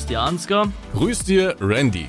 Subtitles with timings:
[0.00, 0.72] Grüß dir, Ansgar.
[0.94, 2.06] Grüß dir, Randy.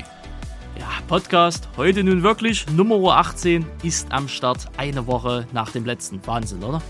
[0.79, 6.25] Ja, Podcast heute nun wirklich Nummer 18 ist am Start eine Woche nach dem letzten.
[6.25, 6.81] Wahnsinn, oder?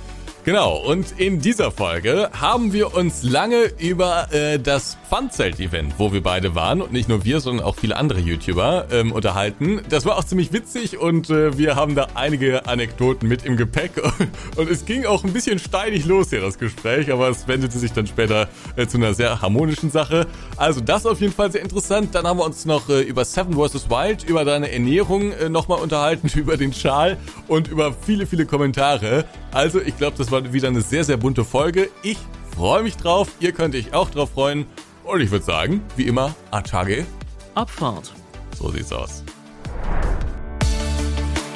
[0.43, 6.23] Genau, und in dieser Folge haben wir uns lange über äh, das Pfandzelt-Event, wo wir
[6.23, 9.81] beide waren, und nicht nur wir, sondern auch viele andere YouTuber ähm, unterhalten.
[9.89, 13.91] Das war auch ziemlich witzig und äh, wir haben da einige Anekdoten mit im Gepäck.
[14.55, 17.93] Und es ging auch ein bisschen steinig los hier, das Gespräch, aber es wendete sich
[17.93, 20.25] dann später äh, zu einer sehr harmonischen Sache.
[20.57, 22.15] Also das auf jeden Fall sehr interessant.
[22.15, 23.89] Dann haben wir uns noch äh, über Seven vs.
[23.89, 29.25] Wild, über deine Ernährung äh, nochmal unterhalten, über den Schal und über viele, viele Kommentare.
[29.51, 31.89] Also ich glaube, das war wieder eine sehr, sehr bunte Folge.
[32.03, 32.17] Ich
[32.55, 33.29] freue mich drauf.
[33.39, 34.65] Ihr könnt euch auch drauf freuen.
[35.03, 37.05] Und ich würde sagen, wie immer, Atage.
[37.53, 38.13] Abfahrt.
[38.57, 39.23] So sieht's aus.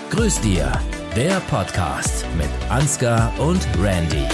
[0.10, 0.72] Grüß dir,
[1.16, 4.26] der Podcast mit Ansgar und Randy.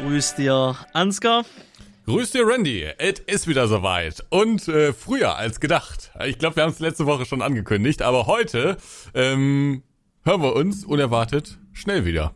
[0.00, 1.44] Grüß dir, Ansgar.
[2.06, 2.86] Grüß dir, Randy.
[2.98, 4.24] Es ist wieder soweit.
[4.30, 6.12] Und äh, früher als gedacht.
[6.24, 8.76] Ich glaube, wir haben es letzte Woche schon angekündigt, aber heute
[9.12, 9.82] ähm,
[10.24, 12.32] hören wir uns unerwartet schnell wieder.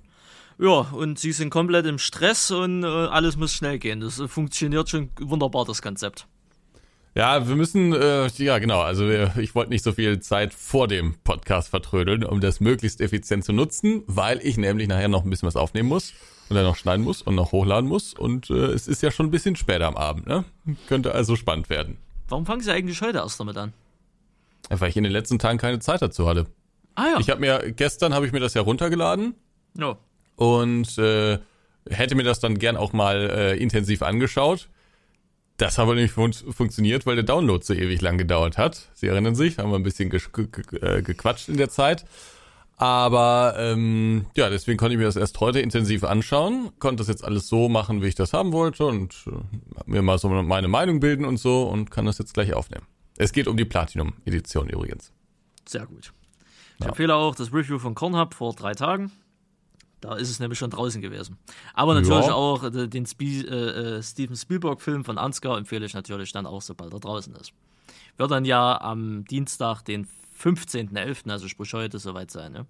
[0.58, 4.00] Ja, und sie sind komplett im Stress und äh, alles muss schnell gehen.
[4.00, 6.27] Das äh, funktioniert schon wunderbar, das Konzept.
[7.14, 11.14] Ja, wir müssen, äh, ja genau, also ich wollte nicht so viel Zeit vor dem
[11.22, 15.46] Podcast vertrödeln, um das möglichst effizient zu nutzen, weil ich nämlich nachher noch ein bisschen
[15.46, 16.12] was aufnehmen muss
[16.50, 19.26] und dann noch schneiden muss und noch hochladen muss und äh, es ist ja schon
[19.26, 20.44] ein bisschen später am Abend, ne?
[20.88, 21.96] Könnte also spannend werden.
[22.28, 23.72] Warum fangen Sie eigentlich heute erst damit an?
[24.68, 26.46] Weil ich in den letzten Tagen keine Zeit dazu hatte.
[26.96, 27.20] Ah ja.
[27.20, 29.34] Ich habe mir, gestern habe ich mir das ja runtergeladen
[29.78, 29.96] ja.
[30.36, 31.38] und äh,
[31.88, 34.68] hätte mir das dann gern auch mal äh, intensiv angeschaut.
[35.56, 38.88] Das hat aber nicht fun funktioniert, weil der Download so ewig lang gedauert hat.
[38.94, 40.20] Sie erinnern sich, haben wir ein bisschen ge
[41.02, 42.06] gequatscht in der Zeit.
[42.81, 47.23] Aber ähm, ja, deswegen konnte ich mir das erst heute intensiv anschauen, konnte das jetzt
[47.23, 50.98] alles so machen, wie ich das haben wollte und äh, mir mal so meine Meinung
[50.98, 52.86] bilden und so und kann das jetzt gleich aufnehmen.
[53.19, 55.13] Es geht um die Platinum-Edition übrigens.
[55.69, 56.14] Sehr gut.
[56.79, 56.89] Ich ja.
[56.89, 59.13] empfehle auch das Review von Kornhub vor drei Tagen.
[60.01, 61.36] Da ist es nämlich schon draußen gewesen.
[61.74, 62.33] Aber natürlich ja.
[62.33, 66.95] auch äh, den Spie äh, Steven Spielberg-Film von Ansgar empfehle ich natürlich dann auch, sobald
[66.95, 67.52] er draußen ist.
[68.17, 70.08] Wird dann ja am Dienstag, den
[70.42, 72.52] 15.11., also sprich heute, soweit sein.
[72.52, 72.67] Ne?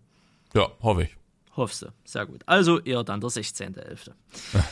[0.54, 1.16] Ja, hoffe ich.
[1.56, 1.88] Hoffst du.
[2.04, 2.42] Sehr gut.
[2.47, 4.10] Also eher dann der 16.11.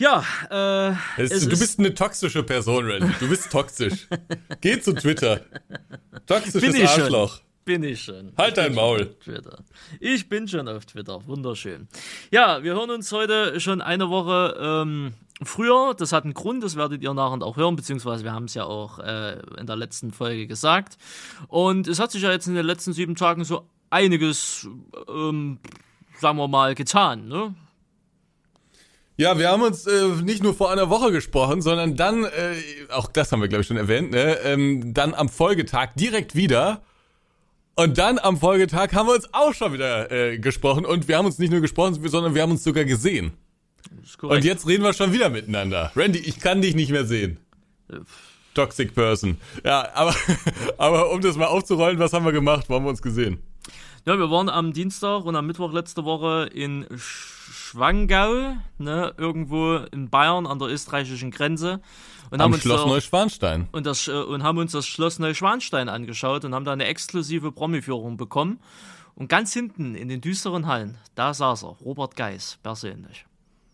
[0.00, 3.12] Ja, äh, es, es du bist eine toxische Person, Randy.
[3.18, 4.06] Du bist toxisch.
[4.60, 5.44] Geh zu Twitter.
[6.24, 7.38] Toxisches Arschloch.
[7.38, 7.47] Schon.
[7.68, 8.32] Bin ich schon.
[8.38, 9.14] Halt dein Maul.
[9.22, 9.58] Twitter.
[10.00, 11.20] Ich bin schon auf Twitter.
[11.26, 11.86] Wunderschön.
[12.30, 15.12] Ja, wir hören uns heute schon eine Woche ähm,
[15.42, 15.92] früher.
[15.92, 18.64] Das hat einen Grund, das werdet ihr nachher auch hören, beziehungsweise wir haben es ja
[18.64, 20.96] auch äh, in der letzten Folge gesagt.
[21.48, 24.66] Und es hat sich ja jetzt in den letzten sieben Tagen so einiges,
[25.06, 25.58] ähm,
[26.18, 27.54] sagen wir mal, getan, ne?
[29.18, 32.54] Ja, wir haben uns äh, nicht nur vor einer Woche gesprochen, sondern dann, äh,
[32.90, 36.80] auch das haben wir glaube ich schon erwähnt, ne, ähm, dann am Folgetag direkt wieder.
[37.78, 41.26] Und dann am Folgetag haben wir uns auch schon wieder äh, gesprochen und wir haben
[41.26, 43.34] uns nicht nur gesprochen, sondern wir haben uns sogar gesehen.
[44.20, 45.92] Und jetzt reden wir schon wieder miteinander.
[45.94, 47.36] Randy, ich kann dich nicht mehr sehen.
[48.54, 49.38] Toxic Person.
[49.64, 50.12] Ja, aber,
[50.76, 52.64] aber um das mal aufzurollen, was haben wir gemacht?
[52.66, 53.38] Wo haben wir uns gesehen?
[54.04, 56.84] Ja, wir waren am Dienstag und am Mittwoch letzte Woche in
[57.50, 61.80] Schwangau, ne, irgendwo in Bayern an der österreichischen Grenze.
[62.30, 63.68] Und am haben Schloss uns Neuschwanstein.
[63.72, 67.52] Und, das, äh, und haben uns das Schloss Neuschwanstein angeschaut und haben da eine exklusive
[67.52, 68.60] Promi-Führung bekommen.
[69.14, 73.26] Und ganz hinten in den düsteren Hallen, da saß er, Robert Geis, persönlich.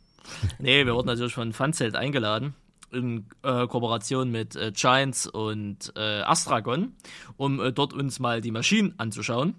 [0.59, 2.55] nee, wir wurden natürlich von Funzelt eingeladen
[2.93, 6.95] in äh, Kooperation mit äh, Giants und äh, Astragon,
[7.37, 9.55] um äh, dort uns mal die Maschinen anzuschauen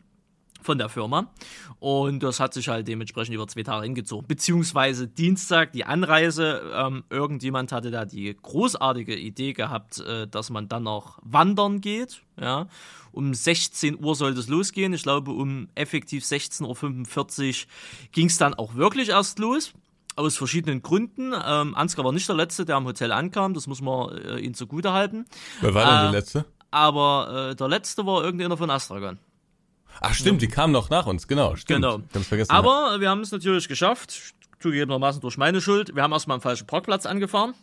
[0.65, 1.31] von der Firma.
[1.79, 4.27] Und das hat sich halt dementsprechend über zwei Tage hingezogen.
[4.27, 6.61] Beziehungsweise Dienstag die Anreise.
[6.73, 12.21] Ähm, irgendjemand hatte da die großartige Idee gehabt, äh, dass man dann noch wandern geht.
[12.39, 12.67] Ja.
[13.11, 14.93] Um 16 Uhr sollte es losgehen.
[14.93, 16.65] Ich glaube, um effektiv 16.45
[17.47, 17.71] Uhr
[18.11, 19.73] ging es dann auch wirklich erst los
[20.17, 21.33] aus verschiedenen Gründen.
[21.33, 24.53] Ähm, Ansgar war nicht der Letzte, der am Hotel ankam, das muss man äh, ihm
[24.53, 25.25] zugute halten.
[25.61, 26.45] Wer war denn äh, der Letzte?
[26.71, 29.19] Aber äh, der Letzte war irgendeiner von Astragon.
[30.01, 30.47] Ach stimmt, ja.
[30.47, 31.55] die kamen noch nach uns, genau.
[31.55, 31.83] Stimmt.
[31.83, 32.23] Genau.
[32.23, 35.95] Vergessen, Aber wir haben es natürlich geschafft, zugegebenermaßen durch meine Schuld.
[35.95, 37.53] Wir haben erstmal am falschen Parkplatz angefahren.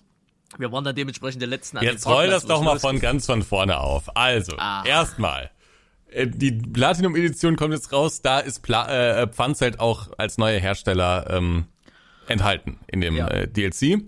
[0.59, 3.81] Wir waren dann dementsprechend der letzten Jetzt roll das doch mal von ganz von vorne
[3.81, 4.17] auf.
[4.17, 4.85] Also, ah.
[4.85, 5.51] erstmal.
[6.09, 11.27] Äh, die Platinum-Edition kommt jetzt raus, da ist Pla äh, Pfanzelt auch als neuer Hersteller
[11.31, 11.67] ähm,
[12.29, 13.29] enthalten in dem ja.
[13.29, 14.03] äh, DLC.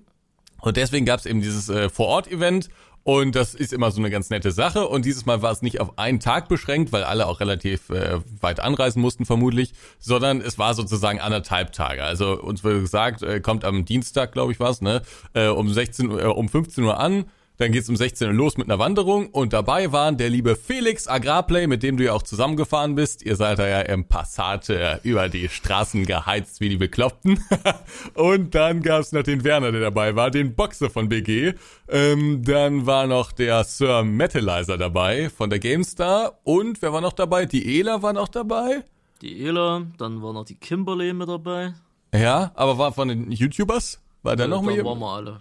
[0.60, 2.68] Und deswegen gab es eben dieses äh, Vor-Ort-Event
[3.04, 4.88] Und das ist immer so eine ganz nette Sache.
[4.88, 8.20] Und dieses Mal war es nicht auf einen Tag beschränkt, weil alle auch relativ äh,
[8.40, 12.02] weit anreisen mussten vermutlich, sondern es war sozusagen anderthalb Tage.
[12.02, 15.02] Also uns wurde gesagt, äh, kommt am Dienstag, glaube ich, was, ne,
[15.34, 18.68] äh, um 16 äh, um 15 Uhr an dann geht's um 16 Uhr los mit
[18.68, 22.96] einer Wanderung und dabei waren der liebe Felix Agrarplay, mit dem du ja auch zusammengefahren
[22.96, 23.22] bist.
[23.22, 27.38] Ihr seid da ja im Passat äh, über die Straßen geheizt wie die Bekloppten.
[28.14, 31.54] und dann gab's noch den Werner, der dabei war, den Boxer von BG.
[31.88, 36.40] Ähm, dann war noch der Sir Metalizer dabei von der GameStar.
[36.42, 37.46] Und wer war noch dabei?
[37.46, 38.82] Die Ela war noch dabei.
[39.22, 41.74] Die Ela, dann war noch die Kimberly mit dabei.
[42.12, 44.00] Ja, aber war von den YouTubers?
[44.24, 45.40] War da Ja, noch da mal waren wir alle.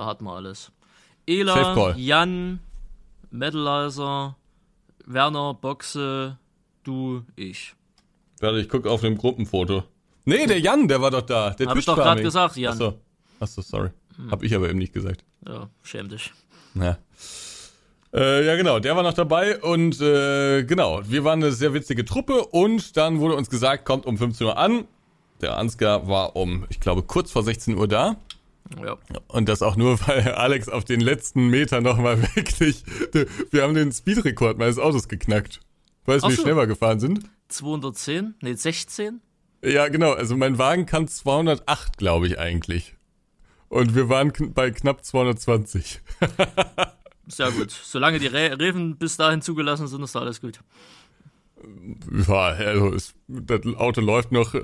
[0.00, 0.72] Da hatten wir alles.
[1.26, 1.94] Ela.
[1.94, 2.60] Jan,
[3.30, 4.34] Metalizer,
[5.04, 6.38] Werner, Boxe,
[6.84, 7.74] du, ich.
[8.40, 9.82] Warte, ich guck auf dem Gruppenfoto.
[10.24, 11.50] Nee, der Jan, der war doch da.
[11.50, 12.78] Der Hab ich doch grad gesagt, Jan.
[12.78, 12.86] Hm.
[12.86, 12.98] Achso,
[13.40, 13.90] Achso sorry.
[14.30, 15.22] Hab ich aber eben nicht gesagt.
[15.46, 16.32] Ja, schäm dich.
[16.76, 16.96] Ja.
[18.14, 22.06] Äh, ja, genau, der war noch dabei und äh, genau, wir waren eine sehr witzige
[22.06, 24.86] Truppe und dann wurde uns gesagt, kommt um 15 Uhr an.
[25.42, 28.16] Der Ansgar war um, ich glaube, kurz vor 16 Uhr da.
[28.82, 28.96] Ja.
[29.28, 32.84] Und das auch nur, weil Alex auf den letzten Meter nochmal wirklich.
[33.50, 35.60] Wir haben den Speedrekord meines Autos geknackt.
[36.06, 36.42] Weißt du, wie so.
[36.42, 37.20] schnell wir gefahren sind?
[37.48, 38.34] 210?
[38.40, 39.20] Nee, 16?
[39.62, 40.12] Ja, genau.
[40.12, 42.96] Also mein Wagen kann 208, glaube ich, eigentlich.
[43.68, 46.00] Und wir waren kn bei knapp 220.
[47.28, 47.70] Sehr gut.
[47.70, 50.60] Solange die Re Reven bis dahin zugelassen sind, ist da alles gut.
[52.26, 54.62] Ja, also es, das Auto läuft noch, äh,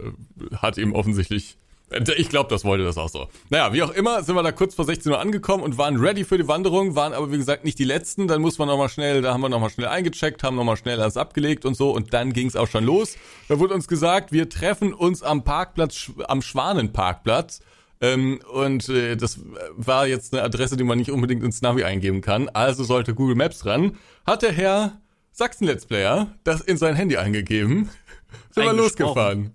[0.56, 1.56] hat ihm offensichtlich.
[1.90, 3.28] Äh, Ich glaube, das wollte das auch so.
[3.50, 6.24] Naja, wie auch immer, sind wir da kurz vor 16 Uhr angekommen und waren ready
[6.24, 8.28] für die Wanderung, waren aber wie gesagt nicht die letzten.
[8.28, 11.16] Dann muss man nochmal schnell, da haben wir nochmal schnell eingecheckt, haben nochmal schnell alles
[11.16, 13.16] abgelegt und so und dann ging es auch schon los.
[13.48, 17.60] Da wurde uns gesagt, wir treffen uns am Parkplatz, am Schwanenparkplatz.
[18.00, 19.40] Ähm, und äh, das
[19.74, 22.48] war jetzt eine Adresse, die man nicht unbedingt ins Navi eingeben kann.
[22.50, 23.96] Also sollte Google Maps ran.
[24.26, 25.00] Hat der Herr
[25.32, 27.90] Sachsen-Let's Player das in sein Handy eingegeben.
[28.50, 29.52] Sind wir losgefahren.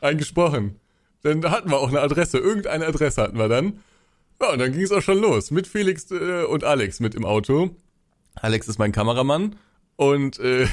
[0.00, 0.80] Eingesprochen.
[1.22, 2.38] Dann hatten wir auch eine Adresse.
[2.38, 3.80] Irgendeine Adresse hatten wir dann.
[4.40, 5.50] Ja, und dann ging es auch schon los.
[5.50, 7.76] Mit Felix äh, und Alex mit im Auto.
[8.34, 9.56] Alex ist mein Kameramann.
[9.96, 10.66] Und äh,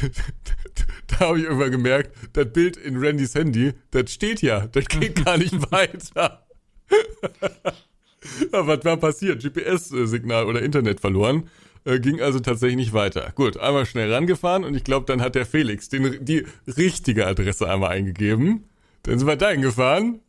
[1.07, 4.67] da habe ich irgendwann gemerkt, das Bild in Randys Handy, das steht ja.
[4.67, 6.47] Das geht gar nicht weiter.
[8.51, 9.43] ja, was war passiert?
[9.43, 11.49] GPS-Signal oder Internet verloren.
[11.85, 13.31] Äh, ging also tatsächlich nicht weiter.
[13.35, 17.69] Gut, einmal schnell rangefahren und ich glaube, dann hat der Felix den, die richtige Adresse
[17.69, 18.65] einmal eingegeben.
[19.03, 20.21] Dann sind wir dahin gefahren.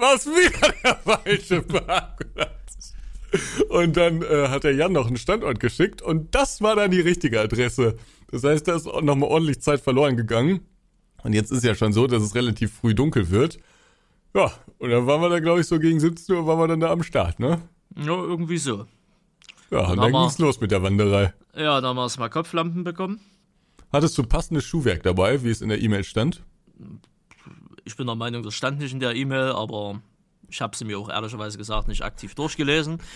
[0.00, 2.94] Was wieder der falsche Parkplatz.
[3.68, 7.00] Und dann äh, hat der Jan noch einen Standort geschickt und das war dann die
[7.00, 7.96] richtige Adresse.
[8.30, 10.60] Das heißt, da ist auch nochmal ordentlich Zeit verloren gegangen.
[11.22, 13.58] Und jetzt ist ja schon so, dass es relativ früh dunkel wird.
[14.34, 16.80] Ja, und dann waren wir da, glaube ich, so gegen 17 Uhr waren wir dann
[16.80, 17.60] da am Start, ne?
[17.96, 18.86] Ja, irgendwie so.
[19.70, 21.32] Ja, und dann wir- ging's los mit der Wanderei.
[21.56, 23.20] Ja, da haben wir erstmal Kopflampen bekommen.
[23.92, 26.42] Hattest du passendes Schuhwerk dabei, wie es in der E-Mail stand?
[27.90, 30.00] Ich bin der Meinung, das stand nicht in der E-Mail, aber
[30.48, 32.98] ich habe sie mir auch ehrlicherweise gesagt nicht aktiv durchgelesen.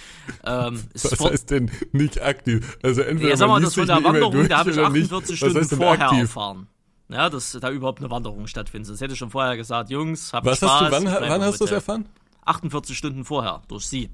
[0.46, 2.76] Ähm, Was heißt denn nicht aktiv?
[2.82, 5.04] Also entweder ja, sag mal, das von der Wanderung, da habe ich oder nicht.
[5.12, 6.20] 48 Was Stunden vorher aktiv?
[6.22, 6.66] erfahren.
[7.08, 8.90] Ja, dass da überhaupt eine Wanderung stattfindet.
[8.90, 10.70] Das hätte ich schon vorher gesagt, Jungs, habt Was Spaß.
[10.70, 12.06] hast du, wann, wann hast du das erfahren?
[12.44, 14.10] 48 Stunden vorher, durch sie.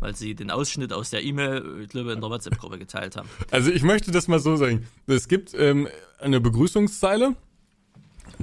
[0.00, 3.28] Weil sie den Ausschnitt aus der E-Mail, ich glaube, in der WhatsApp-Gruppe geteilt haben.
[3.50, 4.86] Also ich möchte das mal so sagen.
[5.06, 7.36] Es gibt ähm, eine Begrüßungszeile,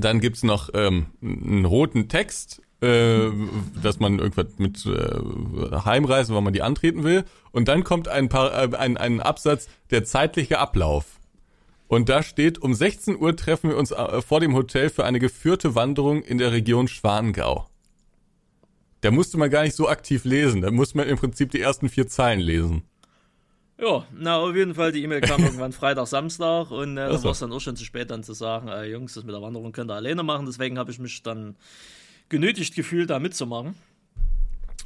[0.04, 3.30] dann gibt's noch ähm, einen roten Text, äh,
[3.82, 7.26] dass man irgendwas mit äh, Heimreisen, wenn man die antreten will.
[7.52, 11.20] Und dann kommt ein, paar, äh, ein, ein Absatz, der zeitliche Ablauf.
[11.88, 15.20] Und da steht, um 16 Uhr treffen wir uns äh, vor dem Hotel für eine
[15.20, 17.68] geführte Wanderung in der Region Schwangau.
[19.02, 20.62] Da musste man gar nicht so aktiv lesen.
[20.62, 22.84] Da musste man im Prinzip die ersten vier Zeilen lesen.
[23.80, 27.24] Ja, na, auf jeden Fall, die E-Mail kam irgendwann Freitag, Samstag und äh, Ach da
[27.24, 29.42] war es dann auch schon zu spät, dann zu sagen, äh, Jungs, das mit der
[29.42, 30.46] Wanderung könnt ihr alleine machen.
[30.48, 31.56] Deswegen habe ich mich dann
[32.30, 33.76] genötigt gefühlt, da mitzumachen.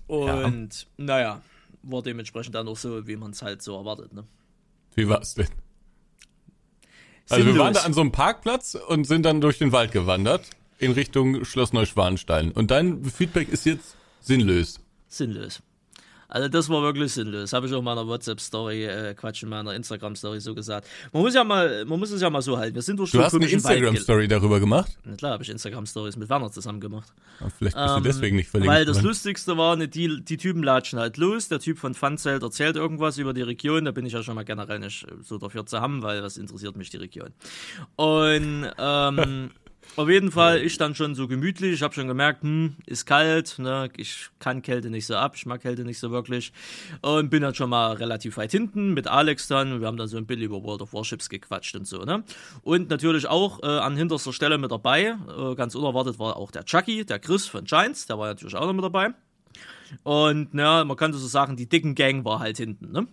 [0.08, 1.42] Und naja,
[1.84, 4.14] war dementsprechend dann auch so, wie man es halt so erwartet.
[4.14, 4.26] Ne?
[4.96, 5.48] Wie war's denn?
[7.30, 10.50] Also wir waren da an so einem Parkplatz und sind dann durch den Wald gewandert
[10.80, 12.52] in Richtung Schloss Neuschwanstein.
[12.52, 14.82] Und dein Feedback ist jetzt sinnlos.
[15.08, 15.62] Sinnlos.
[16.32, 17.52] Also das war wirklich sinnlos.
[17.52, 20.88] Habe ich auch in meiner WhatsApp-Story, äh, Quatsch, in meiner Instagram-Story so gesagt.
[21.12, 22.74] Man muss ja mal, man muss es ja mal so halten.
[22.74, 24.98] Wir sind durch Du hast eine Instagram-Story darüber gemacht?
[25.04, 27.12] Na klar, habe ich Instagram-Stories mit Werner zusammen gemacht.
[27.42, 28.74] Ah, Vielleicht bist Ähm, du deswegen nicht verlinkt.
[28.74, 29.08] Weil das worden.
[29.08, 31.50] Lustigste war, ne, die, die Typen latschen halt los.
[31.50, 33.84] Der Typ von Funzelt erzählt irgendwas über die Region.
[33.84, 36.78] Da bin ich ja schon mal generell nicht so dafür zu haben, weil was interessiert
[36.78, 37.32] mich die Region.
[37.98, 39.52] Und ähm,
[39.98, 41.74] Auf jeden Fall, ich dann schon so gemütlich.
[41.74, 43.60] Ich habe schon gemerkt, hm, ist kalt.
[43.60, 43.90] Ne?
[43.98, 45.34] Ich kann Kälte nicht so ab.
[45.36, 46.54] Ich mag Kälte nicht so wirklich.
[47.02, 49.82] Und bin dann schon mal relativ weit hinten mit Alex dann.
[49.82, 52.06] Wir haben dann so ein bisschen über World of Warships gequatscht und so.
[52.06, 52.24] Ne?
[52.64, 55.18] Und natürlich auch äh, an hinterster Stelle mit dabei.
[55.28, 58.06] Äh, ganz unerwartet war auch der Chucky, der Chris von Giants.
[58.06, 59.14] Der war natürlich auch noch mit dabei.
[60.04, 62.92] Und ja, man könnte so sagen, die dicken Gang war halt hinten.
[62.92, 63.08] Ne?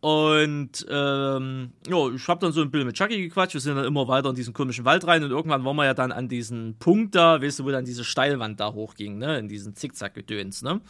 [0.00, 3.54] Und ähm, ja, ich habe dann so ein bisschen mit Chucky gequatscht.
[3.54, 5.94] Wir sind dann immer weiter in diesen komischen Wald rein und irgendwann waren wir ja
[5.94, 9.48] dann an diesem Punkt da, weißt du, wo dann diese Steilwand da hochging, ne, in
[9.48, 10.80] diesen Zickzack-Gedöns, ne.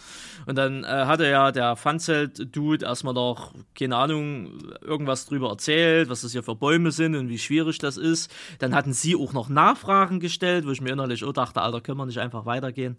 [0.44, 6.22] Und dann äh, hatte ja der Funzelt-Dude erstmal noch, keine Ahnung, irgendwas drüber erzählt, was
[6.22, 8.30] das hier für Bäume sind und wie schwierig das ist.
[8.58, 11.96] Dann hatten sie auch noch Nachfragen gestellt, wo ich mir innerlich auch dachte, Alter, können
[11.96, 12.96] wir nicht einfach weitergehen?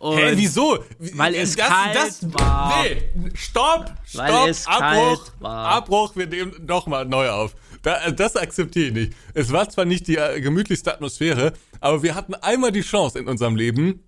[0.00, 0.84] Und Hä, wieso?
[1.14, 2.82] Weil es das, kalt das, war.
[2.82, 3.02] Nee,
[3.34, 7.54] stopp, stopp, weil es Abbruch, Abbruch, wir nehmen nochmal neu auf.
[7.82, 9.12] Da, das akzeptiere ich nicht.
[9.34, 13.28] Es war zwar nicht die äh, gemütlichste Atmosphäre, aber wir hatten einmal die Chance in
[13.28, 14.00] unserem Leben,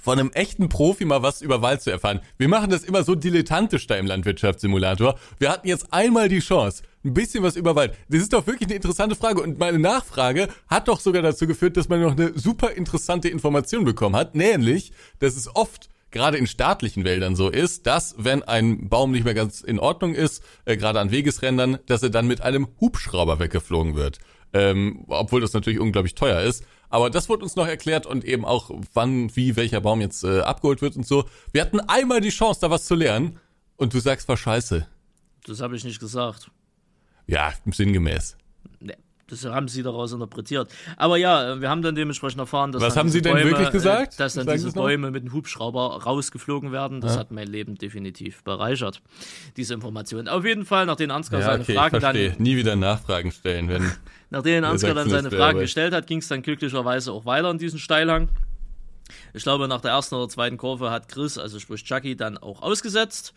[0.00, 2.20] von einem echten Profi mal was über Wald zu erfahren.
[2.38, 5.18] Wir machen das immer so dilettantisch da im Landwirtschaftssimulator.
[5.38, 7.94] Wir hatten jetzt einmal die Chance, ein bisschen was über Wald.
[8.08, 9.42] Das ist doch wirklich eine interessante Frage.
[9.42, 13.84] Und meine Nachfrage hat doch sogar dazu geführt, dass man noch eine super interessante Information
[13.84, 14.34] bekommen hat.
[14.34, 19.24] Nämlich, dass es oft gerade in staatlichen Wäldern so ist, dass wenn ein Baum nicht
[19.24, 23.38] mehr ganz in Ordnung ist, äh, gerade an Wegesrändern, dass er dann mit einem Hubschrauber
[23.38, 24.18] weggeflogen wird.
[24.54, 26.64] Ähm, obwohl das natürlich unglaublich teuer ist.
[26.90, 30.40] Aber das wurde uns noch erklärt und eben auch, wann, wie, welcher Baum jetzt äh,
[30.40, 31.24] abgeholt wird und so.
[31.50, 33.40] Wir hatten einmal die Chance, da was zu lernen
[33.76, 34.86] und du sagst, war scheiße.
[35.46, 36.50] Das habe ich nicht gesagt.
[37.26, 38.36] Ja, sinngemäß.
[39.32, 40.70] Das haben sie daraus interpretiert.
[40.98, 42.82] Aber ja, wir haben dann dementsprechend erfahren, dass.
[42.82, 44.14] Was haben sie denn Bäume, wirklich gesagt?
[44.14, 47.00] Äh, dass dann diese Bäume mit dem Hubschrauber rausgeflogen werden.
[47.00, 47.20] Das ja.
[47.20, 49.00] hat mein Leben definitiv bereichert,
[49.56, 50.28] diese Information.
[50.28, 52.16] Auf jeden Fall, nachdem Ansgar ja, seine okay, Fragen dann.
[52.38, 53.90] Nie wieder Nachfragen stellen, wenn.
[54.30, 57.78] nachdem Ansgar dann seine Fragen gestellt hat, ging es dann glücklicherweise auch weiter in diesen
[57.78, 58.28] Steilhang.
[59.32, 62.60] Ich glaube, nach der ersten oder zweiten Kurve hat Chris, also sprich Chucky, dann auch
[62.60, 63.32] ausgesetzt.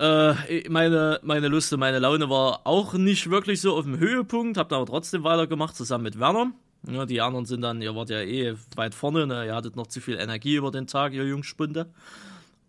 [0.00, 4.56] Äh, meine, meine Lust und meine Laune war auch nicht wirklich so auf dem Höhepunkt,
[4.56, 6.52] hab aber trotzdem weitergemacht, zusammen mit Werner.
[6.90, 9.44] Ja, die anderen sind dann, ihr wart ja eh weit vorne, ne?
[9.44, 11.92] ihr hattet noch zu viel Energie über den Tag, ihr Jungspunde.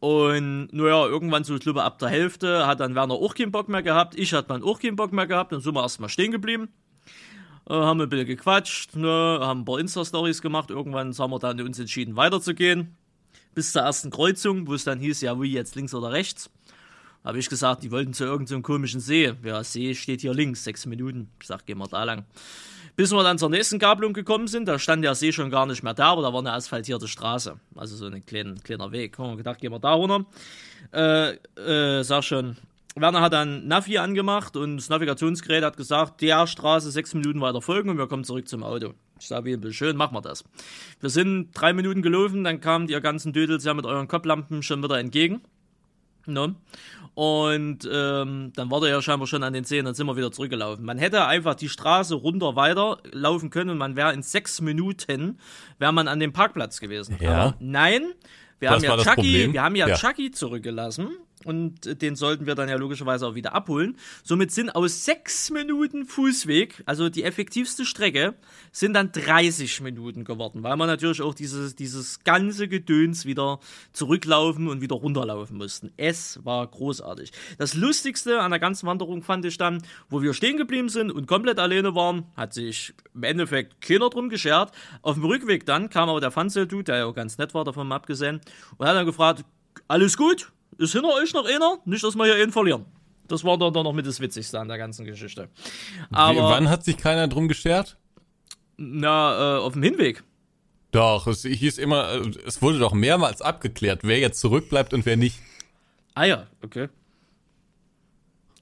[0.01, 3.69] Und naja, irgendwann so, ich glaube, ab der Hälfte hat dann Werner auch keinen Bock
[3.69, 4.15] mehr gehabt.
[4.15, 5.53] Ich hatte dann auch keinen Bock mehr gehabt.
[5.53, 6.67] Dann sind wir erstmal stehen geblieben.
[7.69, 10.69] Äh, haben ein bisschen gequatscht, ne, haben ein paar Insta-Stories gemacht.
[10.69, 12.97] Irgendwann haben wir dann uns entschieden, weiterzugehen.
[13.53, 16.49] Bis zur ersten Kreuzung, wo es dann hieß, ja, wie jetzt links oder rechts.
[17.23, 19.33] Habe ich gesagt, die wollten zu irgendeinem komischen See.
[19.43, 21.29] Ja, See steht hier links, sechs Minuten.
[21.39, 22.25] Ich sag, gehen wir da lang.
[22.95, 25.83] Bis wir dann zur nächsten Gabelung gekommen sind, da stand der See schon gar nicht
[25.83, 27.57] mehr da, aber da war eine asphaltierte Straße.
[27.75, 29.17] Also so ein kleiner, kleiner Weg.
[29.17, 30.25] Haben wir gedacht, gehen wir da runter.
[30.91, 32.57] Äh, äh, sag schon,
[32.95, 37.61] Werner hat dann Navi angemacht und das Navigationsgerät hat gesagt, der Straße sechs Minuten weiter
[37.61, 38.93] folgen und wir kommen zurück zum Auto.
[39.19, 40.43] Ich sage, schön, machen wir das.
[40.99, 44.83] Wir sind drei Minuten gelaufen, dann kamen die ganzen Dödels ja mit euren Kopflampen schon
[44.83, 45.41] wieder entgegen.
[46.25, 46.55] Ne?
[47.13, 50.31] Und ähm, dann war der ja scheinbar schon an den Zehen, dann sind wir wieder
[50.31, 50.85] zurückgelaufen.
[50.85, 55.37] Man hätte einfach die Straße runter weiterlaufen können und man wäre in sechs Minuten,
[55.77, 57.17] wäre man an dem Parkplatz gewesen.
[57.19, 57.31] Ja.
[57.31, 58.13] Aber nein,
[58.59, 61.09] wir haben, ja Chucky, wir haben ja, ja Chucky zurückgelassen
[61.45, 63.97] und den sollten wir dann ja logischerweise auch wieder abholen.
[64.23, 68.35] Somit sind aus sechs Minuten Fußweg, also die effektivste Strecke,
[68.71, 73.59] sind dann 30 Minuten geworden, weil wir natürlich auch dieses, dieses ganze Gedöns wieder
[73.93, 75.91] zurücklaufen und wieder runterlaufen mussten.
[75.97, 77.31] Es war großartig.
[77.57, 81.27] Das Lustigste an der ganzen Wanderung fand ich dann, wo wir stehen geblieben sind und
[81.27, 84.71] komplett alleine waren, hat sich im Endeffekt keiner drum geschert.
[85.01, 87.91] Auf dem Rückweg dann kam aber der Fanzel-Dude, der ja auch ganz nett war, davon
[87.91, 88.41] abgesehen,
[88.77, 89.43] und hat dann gefragt,
[89.87, 90.51] alles gut?
[90.77, 91.79] Ist hinter euch noch einer?
[91.85, 92.85] Nicht, dass wir hier einen verlieren.
[93.27, 95.49] Das war dann noch mit das Witzigste an der ganzen Geschichte.
[96.11, 97.97] Aber, Wie, wann hat sich keiner drum geschert?
[98.77, 100.23] Na, äh, auf dem Hinweg.
[100.91, 105.15] Doch, es hieß immer, äh, es wurde doch mehrmals abgeklärt, wer jetzt zurückbleibt und wer
[105.15, 105.39] nicht.
[106.13, 106.89] Ah ja, okay.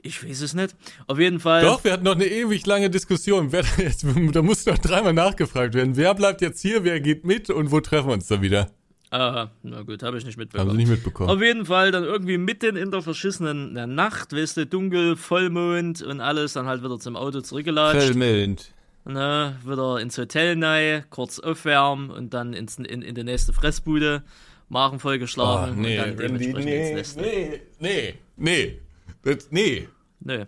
[0.01, 0.75] Ich weiß es nicht.
[1.07, 1.63] Auf jeden Fall.
[1.63, 3.51] Doch, wir hatten noch eine ewig lange Diskussion.
[3.51, 5.97] Wer, jetzt, da muss doch dreimal nachgefragt werden.
[5.97, 8.69] Wer bleibt jetzt hier, wer geht mit und wo treffen wir uns da wieder?
[9.11, 10.69] Aha, na gut, habe ich nicht mitbekommen.
[10.69, 11.29] Haben Sie nicht mitbekommen.
[11.29, 16.21] Auf jeden Fall dann irgendwie mitten in der verschissenen Nacht, weißt du, dunkel, Vollmond und
[16.21, 18.13] alles, dann halt wieder zum Auto zurückgelatscht.
[18.13, 18.71] Vollmond.
[19.05, 24.23] Ne, wieder ins Hotel rein, kurz aufwärmen und dann ins, in, in die nächste Fressbude,
[24.67, 28.79] Magen vollgeschlagen oh, nee, und dann dementsprechend nee, ins Nee, nee, nee,
[29.23, 29.87] das, nee.
[30.19, 30.45] Nee.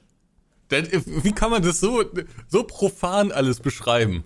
[0.67, 2.03] Das, wie kann man das so,
[2.47, 4.23] so profan alles beschreiben?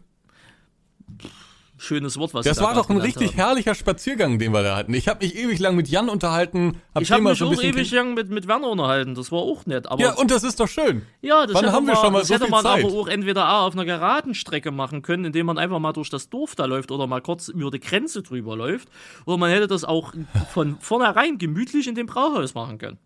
[1.77, 3.35] Schönes Wort, was Das war doch ein richtig haben.
[3.35, 4.93] herrlicher Spaziergang, den wir da hatten.
[4.93, 6.77] Ich habe mich ewig lang mit Jan unterhalten.
[6.93, 9.65] Hab Ich habe mich so auch ewig lang mit, mit Werner unterhalten, das war auch
[9.65, 9.87] nett.
[9.87, 11.01] Aber Ja, und das ist doch schön.
[11.21, 12.83] Ja, das Wann hätte haben wir man, schon mal das so hätte viel man Zeit?
[12.85, 16.09] aber auch entweder A, auf einer geraden Strecke machen können, indem man einfach mal durch
[16.09, 18.87] das Dorf da läuft oder mal kurz über die Grenze drüber läuft.
[19.25, 20.13] Oder man hätte das auch
[20.53, 22.97] von vornherein gemütlich in dem Brauhaus machen können.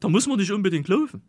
[0.00, 1.22] Da muss man nicht unbedingt laufen.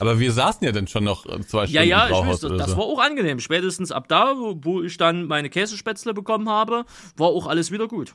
[0.00, 2.42] Aber wir saßen ja dann schon noch äh, zwei Stunden Ja, ja, im ich Brauhaus
[2.42, 2.76] weiß, das, so.
[2.78, 3.38] war auch angenehm.
[3.38, 6.84] Spätestens ab da, wo, wo ich dann meine Käsespätzle bekommen habe,
[7.16, 8.14] war auch alles wieder gut.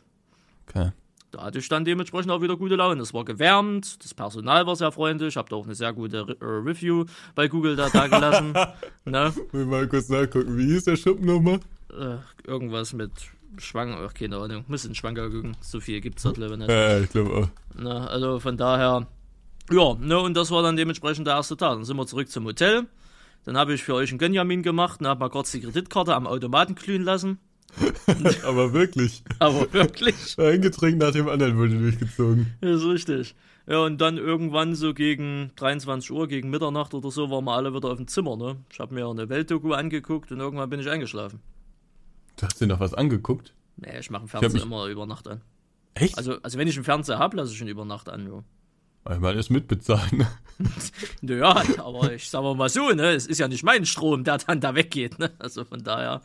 [0.70, 0.92] okay.
[1.32, 3.02] Da hatte ich dann dementsprechend auch wieder gute Laune.
[3.02, 6.38] Es war gewärmt, das Personal war sehr freundlich, habe da auch eine sehr gute Re
[6.40, 7.04] äh, Review
[7.36, 8.54] bei Google da, da gelassen.
[9.04, 9.34] ne?
[9.52, 10.58] Will mal kurz nachgucken.
[10.58, 11.60] Wie hieß der Schuppen nochmal?
[11.92, 13.12] äh, irgendwas mit
[13.58, 15.58] Schwanger, ach, keine Ahnung, muss in Schwanger gucken.
[15.62, 16.70] So viel gibt's da glaube ich nicht.
[16.70, 17.48] Ja, ich glaube auch.
[17.78, 19.06] Na, also von daher,
[19.72, 21.76] ja, ne, und das war dann dementsprechend der erste Tag.
[21.76, 22.88] Dann sind wir zurück zum Hotel.
[23.46, 26.26] Dann habe ich für euch einen Gönjamin gemacht und habe mal kurz die Kreditkarte am
[26.28, 27.40] Automaten glühen lassen.
[28.46, 29.24] Aber wirklich.
[29.40, 32.54] Aber wirklich, Ein Getränk nach dem anderen wurde durchgezogen.
[32.62, 33.36] das ist richtig.
[33.68, 37.74] Ja, und dann irgendwann so gegen 23 Uhr, gegen Mitternacht oder so, waren wir alle
[37.74, 38.58] wieder auf dem Zimmer, ne?
[38.72, 41.40] Ich habe mir eine Weltdoku angeguckt und irgendwann bin ich eingeschlafen.
[42.38, 43.54] Du hast dir noch was angeguckt?
[43.78, 45.42] Nee, ich mache den Fernseher mich- immer über Nacht an.
[45.96, 46.18] Echt?
[46.18, 48.44] Also, also wenn ich einen Fernseher habe, lasse ich ihn über Nacht an, ja.
[49.06, 50.28] Einmal ist mitbezahlen.
[51.22, 54.62] Naja, aber ich sag mal so, ne, es ist ja nicht mein Strom, der dann
[54.62, 55.32] da weggeht, ne?
[55.38, 56.22] Also von daher.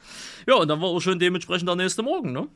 [0.47, 2.47] Ja, und dann war auch schon dementsprechend der nächste Morgen, ne?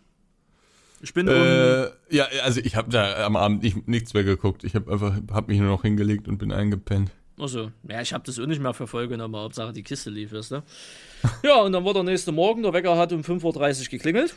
[1.00, 4.62] Ich bin um, Äh, ja, also ich habe da am Abend nicht, nichts mehr geguckt.
[4.62, 7.10] Ich habe einfach, hab mich nur noch hingelegt und bin eingepennt.
[7.40, 10.32] also, ja, ich habe das auch nicht mehr für voll genommen, Hauptsache die Kiste lief,
[10.32, 10.62] weißt du?
[11.42, 14.36] Ja, und dann war der nächste Morgen, der Wecker hat um 5.30 Uhr geklingelt.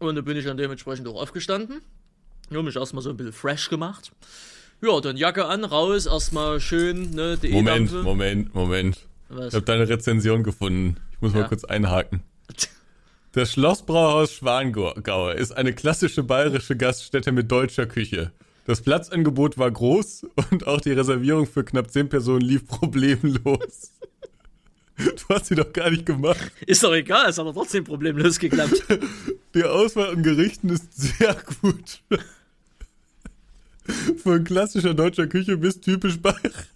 [0.00, 1.82] Und dann bin ich dann dementsprechend auch aufgestanden.
[2.50, 4.10] Ja, mich erstmal so ein bisschen fresh gemacht.
[4.82, 8.02] Ja, dann Jacke an, raus, erstmal schön, ne, die Moment, E-Dampfe.
[8.02, 8.98] Moment, Moment.
[9.28, 9.48] Was?
[9.48, 10.96] Ich habe deine Rezension gefunden.
[11.12, 11.48] Ich muss mal Ja.
[11.48, 12.22] kurz einhaken.
[13.32, 18.32] Das Schlossbrauhaus Schwangau ist eine klassische bayerische Gaststätte mit deutscher Küche.
[18.64, 23.92] Das Platzangebot war groß und auch die Reservierung für knapp 10 Personen lief problemlos.
[24.96, 26.50] Du hast sie doch gar nicht gemacht.
[26.66, 28.82] Ist doch egal, es hat doch trotzdem problemlos geklappt.
[29.54, 32.02] Die Auswahl an Gerichten ist sehr gut.
[34.22, 36.68] Von klassischer deutscher Küche bis typisch bayerisch.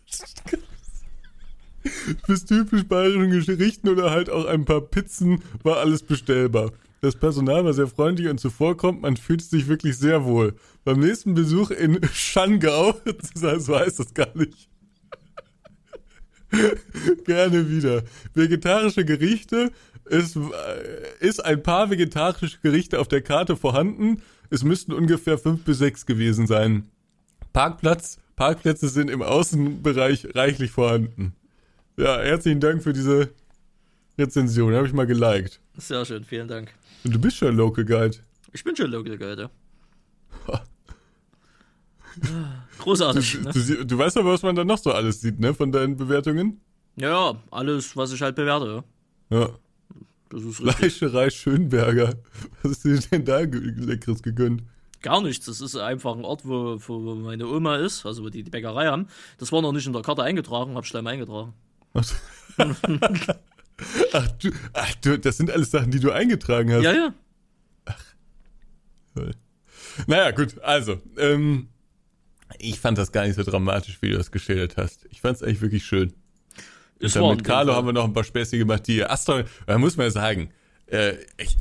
[2.26, 6.72] bis typisch bayerischen Gerichten oder halt auch ein paar Pizzen war alles bestellbar.
[7.00, 10.54] Das Personal war sehr freundlich und zuvorkommt, man fühlt sich wirklich sehr wohl.
[10.84, 12.94] Beim nächsten Besuch in Schangau,
[13.34, 14.70] so heißt das gar nicht,
[17.26, 18.04] gerne wieder.
[18.32, 19.70] Vegetarische Gerichte,
[20.06, 20.40] es äh,
[21.20, 24.22] ist ein paar vegetarische Gerichte auf der Karte vorhanden.
[24.50, 26.88] Es müssten ungefähr fünf bis sechs gewesen sein.
[27.54, 31.34] Parkplatz, Parkplätze sind im Außenbereich reichlich vorhanden.
[31.96, 33.30] Ja, herzlichen Dank für diese
[34.18, 34.74] Rezension.
[34.74, 35.60] Habe ich mal geliked.
[35.76, 36.74] Sehr schön, vielen Dank.
[37.04, 38.16] Und du bist schon Local Guide.
[38.52, 39.50] Ich bin schon Local Guide.
[42.78, 43.52] Großartig, ne?
[43.52, 46.60] Du, du weißt aber, was man da noch so alles sieht, ne, von deinen Bewertungen?
[46.96, 48.84] Ja, ja, alles, was ich halt bewerte,
[49.30, 49.38] ja.
[49.38, 49.48] Ja.
[50.30, 50.76] Das ist richtig.
[50.76, 52.14] Fleischerei Schönberger.
[52.62, 54.64] Was ist dir denn da Leckeres gegönnt?
[55.04, 55.44] Gar nichts.
[55.44, 58.86] Das ist einfach ein Ort, wo, wo meine Oma ist, also wo die die Bäckerei
[58.86, 59.06] haben.
[59.36, 61.52] Das war noch nicht in der Karte eingetragen, hab ich gleich mal eingetragen.
[61.92, 62.10] Ach,
[64.14, 66.84] ach, du, ach du, das sind alles Sachen, die du eingetragen hast.
[66.84, 67.14] Ja, ja.
[70.06, 71.68] Naja, gut, also, ähm,
[72.58, 75.06] ich fand das gar nicht so dramatisch, wie du das geschildert hast.
[75.10, 76.14] Ich fand es eigentlich wirklich schön.
[76.98, 79.76] Es Und dann mit Carlo haben wir noch ein paar Späße gemacht, die Astor, da
[79.76, 80.50] muss man ja sagen,
[80.86, 81.58] äh, ich,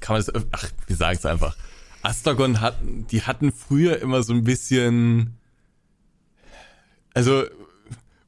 [0.00, 1.56] kann man das, ach, wir sagen es einfach.
[2.04, 5.38] Astragon hatten, die hatten früher immer so ein bisschen,
[7.14, 7.44] also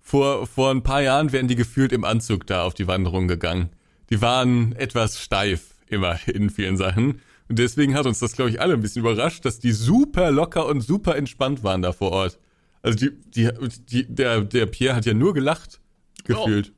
[0.01, 3.71] vor, vor ein paar Jahren wären die gefühlt im Anzug da auf die Wanderung gegangen.
[4.11, 7.21] Die waren etwas steif immer in vielen Sachen.
[7.49, 10.67] Und deswegen hat uns das, glaube ich, alle ein bisschen überrascht, dass die super locker
[10.67, 12.39] und super entspannt waren da vor Ort.
[12.83, 13.51] Also die, die,
[13.89, 15.81] die, der, der Pierre hat ja nur gelacht,
[16.25, 16.73] gefühlt.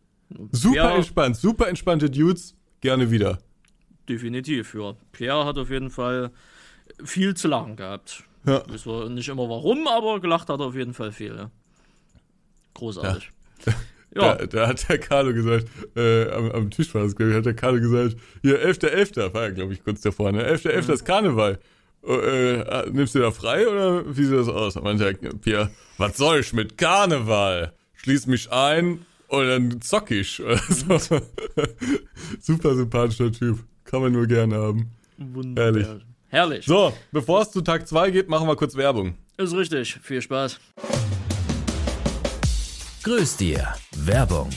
[0.52, 0.96] Super Ja.
[0.96, 3.38] entspannt, super entspannte Dudes, gerne wieder.
[4.08, 4.94] Definitiv, ja.
[5.12, 6.30] Pierre hat auf jeden Fall
[7.04, 8.24] viel zu lachen gehabt.
[8.46, 8.62] Ja.
[8.68, 11.50] Weiß nicht immer warum, aber gelacht hat er auf jeden Fall viel, ja.
[12.74, 13.30] Großartig.
[14.14, 17.36] Ja, Da, da hat der Carlo gesagt, äh, am, am Tisch war das, glaube ich,
[17.36, 20.50] hat der Carlo gesagt, hier, 11.11., war ja, glaube ich, kurz davor, ne?
[20.50, 20.92] 11.11.
[20.92, 21.58] ist Karneval.
[22.06, 24.76] Äh, äh, nimmst du da frei oder wie sieht das aus?
[24.76, 27.74] Und meinte Pierre, was soll ich mit Karneval?
[27.94, 30.42] Schließ mich ein und dann zock ich.
[30.68, 30.98] So.
[32.40, 33.58] Super sympathischer Typ.
[33.84, 34.90] Kann man nur gerne haben.
[35.18, 35.82] wunderbar.
[35.82, 36.06] Herrlich.
[36.28, 36.66] Herrlich.
[36.66, 39.14] So, bevor es zu Tag 2 geht, machen wir kurz Werbung.
[39.38, 39.98] Ist richtig.
[40.02, 40.58] Viel Spaß.
[43.02, 43.74] Grüß dir.
[43.96, 44.50] Werbung.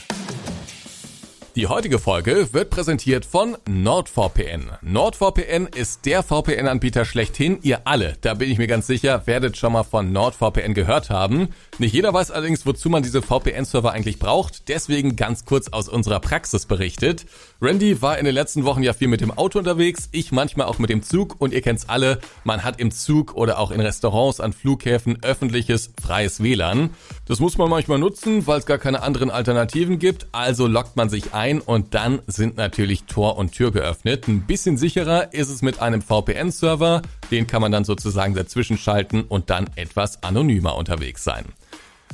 [1.58, 4.72] Die heutige Folge wird präsentiert von NordVPN.
[4.82, 7.60] NordVPN ist der VPN-Anbieter schlechthin.
[7.62, 11.50] Ihr alle, da bin ich mir ganz sicher, werdet schon mal von NordVPN gehört haben.
[11.78, 14.70] Nicht jeder weiß allerdings, wozu man diese VPN-Server eigentlich braucht.
[14.70, 17.26] Deswegen ganz kurz aus unserer Praxis berichtet.
[17.64, 20.80] Randy war in den letzten Wochen ja viel mit dem Auto unterwegs, ich manchmal auch
[20.80, 24.40] mit dem Zug und ihr kennt's alle, man hat im Zug oder auch in Restaurants
[24.40, 26.90] an Flughäfen öffentliches, freies WLAN.
[27.28, 31.10] Das muss man manchmal nutzen, weil es gar keine anderen Alternativen gibt, also lockt man
[31.10, 34.28] sich ein und dann sind natürlich Tor und Tür geöffnet.
[34.28, 37.04] Ein bisschen sicherer ist es mit einem VPN-Server.
[37.30, 41.46] Den kann man dann sozusagen dazwischen schalten und dann etwas anonymer unterwegs sein.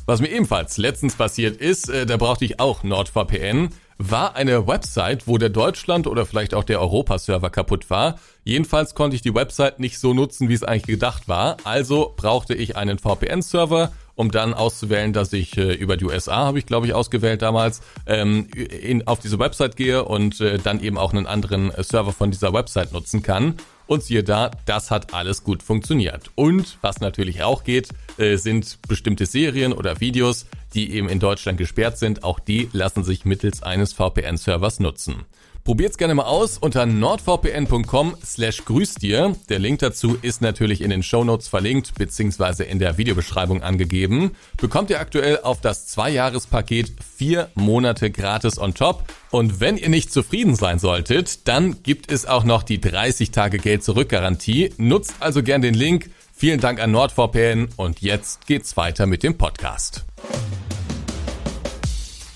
[0.05, 5.27] Was mir ebenfalls letztens passiert ist, äh, da brauchte ich auch NordVPN, war eine Website,
[5.27, 8.19] wo der Deutschland oder vielleicht auch der Europa-Server kaputt war.
[8.43, 11.57] Jedenfalls konnte ich die Website nicht so nutzen, wie es eigentlich gedacht war.
[11.63, 16.57] Also brauchte ich einen VPN-Server um dann auszuwählen, dass ich äh, über die USA, habe
[16.57, 20.97] ich glaube ich ausgewählt damals, ähm, in, auf diese Website gehe und äh, dann eben
[20.97, 23.57] auch einen anderen äh, Server von dieser Website nutzen kann.
[23.87, 26.29] Und siehe da, das hat alles gut funktioniert.
[26.35, 31.57] Und was natürlich auch geht, äh, sind bestimmte Serien oder Videos, die eben in Deutschland
[31.57, 32.23] gesperrt sind.
[32.23, 35.25] Auch die lassen sich mittels eines VPN-Servers nutzen.
[35.67, 39.35] Probiert's gerne mal aus unter nordvpn.com slash grüß dir.
[39.49, 42.63] Der Link dazu ist natürlich in den Shownotes verlinkt bzw.
[42.63, 44.31] in der Videobeschreibung angegeben.
[44.55, 49.03] Bekommt ihr aktuell auf das Zwei-Jahres-Paket vier Monate gratis on top.
[49.29, 53.57] Und wenn ihr nicht zufrieden sein solltet, dann gibt es auch noch die 30 Tage
[53.57, 54.71] Geld-Zurück-Garantie.
[54.77, 56.09] Nutzt also gern den Link.
[56.33, 60.05] Vielen Dank an NordVPN und jetzt geht's weiter mit dem Podcast.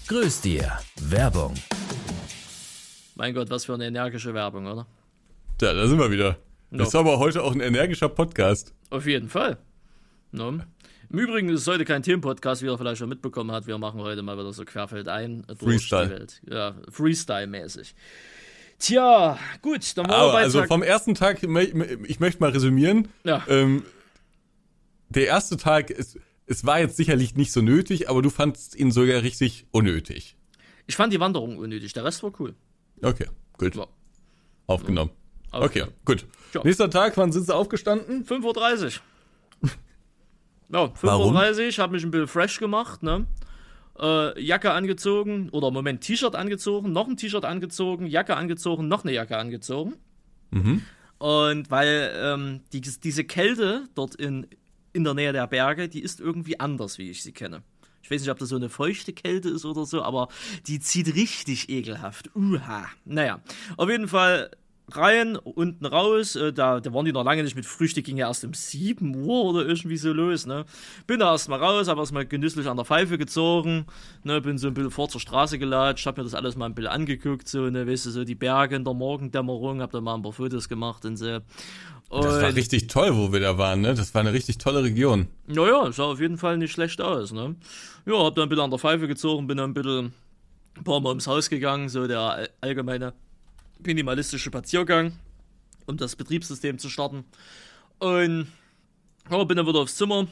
[0.09, 0.79] Grüß dir.
[0.99, 1.53] Werbung.
[3.21, 4.87] Mein Gott, was für eine energische Werbung, oder?
[5.61, 6.39] Ja, da sind wir wieder.
[6.71, 6.79] No.
[6.79, 8.73] Das ist aber heute auch ein energischer Podcast.
[8.89, 9.59] Auf jeden Fall.
[10.31, 10.59] No.
[11.11, 13.67] Im Übrigen ist es heute kein Themenpodcast, wie ihr vielleicht schon mitbekommen habt.
[13.67, 16.05] Wir machen heute mal wieder so querfeldein durch Freestyle.
[16.05, 16.41] die Welt.
[16.49, 17.93] Ja, Freestyle-mäßig.
[18.79, 23.07] Tja, gut, dann wollen wir also vom ersten Tag, ich möchte mal resümieren.
[23.23, 23.45] Ja.
[23.47, 23.83] Ähm,
[25.09, 28.89] der erste Tag, es, es war jetzt sicherlich nicht so nötig, aber du fandst ihn
[28.89, 30.37] sogar richtig unnötig.
[30.87, 32.55] Ich fand die Wanderung unnötig, der Rest war cool.
[33.01, 33.75] Okay, gut.
[33.75, 33.87] Ja.
[34.67, 35.11] Aufgenommen.
[35.51, 35.93] Okay, Aufgenommen.
[36.05, 36.25] gut.
[36.53, 36.61] Ja.
[36.63, 38.25] Nächster Tag, wann sind sie aufgestanden?
[38.25, 39.69] 5.30 Uhr.
[40.73, 41.35] Ja, 5.30 Warum?
[41.35, 43.25] Uhr, habe mich ein bisschen fresh gemacht, ne?
[43.99, 49.11] Äh, Jacke angezogen, oder Moment, T-Shirt angezogen, noch ein T-Shirt angezogen, Jacke angezogen, noch eine
[49.11, 49.95] Jacke angezogen.
[50.51, 50.83] Mhm.
[51.17, 54.47] Und weil ähm, die, diese Kälte dort in,
[54.93, 57.63] in der Nähe der Berge, die ist irgendwie anders, wie ich sie kenne.
[58.03, 60.27] Ich weiß nicht, ob das so eine feuchte Kälte ist oder so, aber
[60.67, 62.29] die zieht richtig ekelhaft.
[62.35, 62.85] Uha.
[63.05, 63.41] Naja,
[63.77, 64.51] auf jeden Fall
[64.95, 66.35] rein, unten raus.
[66.35, 69.15] Äh, da, da waren die noch lange nicht mit Frühstück, ging ja erst um 7
[69.23, 70.45] Uhr oder irgendwie so los.
[70.45, 70.65] Ne?
[71.07, 73.85] Bin da erstmal raus, habe erstmal genüsslich an der Pfeife gezogen,
[74.23, 74.41] ne?
[74.41, 76.91] bin so ein bisschen vor zur Straße gelatscht, habe mir das alles mal ein bisschen
[76.91, 77.87] angeguckt, so, ne?
[77.87, 81.05] weißt du, so die Berge in der Morgendämmerung, habe da mal ein paar Fotos gemacht
[81.05, 81.39] und so.
[82.09, 83.93] Und, Das war richtig toll, wo wir da waren, ne?
[83.93, 85.27] Das war eine richtig tolle Region.
[85.47, 87.55] naja, sah auf jeden Fall nicht schlecht aus, ne?
[88.05, 90.13] Ja, hab dann ein bisschen an der Pfeife gezogen, bin dann ein bisschen
[90.77, 93.13] ein paar Mal ums Haus gegangen, so der all- allgemeine
[93.85, 95.13] minimalistische Spaziergang,
[95.85, 97.25] um das Betriebssystem zu starten.
[97.99, 98.47] Und
[99.29, 100.27] ja, bin dann wieder aufs Zimmer,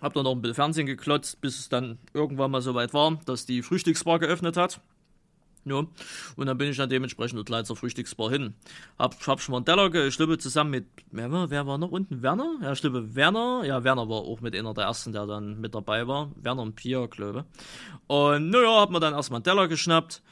[0.00, 3.18] hab dann noch ein bisschen Fernsehen geklotzt, bis es dann irgendwann mal so weit war,
[3.26, 4.80] dass die Frühstücksbar geöffnet hat.
[5.66, 5.86] Ja,
[6.36, 8.54] und dann bin ich dann dementsprechend dort gleich zur Frühstücksbar hin.
[8.98, 12.22] Hab, hab schon mal einen Teller geschlippe zusammen mit, wer war, wer war noch unten?
[12.22, 12.58] Werner?
[12.60, 13.62] Ja, ich glaube Werner.
[13.64, 16.30] Ja, Werner war auch mit einer der ersten, der dann mit dabei war.
[16.36, 17.46] Werner und Pia, glaube
[18.08, 20.22] Und naja, hab mir dann erstmal einen Teller geschnappt.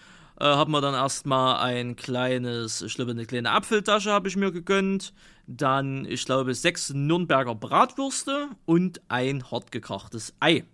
[0.42, 4.50] Äh, hab mir dann erstmal ein kleines, ich glaube eine kleine Apfeltasche habe ich mir
[4.50, 5.14] gegönnt.
[5.46, 10.64] Dann, ich glaube, sechs Nürnberger Bratwürste und ein hart gekochtes Ei.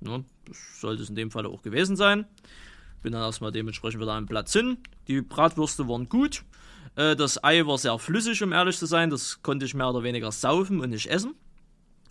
[0.00, 2.24] Ja, das sollte es in dem Fall auch gewesen sein.
[3.02, 4.78] Bin dann erstmal dementsprechend wieder am Platz hin.
[5.08, 6.42] Die Bratwürste waren gut.
[6.96, 9.10] Äh, das Ei war sehr flüssig, um ehrlich zu sein.
[9.10, 11.34] Das konnte ich mehr oder weniger saufen und nicht essen.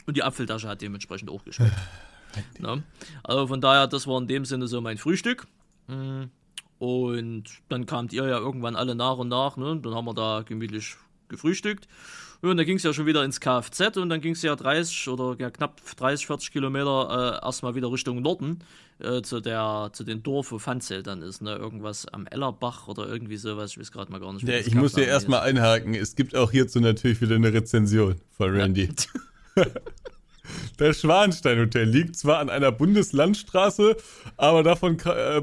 [0.06, 1.74] Und die Apfeltasche hat dementsprechend auch geschmeckt.
[2.60, 2.84] Na?
[3.24, 5.48] Also von daher, das war in dem Sinne so mein Frühstück.
[5.88, 6.26] Mm,
[6.82, 9.56] Und dann kamt ihr ja irgendwann alle nach und nach.
[9.56, 9.80] Ne?
[9.84, 10.96] Dann haben wir da gemütlich
[11.28, 11.88] gefrühstückt.
[12.42, 14.56] Ja, und dann ging es ja schon wieder ins Kfz und dann ging es ja
[14.56, 18.64] 30 oder ja, knapp 30, 40 Kilometer äh, erstmal wieder Richtung Norden
[18.98, 21.44] äh, zu, der, zu dem Dorf, wo Fanzelt dann ist.
[21.44, 21.54] Ne?
[21.54, 23.74] Irgendwas am Ellerbach oder irgendwie sowas.
[23.74, 24.48] Ich weiß gerade mal gar nicht.
[24.48, 25.94] Ja, ich muss dir erstmal einhaken.
[25.94, 28.90] Es gibt auch hierzu natürlich wieder eine Rezension von Randy.
[30.78, 33.96] Das Schwanstein-Hotel liegt zwar an einer Bundeslandstraße,
[34.38, 35.42] aber davon, äh,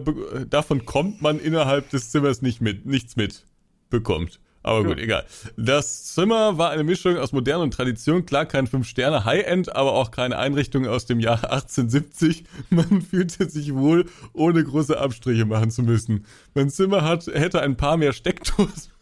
[0.49, 3.45] davon kommt man innerhalb des Zimmers nicht mit, nichts mit
[3.91, 4.41] bekommt.
[4.63, 5.05] Aber gut, ja.
[5.05, 5.25] egal.
[5.57, 8.27] Das Zimmer war eine Mischung aus Moderne und Tradition.
[8.27, 12.45] Klar, kein Fünf-Sterne High-End, aber auch keine Einrichtung aus dem Jahr 1870.
[12.71, 16.27] Man fühlte sich wohl, ohne große Abstriche machen zu müssen.
[16.55, 18.93] Mein Zimmer hat, hätte ein paar mehr Steckdosen.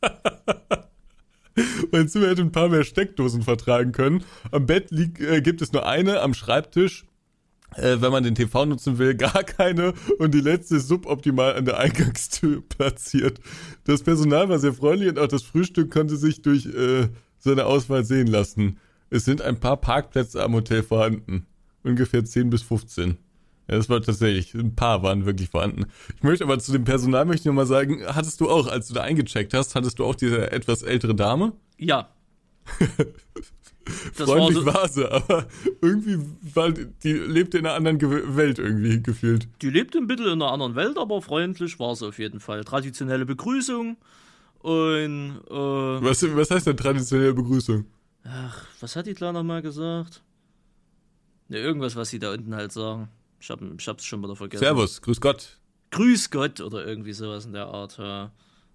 [1.92, 4.24] mein Zimmer hätte ein paar mehr Steckdosen vertragen können.
[4.50, 7.04] Am Bett liegt, äh, gibt es nur eine, am Schreibtisch
[7.76, 11.64] äh, wenn man den TV nutzen will, gar keine und die letzte ist suboptimal an
[11.64, 13.40] der Eingangstür platziert.
[13.84, 17.08] Das Personal war sehr freundlich und auch das Frühstück konnte sich durch äh,
[17.38, 18.78] seine Auswahl sehen lassen.
[19.08, 21.46] Es sind ein paar Parkplätze am Hotel vorhanden.
[21.82, 23.16] Ungefähr 10 bis 15.
[23.70, 25.86] Das war tatsächlich, ein paar waren wirklich vorhanden.
[26.16, 28.94] Ich möchte aber zu dem Personal möchte ich mal sagen, hattest du auch, als du
[28.94, 31.52] da eingecheckt hast, hattest du auch diese etwas ältere Dame?
[31.78, 32.08] Ja.
[34.14, 35.46] Freundlich war, so, war, sie, aber
[35.80, 36.18] irgendwie
[36.54, 39.48] war, die lebte in einer anderen Ge Welt irgendwie gefühlt.
[39.62, 42.64] Die lebte ein bisschen in einer anderen Welt, aber freundlich war sie auf jeden Fall.
[42.64, 43.96] Traditionelle Begrüßung
[44.58, 47.86] und äh, was, was heißt denn traditionelle Begrüßung?
[48.24, 50.22] Ach, was hat die klar nochmal gesagt?
[51.48, 53.08] Ne, irgendwas, was sie da unten halt sagen.
[53.40, 54.62] Ich, hab, ich hab's schon wieder vergessen.
[54.62, 55.58] Servus, grüß Gott.
[55.90, 57.98] Grüß Gott oder irgendwie sowas in der Art.
[57.98, 58.30] Ja.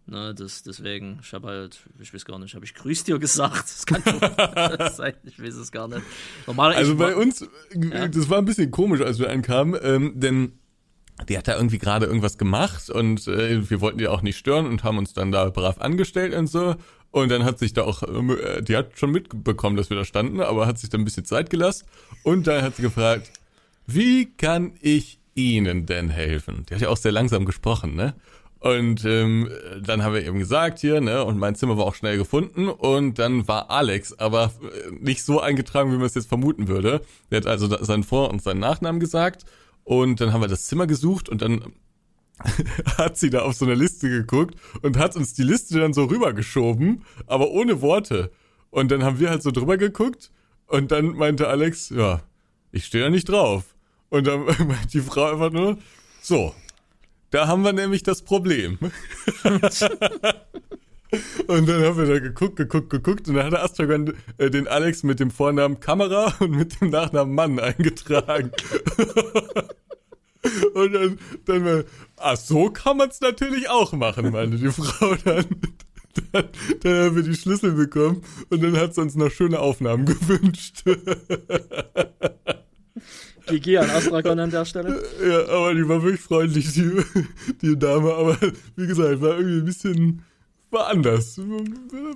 [0.07, 3.63] Ne, das, deswegen, ich habe halt, ich weiß gar nicht, habe ich Grüß dir gesagt?
[3.63, 6.03] Das kann das sein, ich weiß es gar nicht.
[6.45, 8.07] Normal, also bei uns, ja?
[8.07, 10.59] das war ein bisschen komisch, als wir ankamen, ähm, denn
[11.27, 14.67] die hat da irgendwie gerade irgendwas gemacht und äh, wir wollten die auch nicht stören
[14.67, 16.75] und haben uns dann da brav angestellt und so.
[17.09, 20.41] Und dann hat sich da auch, äh, die hat schon mitbekommen, dass wir da standen,
[20.41, 21.87] aber hat sich da ein bisschen Zeit gelassen.
[22.23, 23.31] Und dann hat sie gefragt,
[23.85, 26.65] wie kann ich Ihnen denn helfen?
[26.69, 28.15] Die hat ja auch sehr langsam gesprochen, ne?
[28.59, 32.17] Und ähm, dann haben wir eben gesagt hier, ne, und mein Zimmer war auch schnell
[32.17, 36.67] gefunden und dann war Alex, aber äh, nicht so eingetragen, wie man es jetzt vermuten
[36.67, 37.01] würde.
[37.29, 39.45] Der hat also seinen Vor- und seinen Nachnamen gesagt
[39.83, 41.73] und dann haben wir das Zimmer gesucht und dann
[42.97, 46.05] hat sie da auf so eine Liste geguckt und hat uns die Liste dann so
[46.05, 48.31] rübergeschoben, aber ohne Worte.
[48.71, 50.31] Und dann haben wir halt so drüber geguckt
[50.65, 52.23] und dann meinte Alex, ja,
[52.71, 53.74] ich stehe da nicht drauf.
[54.09, 55.77] Und dann meinte die Frau einfach nur,
[56.21, 56.53] so,
[57.31, 58.79] da haben wir nämlich das Problem.
[61.47, 65.03] Und dann haben wir da geguckt, geguckt, geguckt und dann hat Astragon äh, den Alex
[65.03, 68.51] mit dem Vornamen Kamera und mit dem Nachnamen Mann eingetragen.
[70.73, 71.83] und dann, dann war,
[72.17, 75.45] ach so kann man es natürlich auch machen, meinte die Frau dann.
[76.31, 76.47] Dann,
[76.81, 80.83] dann haben wir die Schlüssel bekommen und dann hat sie uns noch schöne Aufnahmen gewünscht.
[83.47, 85.03] GG an Astragon an der Stelle.
[85.23, 86.91] Ja, aber die war wirklich freundlich, die,
[87.61, 88.13] die Dame.
[88.13, 88.37] Aber
[88.75, 90.23] wie gesagt, war irgendwie ein bisschen,
[90.71, 91.37] war anders.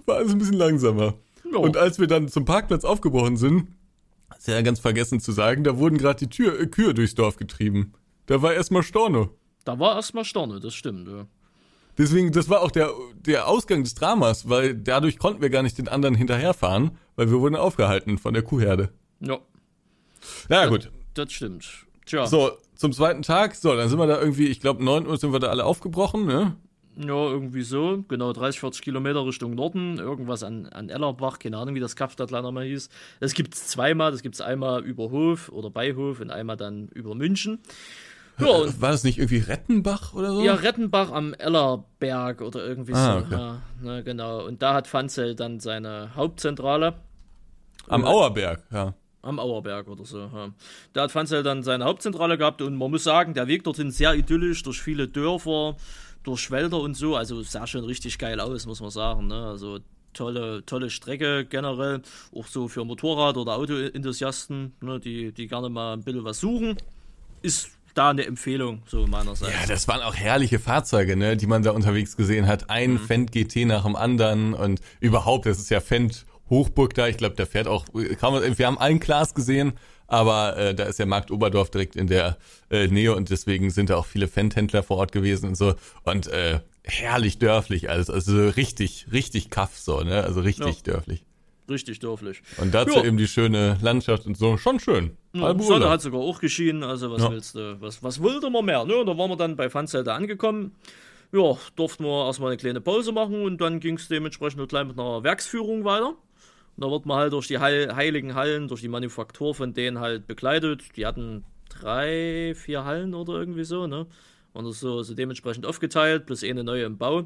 [0.06, 1.16] War alles ein bisschen langsamer.
[1.52, 1.58] Ja.
[1.58, 3.68] Und als wir dann zum Parkplatz aufgebrochen sind,
[4.38, 7.38] ist ja ganz vergessen zu sagen, da wurden gerade die Tür, äh, Kühe durchs Dorf
[7.38, 7.94] getrieben.
[8.26, 9.30] Da war erstmal Storno.
[9.66, 11.28] Da war erstmal Storno, das stimmt, ja.
[11.98, 12.92] Deswegen, das war auch der,
[13.26, 17.42] der Ausgang des Dramas, weil dadurch konnten wir gar nicht den anderen hinterherfahren, weil wir
[17.42, 18.94] wurden aufgehalten von der Kuhherde.
[19.20, 19.40] Ja.
[20.50, 21.68] Ja, gut das stimmt.
[22.06, 22.26] Tja.
[22.26, 25.32] So, zum zweiten Tag, so, dann sind wir da irgendwie, ich glaube, 9 Uhr sind
[25.32, 26.56] wir da alle aufgebrochen, ne?
[26.98, 28.04] Ja, irgendwie so.
[28.10, 30.00] Genau, 30, 40 Kilometer Richtung Norden.
[30.00, 32.90] Irgendwas an, an Ellerbach, keine Ahnung, wie das Kapstadt-Land mal hieß.
[33.22, 34.12] Das gibt es zweimal.
[34.12, 37.60] Das gibt es einmal über Hof oder bei Hof und einmal dann über München.
[38.38, 40.42] Ja, und War das nicht irgendwie Rettenbach oder so?
[40.42, 43.26] Ja, Rettenbach am Ellerberg oder irgendwie ah, so.
[43.26, 43.36] Okay.
[43.36, 44.46] Ja, ne, genau.
[44.46, 46.96] Und da hat Fanzel dann seine Hauptzentrale.
[47.88, 48.94] Am Auerberg, ja.
[49.22, 50.20] Am Auerberg oder so.
[50.20, 50.50] Ja.
[50.94, 54.14] Da hat Fanzel dann seine Hauptzentrale gehabt und man muss sagen, der Weg dorthin sehr
[54.14, 55.76] idyllisch, durch viele Dörfer,
[56.24, 57.16] durch Wälder und so.
[57.16, 59.28] Also sah schon richtig geil aus, muss man sagen.
[59.28, 59.48] Ne?
[59.48, 59.80] Also
[60.14, 62.02] tolle, tolle Strecke generell,
[62.34, 65.00] auch so für Motorrad- oder Autoenthusiasten, ne?
[65.00, 66.78] die, die gerne mal ein bisschen was suchen.
[67.42, 69.54] Ist da eine Empfehlung, so meinerseits.
[69.54, 72.70] Ja, das waren auch herrliche Fahrzeuge, ne, die man da unterwegs gesehen hat.
[72.70, 73.00] Ein mhm.
[73.00, 77.08] Fendt GT nach dem anderen und überhaupt, das ist ja Fendt Hochburg da.
[77.08, 77.86] Ich glaube, der fährt auch.
[78.20, 79.74] Kann man, wir haben einen Glas gesehen,
[80.08, 82.38] aber äh, da ist ja Markt Oberdorf direkt in der
[82.70, 85.76] äh, Nähe und deswegen sind da auch viele Fendhändler vor Ort gewesen und so.
[86.04, 88.10] Und äh, herrlich dörflich alles.
[88.10, 90.24] Also richtig, richtig kaff so, ne?
[90.24, 90.94] Also richtig ja.
[90.94, 91.26] dörflich.
[91.70, 92.42] Richtig dörflich.
[92.58, 93.04] Und dazu ja.
[93.04, 94.58] eben die schöne Landschaft und so.
[94.58, 95.12] Schon schön.
[95.34, 97.32] Ja, Sonne hat sogar auch geschienen, also was ja.
[97.32, 98.86] willst du, was, was wollte man mehr?
[98.86, 98.96] Ne?
[98.96, 100.76] Und da waren wir dann bei Fanzelte angekommen
[101.32, 105.00] ja, durften wir erstmal eine kleine Pause machen und dann ging es dementsprechend gleich mit
[105.00, 106.16] einer Werksführung weiter.
[106.80, 110.28] Da wird man halt durch die Heil heiligen Hallen, durch die Manufaktur von denen halt
[110.28, 110.96] begleitet.
[110.96, 114.08] Die hatten drei, vier Hallen oder irgendwie so, ne?
[114.54, 117.26] Und das so, so dementsprechend aufgeteilt, plus eine neue im Bau.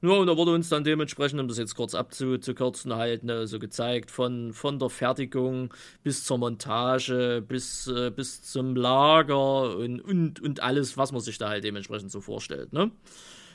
[0.00, 3.58] Nur, und da wurde uns dann dementsprechend, um das jetzt kurz abzukürzen, halt ne, so
[3.58, 5.74] gezeigt, von, von der Fertigung
[6.04, 11.38] bis zur Montage, bis, äh, bis zum Lager und, und, und alles, was man sich
[11.38, 12.92] da halt dementsprechend so vorstellt, ne?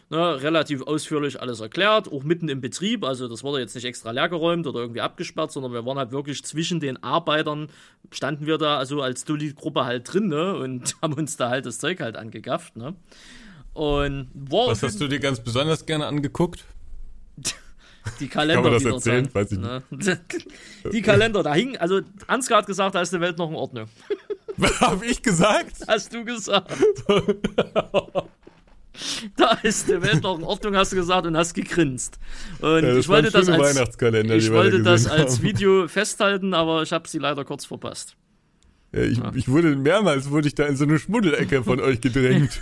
[0.10, 3.04] Ne, relativ ausführlich alles erklärt, auch mitten im Betrieb.
[3.04, 6.44] Also das wurde jetzt nicht extra leergeräumt oder irgendwie abgesperrt, sondern wir waren halt wirklich
[6.44, 7.70] zwischen den Arbeitern,
[8.12, 11.80] standen wir da also als Dulli-Gruppe halt drin ne, und haben uns da halt das
[11.80, 12.76] Zeug halt angegafft.
[12.76, 12.96] Ne.
[13.74, 16.66] Und war Was hast du dir ganz besonders gerne angeguckt?
[18.20, 18.62] Die Kalender.
[18.64, 19.34] Kann man das erzählen?
[19.34, 19.82] Weiß ich ne?
[20.92, 23.88] Die Kalender, da hing, also Ansgar hat gesagt, da ist die Welt noch in Ordnung.
[24.80, 25.78] Hab ich gesagt?
[25.88, 26.72] Hast du gesagt.
[29.36, 32.20] da ist die Welt noch in Ordnung, hast du gesagt und hast gegrinst.
[32.62, 37.08] Und ja, ich wollte das als, ich wollte das als Video festhalten, aber ich habe
[37.08, 38.16] sie leider kurz verpasst.
[38.96, 39.32] Ja, ich, ja.
[39.34, 42.62] ich, wurde mehrmals wurde ich da in so eine Schmuddelecke von euch gedrängt.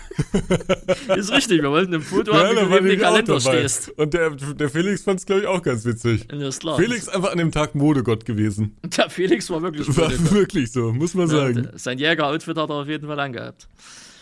[1.17, 3.89] ist richtig, wir wollten ein Foto haben, wie du dem Kalender stehst.
[3.97, 6.27] Und der, der Felix fand es, glaube ich, auch ganz witzig.
[6.31, 6.77] Ja, ist klar.
[6.77, 8.77] Felix einfach an dem Tag Modegott gewesen.
[8.97, 11.67] Der Felix war wirklich War wirklich so, muss man sagen.
[11.75, 13.67] sein Jäger-Outfit hat er auf jeden Fall angehabt.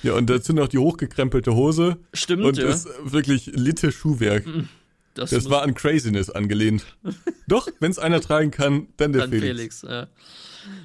[0.03, 1.97] Ja, und dazu noch die hochgekrempelte Hose.
[2.13, 2.67] Stimmt, Und ja.
[2.67, 4.45] ist wirklich Litte Schuhwerk.
[4.45, 4.69] Mm,
[5.13, 6.85] das, das war an Craziness angelehnt.
[7.47, 9.81] Doch, wenn es einer tragen kann, dann der dann Felix.
[9.81, 10.07] Felix ja.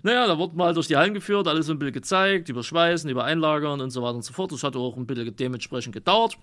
[0.03, 3.09] Naja, da wurde mal durch die Hallen geführt, alles so ein bisschen gezeigt, über Schweißen,
[3.11, 4.53] über Einlagern und so weiter und so fort.
[4.53, 6.37] Das hat auch ein bisschen dementsprechend gedauert.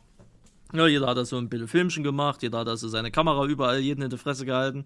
[0.73, 3.45] Ja, jeder hat da so ein bisschen Filmchen gemacht, jeder hat da so seine Kamera
[3.45, 4.85] überall jeden in die Fresse gehalten.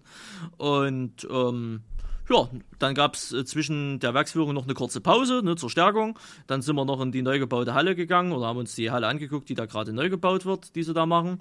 [0.56, 1.82] Und ähm,
[2.28, 6.18] ja, dann gab es äh, zwischen der Werksführung noch eine kurze Pause ne, zur Stärkung.
[6.46, 9.06] Dann sind wir noch in die neu gebaute Halle gegangen oder haben uns die Halle
[9.06, 11.40] angeguckt, die da gerade neu gebaut wird, die sie da machen.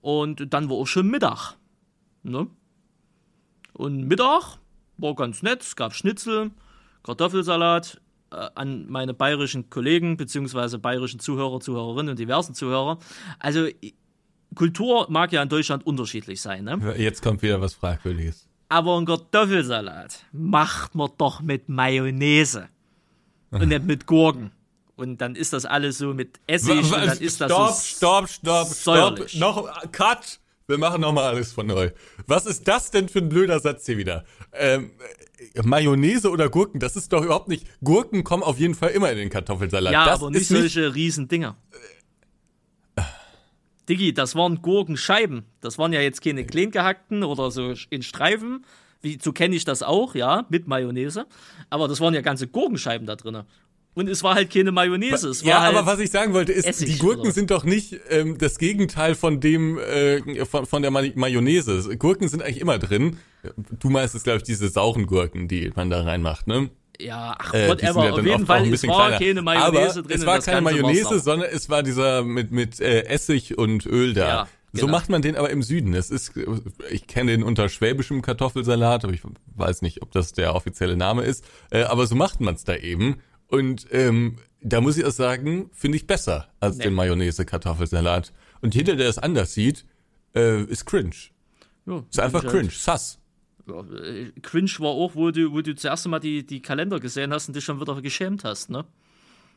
[0.00, 1.56] Und dann war auch schon Mittag.
[2.22, 2.48] Ne?
[3.72, 4.58] Und Mittag
[4.96, 5.62] war ganz nett.
[5.62, 6.50] Es gab Schnitzel,
[7.02, 8.00] Kartoffelsalat
[8.32, 12.98] äh, an meine bayerischen Kollegen beziehungsweise bayerischen Zuhörer, Zuhörerinnen und diversen Zuhörer.
[13.38, 13.66] Also
[14.54, 16.64] Kultur mag ja in Deutschland unterschiedlich sein.
[16.64, 16.94] Ne?
[16.96, 18.48] Jetzt kommt wieder was Fragwürdiges.
[18.68, 22.68] Aber ein Kartoffelsalat macht man doch mit Mayonnaise
[23.50, 24.50] und nicht mit Gurken.
[24.96, 27.82] Und dann ist das alles so mit Essig was, und dann ist das stopp, so
[27.96, 29.34] Stopp, stopp, stopp, stopp.
[29.34, 30.40] Noch, cut.
[30.66, 31.90] Wir machen nochmal alles von neu.
[32.26, 34.24] Was ist das denn für ein blöder Satz hier wieder?
[34.52, 34.92] Ähm,
[35.62, 37.66] Mayonnaise oder Gurken, das ist doch überhaupt nicht.
[37.82, 39.92] Gurken kommen auf jeden Fall immer in den Kartoffelsalat.
[39.92, 41.56] Ja, das aber nicht solche nicht, Riesendinger.
[43.88, 45.44] Diggi, das waren Gurkenscheiben.
[45.60, 48.64] Das waren ja jetzt keine klein gehackten oder so in Streifen.
[49.02, 51.26] Wie, so kenne ich das auch, ja, mit Mayonnaise.
[51.68, 53.42] Aber das waren ja ganze Gurkenscheiben da drin.
[53.94, 55.28] Und es war halt keine Mayonnaise.
[55.28, 58.00] Es ja, halt aber was ich sagen wollte ist, Essig die Gurken sind doch nicht
[58.10, 61.96] ähm, das Gegenteil von dem äh, von, von der Mayonnaise.
[61.96, 63.18] Gurken sind eigentlich immer drin.
[63.78, 66.70] Du meinst es, glaube ich, diese sauren Gurken, die man da reinmacht, ne?
[67.00, 68.12] Ja, ach, äh, whatever.
[68.12, 69.18] Auf jeden Fall, es war kleiner.
[69.18, 70.20] keine Mayonnaise aber drin.
[70.20, 74.28] Es war keine Mayonnaise, sondern es war dieser mit, mit äh, Essig und Öl da.
[74.28, 74.86] Ja, genau.
[74.86, 75.94] So macht man den aber im Süden.
[75.94, 76.32] Es ist,
[76.90, 79.22] ich kenne den unter schwäbischem Kartoffelsalat, aber ich
[79.56, 81.44] weiß nicht, ob das der offizielle Name ist.
[81.70, 83.16] Äh, aber so macht man es da eben.
[83.48, 86.84] Und ähm, da muss ich auch sagen, finde ich besser als nee.
[86.84, 88.32] den Mayonnaise-Kartoffelsalat.
[88.62, 89.84] Und jeder, der es anders sieht,
[90.34, 91.14] äh, ist cringe.
[91.86, 92.52] Ja, ist einfach halt.
[92.52, 93.18] cringe, sass.
[93.66, 93.84] Ja,
[94.42, 97.56] cringe war auch, wo du, wo du zuerst mal die, die Kalender gesehen hast und
[97.56, 98.84] dich schon wieder geschämt hast, ne?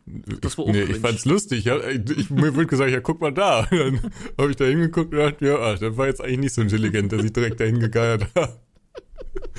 [0.06, 0.96] Das war auch nee, cringe.
[0.96, 1.66] ich fand's lustig.
[1.66, 3.68] Ja, ich, ich, mir wurde gesagt, ja, guck mal da.
[3.70, 6.54] Und dann habe ich da hingeguckt und dachte, ja, ach, das war jetzt eigentlich nicht
[6.54, 8.60] so intelligent, dass ich direkt dahin gegeiert habe.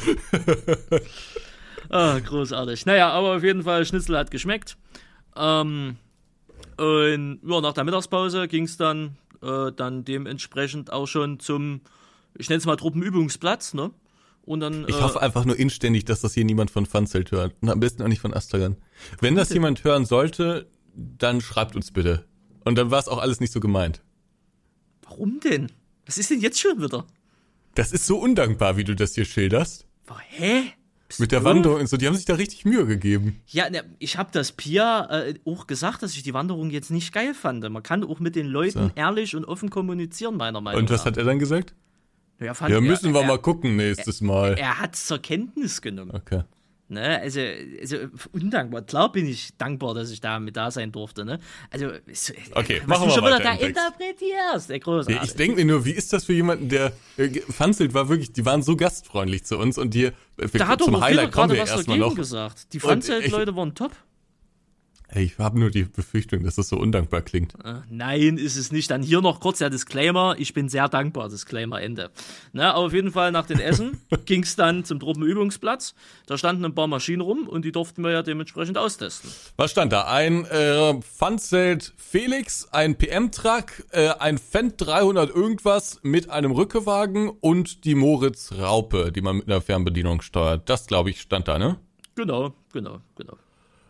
[1.90, 2.86] ah, großartig.
[2.86, 4.78] Naja, aber auf jeden Fall, Schnitzel hat geschmeckt.
[5.36, 5.96] Ähm,
[6.78, 11.82] und ja, nach der Mittagspause ging es dann, äh, dann dementsprechend auch schon zum,
[12.36, 13.90] ich nenne es mal Truppenübungsplatz, ne?
[14.48, 17.54] Und dann, ich äh, hoffe einfach nur inständig, dass das hier niemand von Funzelt hört.
[17.60, 18.76] Und am besten auch nicht von Astragan.
[19.20, 22.24] Wenn das jemand hören sollte, dann schreibt uns bitte.
[22.64, 24.02] Und dann war es auch alles nicht so gemeint.
[25.02, 25.70] Warum denn?
[26.06, 27.06] Was ist denn jetzt schon wieder?
[27.74, 29.86] Das ist so undankbar, wie du das hier schilderst.
[30.30, 30.62] Hä?
[31.08, 33.40] Bist Mit der Wanderung und so, die haben sich da richtig Mühe gegeben.
[33.46, 37.12] Ja, ne, ich habe das Pia äh, auch gesagt, dass ich die Wanderung jetzt nicht
[37.12, 37.68] geil fand.
[37.68, 38.90] Man kann auch mit den Leuten so.
[38.94, 40.90] ehrlich und offen kommunizieren, meiner Meinung nach.
[40.90, 41.74] Und was hat er dann gesagt?
[42.40, 44.52] Ja, ja müssen wir er, mal gucken nächstes Mal.
[44.52, 46.12] Er, er hat es zur Kenntnis genommen.
[46.14, 46.42] Okay.
[46.90, 47.40] Ne, also,
[47.80, 47.96] also
[48.32, 48.80] undankbar.
[48.80, 51.26] Klar bin ich dankbar, dass ich da mit da sein durfte.
[51.26, 51.38] Ne?
[51.70, 51.88] Also,
[52.54, 55.22] okay, was du schon wieder da interpretierst, der großartig.
[55.22, 58.46] Ich denke mir nur, wie ist das für jemanden, der äh, Fanzelt war wirklich, die
[58.46, 60.12] waren so gastfreundlich zu uns und die äh,
[60.54, 62.14] da hat zum Highlight kommen wir erstmal noch.
[62.14, 62.72] gesagt.
[62.72, 63.92] Die Fanzelt-Leute waren top.
[65.14, 67.54] Ich habe nur die Befürchtung, dass das so undankbar klingt.
[67.64, 68.90] Äh, nein, ist es nicht.
[68.90, 70.36] Dann hier noch kurz der Disclaimer.
[70.38, 72.10] Ich bin sehr dankbar, Disclaimer Ende.
[72.52, 75.94] Na, auf jeden Fall nach dem Essen ging es dann zum Truppenübungsplatz.
[76.26, 79.30] Da standen ein paar Maschinen rum und die durften wir ja dementsprechend austesten.
[79.56, 80.04] Was stand da?
[80.04, 87.84] Ein äh, Funzelt Felix, ein PM-Truck, äh, ein Fendt 300 irgendwas mit einem Rückewagen und
[87.84, 90.68] die Moritz Raupe, die man mit einer Fernbedienung steuert.
[90.68, 91.78] Das, glaube ich, stand da, ne?
[92.14, 93.38] Genau, genau, genau.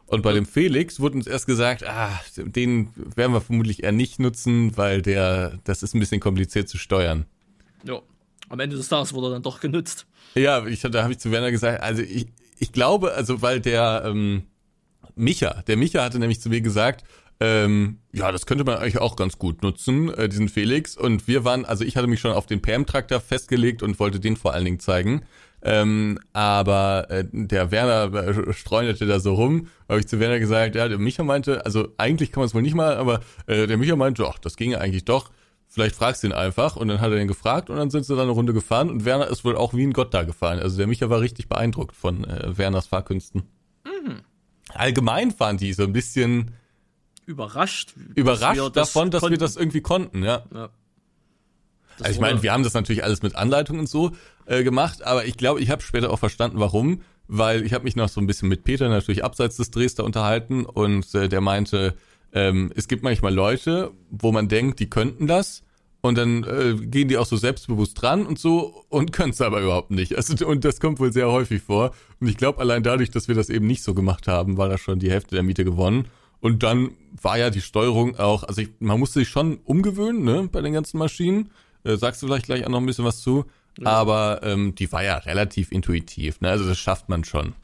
[0.09, 4.19] Und bei dem Felix wurde uns erst gesagt, ah, den werden wir vermutlich eher nicht
[4.19, 7.27] nutzen, weil der, das ist ein bisschen kompliziert zu steuern.
[7.85, 8.01] Ja.
[8.49, 10.07] Am Ende des Tages wurde er dann doch genutzt.
[10.35, 12.29] Ja, ich, da habe ich zu Werner gesagt, also ich,
[12.59, 14.45] ich glaube, also weil der ähm,
[15.15, 17.05] Micha, der Micha hatte nämlich zu mir gesagt,
[17.41, 20.97] ähm, ja, das könnte man eigentlich auch ganz gut nutzen, äh, diesen Felix.
[20.97, 24.37] Und wir waren, also ich hatte mich schon auf den PM-Traktor festgelegt und wollte den
[24.37, 25.23] vor allen Dingen zeigen.
[25.63, 29.69] Ähm, aber äh, der Werner äh, streunerte da so rum.
[29.89, 32.63] Habe ich zu Werner gesagt, ja, der Micha meinte, also eigentlich kann man es wohl
[32.63, 35.31] nicht mal, aber äh, der Micha meinte, ach, das ginge eigentlich doch.
[35.67, 36.77] Vielleicht fragst du ihn einfach.
[36.77, 39.05] Und dann hat er ihn gefragt und dann sind sie dann eine Runde gefahren und
[39.05, 40.59] Werner ist wohl auch wie ein Gott da gefahren.
[40.61, 43.43] Also der Micha war richtig beeindruckt von äh, Werners Fahrkünsten.
[43.85, 44.21] Mhm.
[44.71, 46.53] Allgemein waren die so ein bisschen
[47.27, 47.95] überrascht.
[48.15, 49.33] Überrascht dass davon, dass konnten.
[49.33, 50.45] wir das irgendwie konnten, ja.
[50.55, 50.71] ja.
[52.01, 54.13] Also ich meine, wir haben das natürlich alles mit Anleitung und so
[54.47, 57.97] äh, gemacht, aber ich glaube, ich habe später auch verstanden, warum, weil ich habe mich
[57.97, 61.41] noch so ein bisschen mit Peter natürlich abseits des Drehs da unterhalten und äh, der
[61.41, 61.95] meinte,
[62.33, 65.63] ähm, es gibt manchmal Leute, wo man denkt, die könnten das
[66.01, 69.61] und dann äh, gehen die auch so selbstbewusst dran und so und können es aber
[69.61, 70.17] überhaupt nicht.
[70.17, 73.35] Also und das kommt wohl sehr häufig vor und ich glaube allein dadurch, dass wir
[73.35, 76.07] das eben nicht so gemacht haben, war da schon die Hälfte der Miete gewonnen.
[76.41, 80.49] Und dann war ja die Steuerung auch, also ich, man musste sich schon umgewöhnen, ne,
[80.51, 81.51] bei den ganzen Maschinen.
[81.89, 83.47] Äh, sagst du vielleicht gleich auch noch ein bisschen was zu.
[83.79, 83.87] Ja.
[83.87, 86.51] Aber ähm, die war ja relativ intuitiv, ne?
[86.51, 87.55] Also das schafft man schon.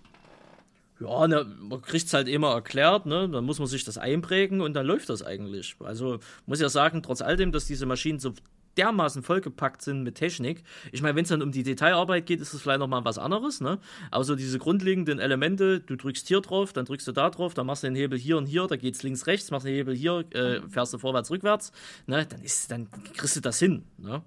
[1.00, 3.28] Ja, ne, man kriegt es halt immer erklärt, ne?
[3.28, 5.76] Dann muss man sich das einprägen und dann läuft das eigentlich.
[5.80, 8.32] Also muss ja sagen, trotz all dem, dass diese Maschinen so
[8.76, 10.62] dermaßen vollgepackt sind mit Technik.
[10.92, 13.60] Ich meine, wenn es dann um die Detailarbeit geht, ist es vielleicht nochmal was anderes,
[13.60, 13.78] ne?
[14.10, 17.66] Aber so diese grundlegenden Elemente, du drückst hier drauf, dann drückst du da drauf, dann
[17.66, 20.24] machst du den Hebel hier und hier, da geht's links, rechts, machst den Hebel hier,
[20.30, 21.72] äh, fährst du vorwärts, rückwärts,
[22.06, 22.26] ne?
[22.26, 24.22] Dann ist, dann kriegst du das hin, ne?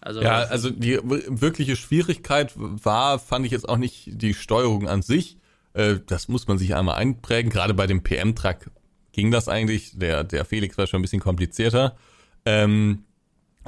[0.00, 5.02] Also, ja, also die wirkliche Schwierigkeit war, fand ich jetzt auch nicht die Steuerung an
[5.02, 5.38] sich.
[5.72, 7.50] Äh, das muss man sich einmal einprägen.
[7.50, 8.70] Gerade bei dem PM-Truck
[9.12, 9.98] ging das eigentlich.
[9.98, 11.96] Der, der Felix war schon ein bisschen komplizierter.
[12.44, 13.04] Ähm,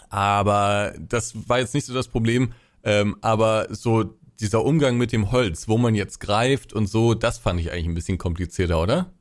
[0.09, 2.53] aber das war jetzt nicht so das Problem.
[2.83, 7.39] Ähm, aber so dieser Umgang mit dem Holz, wo man jetzt greift und so, das
[7.39, 9.13] fand ich eigentlich ein bisschen komplizierter, oder?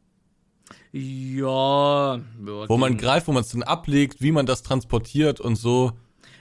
[0.92, 2.20] Ja.
[2.40, 5.92] Wo man greift, wo man es dann ablegt, wie man das transportiert und so.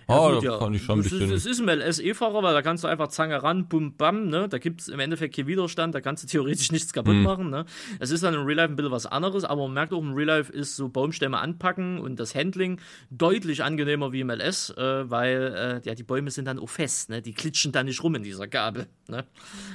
[0.09, 0.59] Ja, oh, gut, ja.
[0.59, 1.31] fand ich schon ein bisschen.
[1.31, 4.49] Das ist ein LSE-Fahrer, weil da kannst du einfach Zange ran, bum, bam, ne?
[4.49, 7.23] Da gibt es im Endeffekt keinen Widerstand, da kannst du theoretisch nichts kaputt mhm.
[7.25, 7.67] machen, ne?
[7.99, 10.15] Es ist dann im Real Life ein bisschen was anderes, aber man merkt auch, im
[10.15, 12.81] Real Life ist so Baumstämme anpacken und das Handling
[13.11, 17.11] deutlich angenehmer wie im LS, äh, weil äh, ja, die Bäume sind dann auch fest,
[17.11, 17.21] ne?
[17.21, 19.27] Die klitschen dann nicht rum in dieser Gabel, ne?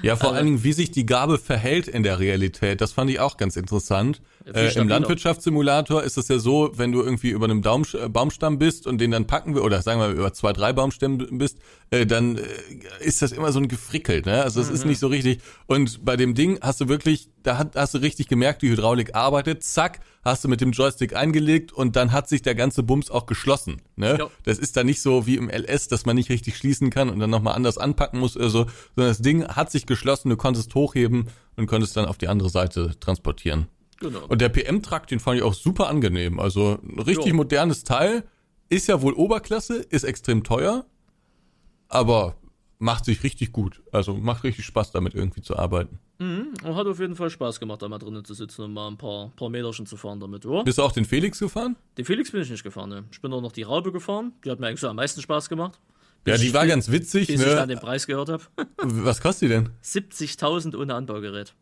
[0.02, 3.12] Ja, vor also, allen Dingen, wie sich die Gabel verhält in der Realität, das fand
[3.12, 4.20] ich auch ganz interessant.
[4.46, 8.58] Äh, Im Landwirtschaftssimulator ist es ja so, wenn du irgendwie über einem Daum, äh, Baumstamm
[8.60, 11.60] bist und den dann packen wir, oder sagen wir über zwei, drei Baumstämmen bist,
[11.92, 12.42] äh, dann äh,
[13.00, 14.44] ist das immer so ein gefrickelt, ne?
[14.44, 14.76] Also es mhm.
[14.76, 15.42] ist nicht so richtig.
[15.66, 19.16] Und bei dem Ding hast du wirklich, da hat, hast du richtig gemerkt, die Hydraulik
[19.16, 23.10] arbeitet, zack, hast du mit dem Joystick eingelegt und dann hat sich der ganze Bums
[23.10, 23.82] auch geschlossen.
[23.96, 24.18] Ne?
[24.20, 24.32] Jo.
[24.44, 27.20] Das ist da nicht so wie im LS, dass man nicht richtig schließen kann und
[27.20, 28.66] dann nochmal anders anpacken muss oder so,
[28.96, 32.50] sondern das Ding hat sich geschlossen, du konntest hochheben und konntest dann auf die andere
[32.50, 33.68] Seite transportieren.
[34.04, 34.26] Genau.
[34.28, 36.40] Und der PM-Trakt, den fand ich auch super angenehm.
[36.40, 37.36] Also ein richtig jo.
[37.36, 38.24] modernes Teil.
[38.70, 40.86] Ist ja wohl Oberklasse, ist extrem teuer,
[41.90, 42.36] aber
[42.80, 43.82] macht sich richtig gut.
[43.92, 46.00] Also macht richtig Spaß, damit irgendwie zu arbeiten.
[46.20, 46.54] Mhm.
[46.64, 48.98] Und hat auf jeden Fall Spaß gemacht, da mal drinnen zu sitzen und mal ein
[48.98, 50.64] paar, paar Meterchen zu fahren damit, oder?
[50.64, 51.76] Bist du auch den Felix gefahren?
[51.98, 53.04] Den Felix bin ich nicht gefahren, ne.
[53.12, 54.34] Ich bin auch noch die Raube gefahren.
[54.44, 55.80] Die hat mir eigentlich so am meisten Spaß gemacht.
[56.26, 57.48] Ja, die war ganz witzig, bis ne?
[57.48, 58.44] ich dann den Preis gehört habe.
[58.78, 59.70] Was kostet die denn?
[59.84, 61.54] 70.000 ohne Anbaugerät.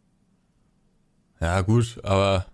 [1.41, 2.45] Ja, gut, aber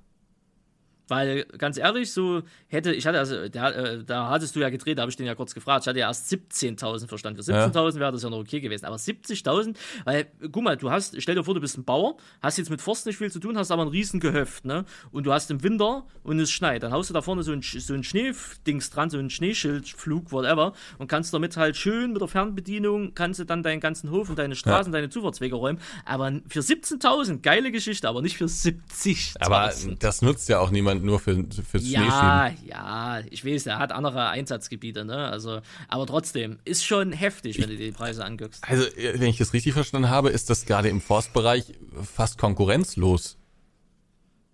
[1.07, 4.97] weil, ganz ehrlich, so hätte, ich hatte, also, da, äh, da hattest du ja gedreht,
[4.97, 5.83] da habe ich den ja kurz gefragt.
[5.83, 7.41] Ich hatte ja erst 17.000 verstanden.
[7.41, 7.99] Für 17.000 ja.
[7.99, 8.85] wäre das ja noch okay gewesen.
[8.85, 12.57] Aber 70.000, weil, guck mal, du hast, stell dir vor, du bist ein Bauer, hast
[12.57, 14.85] jetzt mit Forst nicht viel zu tun, hast aber ein riesen Gehöft, ne?
[15.11, 16.83] Und du hast im Winter und es schneit.
[16.83, 20.73] Dann haust du da vorne so ein, so ein Schneedings dran, so ein Schneeschildflug, whatever,
[20.97, 24.39] und kannst damit halt schön mit der Fernbedienung, kannst du dann deinen ganzen Hof und
[24.39, 24.99] deine Straßen, ja.
[24.99, 25.79] deine Zufahrtswege räumen.
[26.05, 29.37] Aber für 17.000, geile Geschichte, aber nicht für 70.000.
[29.39, 32.69] Aber das nutzt ja auch niemand Deutschland nur für, fürs ja, Schneeschieben.
[32.69, 35.27] Ja, ich weiß, er hat andere Einsatzgebiete, ne?
[35.27, 38.63] Also, aber trotzdem, ist schon heftig, wenn du dir die Preise anguckst.
[38.67, 41.73] Also, wenn ich das richtig verstanden habe, ist das gerade im Forstbereich
[42.03, 43.37] fast konkurrenzlos.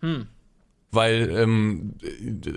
[0.02, 0.28] Hm.
[0.92, 1.96] Weil ähm,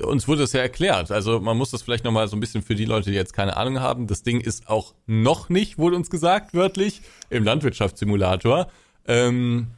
[0.03, 1.11] uns wurde das ja erklärt.
[1.11, 3.57] Also man muss das vielleicht nochmal so ein bisschen für die Leute, die jetzt keine
[3.57, 4.07] Ahnung haben.
[4.07, 8.70] Das Ding ist auch noch nicht, wurde uns gesagt, wörtlich, im Landwirtschaftssimulator.
[9.07, 9.68] Ähm,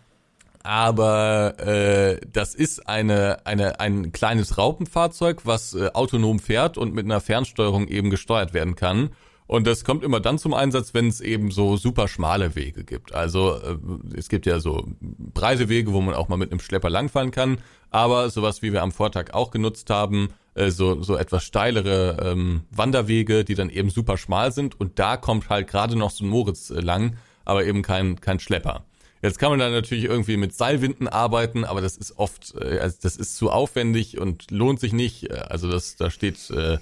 [0.68, 7.06] aber äh, das ist eine, eine, ein kleines Raupenfahrzeug, was äh, autonom fährt und mit
[7.06, 9.08] einer Fernsteuerung eben gesteuert werden kann.
[9.46, 13.14] Und das kommt immer dann zum Einsatz, wenn es eben so super schmale Wege gibt.
[13.14, 13.78] Also äh,
[14.14, 17.56] es gibt ja so breite Wege, wo man auch mal mit einem Schlepper langfahren kann.
[17.88, 22.64] Aber sowas, wie wir am Vortag auch genutzt haben, äh, so, so etwas steilere ähm,
[22.72, 24.78] Wanderwege, die dann eben super schmal sind.
[24.78, 27.16] Und da kommt halt gerade noch so ein Moritz äh, lang,
[27.46, 28.84] aber eben kein, kein Schlepper.
[29.22, 32.96] Jetzt kann man da natürlich irgendwie mit Seilwinden arbeiten, aber das ist oft, äh, also
[33.02, 35.30] das ist zu aufwendig und lohnt sich nicht.
[35.30, 36.78] Äh, Also das, da steht äh,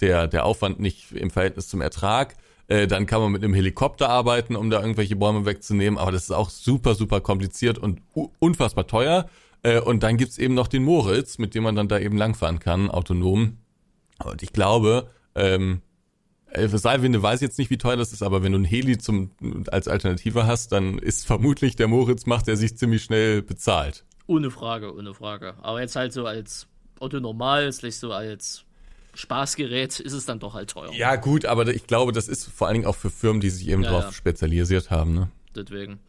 [0.00, 2.36] der, der Aufwand nicht im Verhältnis zum Ertrag.
[2.68, 6.24] Äh, dann kann man mit einem Helikopter arbeiten, um da irgendwelche Bäume wegzunehmen, aber das
[6.24, 8.00] ist auch super, super kompliziert und
[8.38, 9.28] unfassbar teuer.
[9.62, 12.60] Äh, und dann gibt's eben noch den Moritz, mit dem man dann da eben langfahren
[12.60, 13.58] kann, autonom.
[14.24, 15.82] Und ich glaube, ähm,
[16.54, 19.30] für Seilwinde weiß jetzt nicht, wie teuer das ist, aber wenn du ein Heli zum,
[19.70, 24.04] als Alternative hast, dann ist vermutlich der Moritz macht, der sich ziemlich schnell bezahlt.
[24.26, 25.54] Ohne Frage, ohne Frage.
[25.62, 26.66] Aber jetzt halt so als
[27.00, 28.64] Auto normal, vielleicht so als
[29.14, 30.92] Spaßgerät ist es dann doch halt teuer.
[30.92, 33.68] Ja, gut, aber ich glaube, das ist vor allen Dingen auch für Firmen, die sich
[33.68, 34.12] eben Ja, drauf ja.
[34.12, 35.28] spezialisiert haben, ne?
[35.54, 36.00] Deswegen.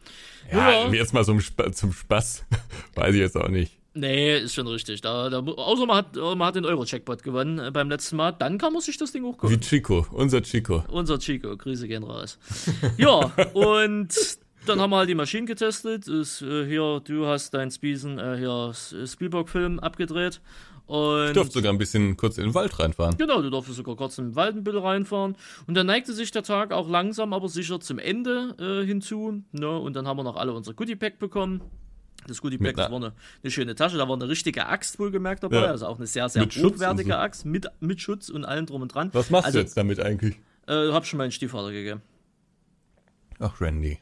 [0.50, 2.44] Ja, jetzt mal so zum zum Spaß.
[2.94, 3.78] weiß ich jetzt auch nicht.
[3.96, 5.00] Nee, ist schon richtig.
[5.00, 8.58] Da, da, außer man hat, man hat den Euro-Checkpot gewonnen äh, beim letzten Mal, dann
[8.58, 9.58] kann man sich das Ding auch Wie.
[9.58, 10.84] Chico, unser Chico.
[10.88, 12.38] Unser Chico, Grüße gehen raus.
[12.98, 14.14] ja, und
[14.66, 16.08] dann haben wir halt die Maschinen getestet.
[16.08, 20.40] Ist, äh, hier, du hast dein Spiesen, äh, hier Spielberg-Film abgedreht.
[20.86, 23.16] Und Ich durfte sogar ein bisschen kurz in den Wald reinfahren.
[23.16, 25.36] Genau, du durftest sogar kurz in den Wald ein bisschen reinfahren.
[25.66, 29.42] Und dann neigte sich der Tag auch langsam, aber sicher zum Ende äh, hinzu.
[29.52, 29.78] Ne?
[29.78, 31.62] Und dann haben wir noch alle unser Goodie-Pack bekommen.
[32.26, 33.12] Das Goodie-Pack, Mit das war eine,
[33.42, 33.96] eine schöne Tasche.
[33.96, 35.62] Da war eine richtige Axt wohlgemerkt dabei.
[35.62, 35.66] Ja.
[35.66, 37.16] Also auch eine sehr, sehr Mit hochwertige so.
[37.16, 37.44] Axt.
[37.44, 39.10] Mit, mit Schutz und allem drum und dran.
[39.12, 40.36] Was machst also, du jetzt damit eigentlich?
[40.66, 42.02] Äh, hab schon meinen Stiefvater gegeben.
[43.38, 43.98] Ach, Randy.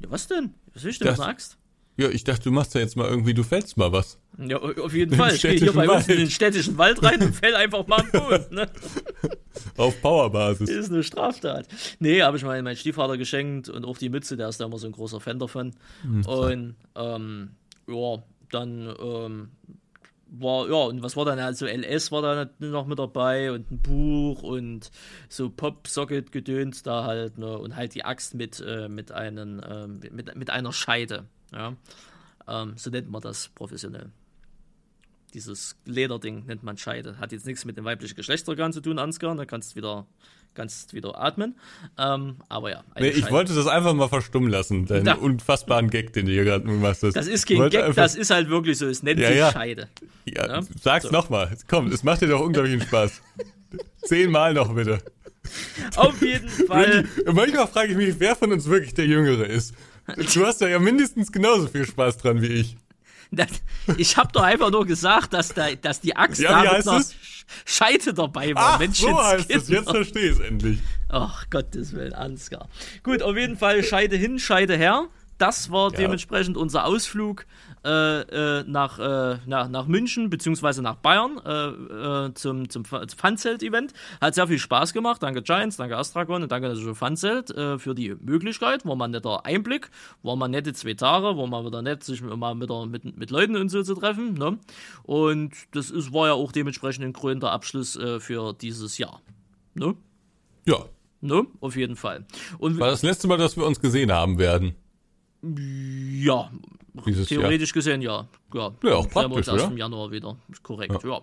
[0.00, 0.54] Ja, was denn?
[0.74, 1.57] Was willst du mit einer Axt?
[1.98, 4.18] Ja, ich dachte, du machst ja jetzt mal irgendwie, du fällst mal was.
[4.38, 5.34] Ja, auf jeden Fall.
[5.34, 8.10] Ich gehe hier bei uns in den städtischen Wald rein und fäll einfach mal am
[8.12, 8.54] Boden.
[8.54, 8.68] Ne?
[9.76, 10.70] Auf Powerbasis.
[10.70, 11.66] ist eine Straftat.
[11.98, 14.78] Nee, habe ich mal meinen Stiefvater geschenkt und auch die Mütze, der ist da immer
[14.78, 15.74] so ein großer Fan davon.
[16.26, 17.50] und ähm,
[17.88, 19.48] ja, dann ähm,
[20.30, 23.70] war, ja, und was war dann halt so LS war da noch mit dabei und
[23.70, 24.90] ein Buch und
[25.28, 30.36] so Pop-Socket-Gedöns da halt, ne, und halt die Axt mit, äh, mit, einen, ähm, mit,
[30.36, 31.74] mit einer Scheide, ja.
[32.46, 34.10] Ähm, so nennt man das professionell.
[35.34, 37.18] Dieses Lederding nennt man Scheide.
[37.18, 39.34] Hat jetzt nichts mit dem weiblichen Geschlechtsorgan zu tun, Ansgar.
[39.36, 40.06] Da kannst wieder,
[40.54, 41.58] kannst wieder atmen.
[41.98, 42.84] Ähm, aber ja.
[42.98, 43.32] Nee, ich Scheide.
[43.32, 46.98] wollte das einfach mal verstummen lassen, deinen Da- unfassbaren Gag, den du hier gerade gemacht
[47.02, 47.14] hast.
[47.14, 48.86] Das ist kein Gag, das ist halt wirklich so.
[48.86, 49.52] Es nennt Ja, sich ja.
[49.52, 49.88] Scheide.
[50.24, 51.10] Ja, Ja, sag's so.
[51.10, 51.54] nochmal.
[51.68, 53.20] Komm, es macht dir doch unglaublichen Spaß.
[54.04, 54.98] Zehnmal noch bitte.
[55.96, 57.06] Auf jeden Fall.
[57.30, 59.74] Manchmal frage ich mich, wer von uns wirklich der Jüngere ist.
[60.34, 62.76] Du hast da ja mindestens genauso viel Spaß dran wie ich.
[63.30, 63.48] Das,
[63.98, 66.98] ich habe doch einfach nur gesagt, dass, da, dass die Axt Ja, da mit einer
[67.00, 67.14] es?
[67.66, 68.80] Scheide dabei war.
[68.82, 69.68] Ach, so heißt es.
[69.68, 70.78] Jetzt verstehe ich es endlich.
[71.10, 72.68] Ach, Gottes Willen, Ansgar.
[73.02, 75.08] Gut, auf jeden Fall Scheide hin, Scheide her.
[75.36, 75.98] Das war Ja.
[75.98, 77.44] dementsprechend unser Ausflug
[77.84, 83.92] äh, äh, nach, äh, nach, nach München beziehungsweise nach Bayern äh, äh, zum, zum Funzelt-Event.
[84.20, 85.22] Hat sehr viel Spaß gemacht.
[85.22, 88.84] Danke Giants, danke Astragon und danke natürlich Funzelt äh, für die Möglichkeit.
[88.84, 89.90] War mal ein netter Einblick,
[90.22, 93.56] war mal nette zwei Tage, war mal wieder nett, sich mal wieder mit, mit Leuten
[93.56, 94.34] und so zu treffen.
[94.34, 94.58] Ne?
[95.02, 99.20] Und das ist, war ja auch dementsprechend ein krönender Abschluss für dieses Jahr.
[99.74, 99.94] Ne?
[100.66, 100.84] Ja,
[101.20, 101.46] Ne?
[101.60, 102.24] Auf jeden Fall.
[102.58, 104.76] Und war das letzte Mal, dass wir uns gesehen haben werden.
[105.42, 106.50] ja,
[107.04, 108.28] Dieses theoretisch gesehen ja.
[108.54, 109.72] Ja, Ja, auch Sehen wir praktisch, uns erst oder?
[109.72, 110.36] im Januar wieder.
[110.50, 111.20] Ist korrekt, ja.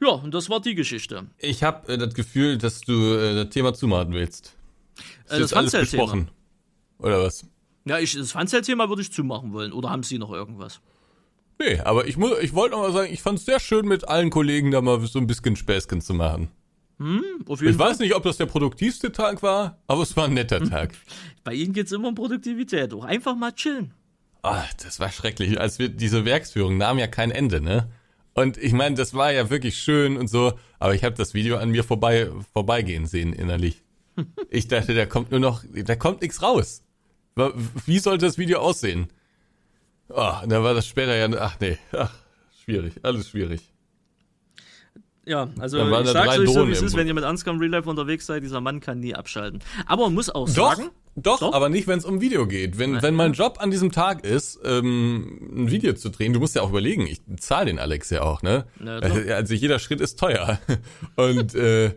[0.00, 0.08] ja.
[0.08, 1.26] und das war die Geschichte.
[1.38, 4.56] Ich habe äh, das Gefühl, dass du äh, das Thema zumachen willst.
[5.28, 6.30] Äh, das alles besprochen.
[6.98, 7.46] Oder was?
[7.84, 9.72] Ja, ich, das Funzelt-Thema würde ich zumachen wollen.
[9.72, 10.80] Oder haben Sie noch irgendwas?
[11.58, 14.06] Nee, aber ich, muss, ich wollte noch mal sagen, ich fand es sehr schön, mit
[14.08, 16.48] allen Kollegen da mal so ein bisschen Späßchen zu machen.
[17.46, 20.34] Auf jeden Ich weiß nicht, ob das der produktivste Tag war, aber es war ein
[20.34, 20.94] netter Tag.
[21.44, 22.92] Bei Ihnen geht es immer um Produktivität.
[22.92, 23.92] Auch einfach mal chillen.
[24.42, 25.60] Ah, das war schrecklich.
[25.60, 27.90] Als wir diese Werksführung nahm ja kein Ende, ne?
[28.34, 31.56] Und ich meine, das war ja wirklich schön und so, aber ich habe das Video
[31.56, 33.82] an mir vorbei vorbeigehen sehen innerlich.
[34.50, 36.82] Ich dachte, da kommt nur noch, da kommt nichts raus.
[37.86, 39.08] Wie sollte das Video aussehen?
[40.08, 42.12] Ah, und dann war das später ja, ach nee, ach,
[42.64, 43.60] schwierig, alles schwierig.
[45.28, 47.24] Ja, also ich da sag's drei euch so, Drohnen wie es ist, wenn ihr mit
[47.24, 49.60] Anscom Real Life unterwegs seid, dieser Mann kann nie abschalten.
[49.86, 51.52] Aber man muss auch Doch, sagen, doch, Doch?
[51.52, 52.78] aber nicht, wenn es um Video geht.
[52.78, 56.54] Wenn, wenn mein Job an diesem Tag ist, ähm, ein Video zu drehen, du musst
[56.54, 58.64] ja auch überlegen, ich zahle den Alex ja auch, ne?
[58.78, 59.36] Na, klar.
[59.36, 60.58] also jeder Schritt ist teuer.
[61.16, 61.92] Und äh,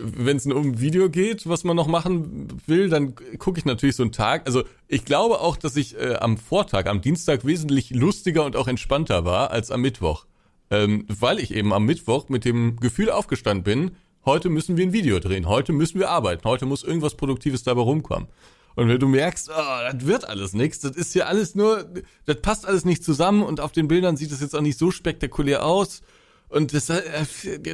[0.00, 3.96] wenn es um ein Video geht, was man noch machen will, dann gucke ich natürlich
[3.96, 4.46] so einen Tag.
[4.46, 8.68] Also ich glaube auch, dass ich äh, am Vortag, am Dienstag wesentlich lustiger und auch
[8.68, 10.24] entspannter war als am Mittwoch.
[10.70, 14.92] Ähm, weil ich eben am Mittwoch mit dem Gefühl aufgestanden bin, heute müssen wir ein
[14.92, 18.28] Video drehen, heute müssen wir arbeiten, heute muss irgendwas Produktives dabei rumkommen.
[18.74, 21.86] Und wenn du merkst, oh, das wird alles nichts, das ist ja alles nur,
[22.24, 24.90] das passt alles nicht zusammen und auf den Bildern sieht es jetzt auch nicht so
[24.90, 26.02] spektakulär aus
[26.48, 27.04] und das, äh,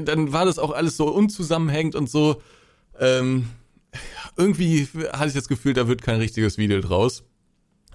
[0.03, 2.43] dann war das auch alles so unzusammenhängend und so.
[2.99, 3.49] Ähm,
[4.37, 7.25] irgendwie hatte ich das Gefühl, da wird kein richtiges Video draus.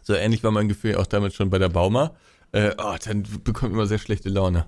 [0.03, 2.15] So ähnlich war mein Gefühl auch damit schon bei der Bauma.
[2.51, 4.67] Äh, oh, dann bekommt immer sehr schlechte Laune.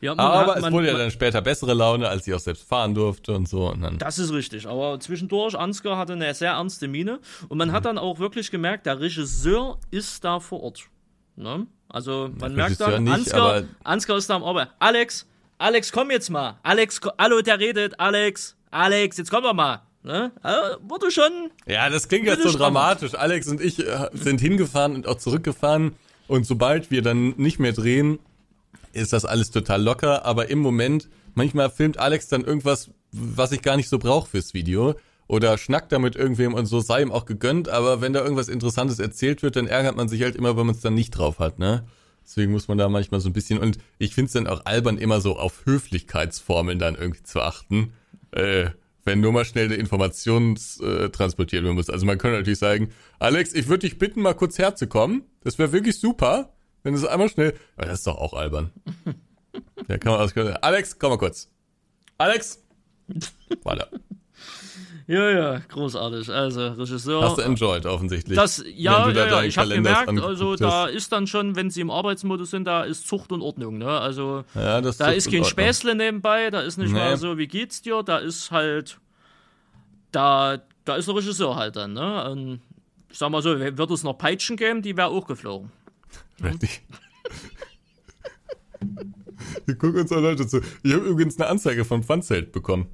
[0.00, 2.66] Ja, aber hat, man, es wurde ja dann später bessere Laune, als ich auch selbst
[2.66, 3.70] fahren durfte und so.
[3.70, 4.66] Und dann das ist richtig.
[4.66, 7.20] Aber zwischendurch, Ansgar hatte eine sehr ernste Miene.
[7.48, 7.72] Und man mhm.
[7.72, 10.88] hat dann auch wirklich gemerkt, der Regisseur ist da vor Ort.
[11.36, 11.66] Ne?
[11.88, 14.68] Also man merkt dann, nicht, Ansgar, Ansgar ist da am Arbeit.
[14.78, 15.26] Alex,
[15.58, 16.58] Alex, komm jetzt mal.
[16.62, 18.00] Alex, hallo, der redet.
[18.00, 19.82] Alex, Alex, jetzt komm doch mal.
[20.02, 20.32] Ne?
[20.42, 21.50] Also, wurde schon.
[21.66, 23.14] Ja, das klingt jetzt so dramatisch.
[23.14, 25.92] Alex und ich äh, sind hingefahren und auch zurückgefahren.
[26.26, 28.18] Und sobald wir dann nicht mehr drehen,
[28.92, 30.24] ist das alles total locker.
[30.24, 34.54] Aber im Moment, manchmal filmt Alex dann irgendwas, was ich gar nicht so brauche fürs
[34.54, 34.94] Video.
[35.26, 37.68] Oder schnackt da mit irgendwem und so sei ihm auch gegönnt.
[37.68, 40.74] Aber wenn da irgendwas Interessantes erzählt wird, dann ärgert man sich halt immer, wenn man
[40.74, 41.86] es dann nicht drauf hat, ne?
[42.24, 44.98] Deswegen muss man da manchmal so ein bisschen, und ich finde es dann auch albern,
[44.98, 47.92] immer so auf Höflichkeitsformeln dann irgendwie zu achten.
[48.32, 48.70] Äh,
[49.04, 51.90] wenn nur mal schnell eine Information äh, transportiert werden muss.
[51.90, 55.22] Also man könnte natürlich sagen, Alex, ich würde dich bitten, mal kurz herzukommen.
[55.42, 56.52] Das wäre wirklich super,
[56.82, 57.54] wenn es einmal schnell.
[57.76, 58.70] Aber das ist doch auch albern.
[59.88, 61.50] ja, kann man auch, Alex, komm mal kurz.
[62.18, 62.62] Alex,
[63.62, 63.88] weiter.
[65.10, 66.30] Ja, ja, großartig.
[66.30, 67.20] Also Regisseur.
[67.22, 68.36] Hast du enjoyed offensichtlich.
[68.36, 71.90] Das, ja, ja, ja, ich habe gemerkt, also da ist dann schon, wenn sie im
[71.90, 73.78] Arbeitsmodus sind, da ist Zucht und Ordnung.
[73.78, 73.88] Ne?
[73.88, 76.98] Also ja, da Zucht ist kein Späßle nebenbei, da ist nicht nee.
[76.98, 78.04] mal so, wie geht's dir?
[78.04, 78.98] Da ist halt,
[80.12, 81.94] da, da ist der Regisseur halt dann.
[81.94, 82.30] Ne?
[82.30, 82.60] Und
[83.10, 85.72] ich sag mal so, wird es noch Peitschen geben, die wäre auch geflogen.
[86.42, 86.82] Richtig.
[89.66, 90.60] Wir gucken uns auch Leute zu.
[90.82, 92.88] Ich habe übrigens eine Anzeige von Funzelt bekommen.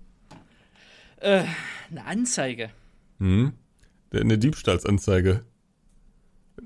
[1.18, 1.44] Äh,
[1.90, 2.70] eine Anzeige.
[3.18, 3.53] Hm?
[4.12, 5.44] Eine Diebstahlsanzeige.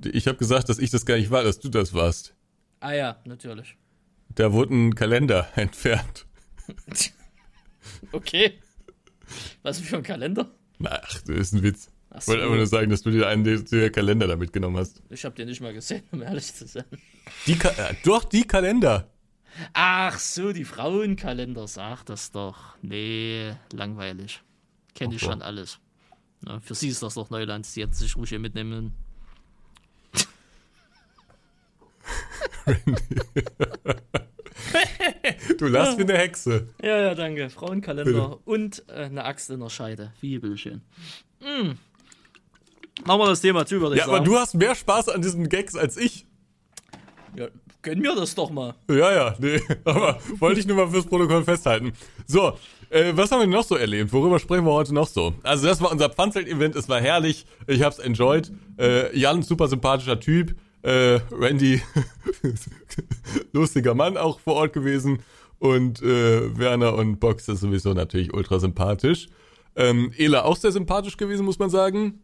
[0.05, 2.35] Ich habe gesagt, dass ich das gar nicht war, dass du das warst.
[2.81, 3.77] Ah ja, natürlich.
[4.35, 6.27] Da wurde ein Kalender entfernt.
[8.13, 8.59] okay.
[9.63, 10.51] Was für ein Kalender?
[10.85, 11.91] Ach, das ist ein Witz.
[12.21, 15.03] Ich wollte einfach nur sagen, dass du dir einen der Kalender da mitgenommen hast.
[15.11, 16.85] Ich habe den nicht mal gesehen, um ehrlich zu sein.
[17.47, 19.11] Die Ka äh, doch, die Kalender.
[19.73, 22.77] Ach so, die Frauenkalender, sag das doch.
[22.83, 24.43] Nee, langweilig.
[24.95, 25.79] Kenne ich schon alles.
[26.47, 28.93] Ja, für sie ist das doch Neuland, sie hätten sich ruhig hier mitnehmen.
[35.59, 36.69] du lachst wie eine Hexe.
[36.83, 37.51] Ja, ja, danke.
[37.51, 38.39] Frauenkalender Bitte.
[38.45, 40.13] und äh, eine Axt in der Scheide.
[40.21, 40.83] Wie schön.
[41.41, 41.73] Mm.
[43.07, 44.17] Machen wir das Thema zu, würde ich Ja, sagen.
[44.17, 46.27] aber du hast mehr Spaß an diesen Gags als ich.
[47.37, 47.47] Ja,
[47.83, 48.75] gönn mir das doch mal.
[48.91, 49.61] Ja, ja, nee.
[49.85, 51.93] Aber wollte ich nur mal fürs Protokoll festhalten.
[52.27, 52.55] So,
[52.91, 54.13] äh, was haben wir noch so erlebt?
[54.13, 55.33] Worüber sprechen wir heute noch so?
[55.45, 58.51] Also das war unser Pfanzelt-Event, es war herrlich, ich hab's enjoyed.
[58.79, 60.57] Äh, Jan, super sympathischer Typ.
[60.83, 61.81] Äh, Randy,
[63.53, 65.21] lustiger Mann auch vor Ort gewesen.
[65.59, 69.29] Und äh, Werner und Box ist sowieso natürlich ultra sympathisch.
[69.77, 72.23] Ähm, Ela auch sehr sympathisch gewesen, muss man sagen.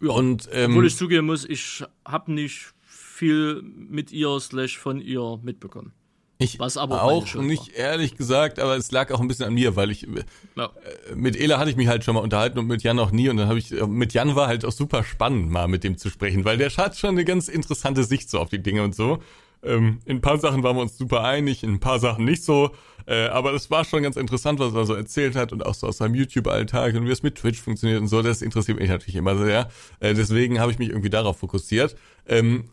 [0.00, 5.00] Ja, und, ähm, Obwohl ich zugeben muss, ich habe nicht viel mit ihr slash von
[5.00, 5.92] ihr mitbekommen.
[6.40, 7.76] Ich Was aber auch nicht war.
[7.76, 10.06] ehrlich gesagt, aber es lag auch ein bisschen an mir, weil ich
[10.54, 10.66] ja.
[10.66, 13.28] Äh, mit Ela hatte ich mich halt schon mal unterhalten und mit Jan auch nie
[13.28, 15.98] und dann habe ich äh, mit Jan war halt auch super spannend mal mit dem
[15.98, 18.94] zu sprechen, weil der hat schon eine ganz interessante Sicht so auf die Dinge und
[18.94, 19.20] so.
[19.62, 22.44] Ähm, in ein paar Sachen waren wir uns super einig, in ein paar Sachen nicht
[22.44, 22.70] so,
[23.06, 25.86] äh, aber es war schon ganz interessant, was er so erzählt hat und auch so
[25.86, 28.22] aus seinem YouTube-Alltag und wie es mit Twitch funktioniert und so.
[28.22, 29.68] Das interessiert mich natürlich immer sehr.
[30.00, 31.96] Äh, deswegen habe ich mich irgendwie darauf fokussiert.
[32.26, 32.64] Ähm,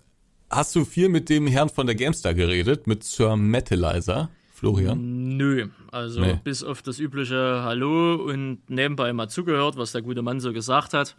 [0.49, 5.35] Hast du viel mit dem Herrn von der GameStar geredet, mit Sir Metalizer, Florian?
[5.37, 6.39] Nö, also nee.
[6.43, 10.93] bis auf das übliche Hallo und nebenbei mal zugehört, was der gute Mann so gesagt
[10.93, 11.15] hat,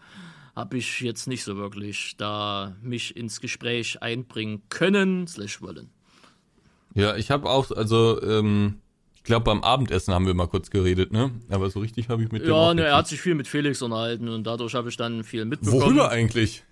[0.56, 5.90] habe ich jetzt nicht so wirklich da mich ins Gespräch einbringen können, slash wollen.
[6.94, 8.80] Ja, ich habe auch, also ähm,
[9.14, 11.30] ich glaube beim Abendessen haben wir mal kurz geredet, ne?
[11.50, 12.48] Aber so richtig habe ich mit dem.
[12.48, 15.44] Ja, ne, er hat sich viel mit Felix unterhalten und dadurch habe ich dann viel
[15.44, 15.82] mitbekommen.
[15.82, 16.64] Worüber eigentlich?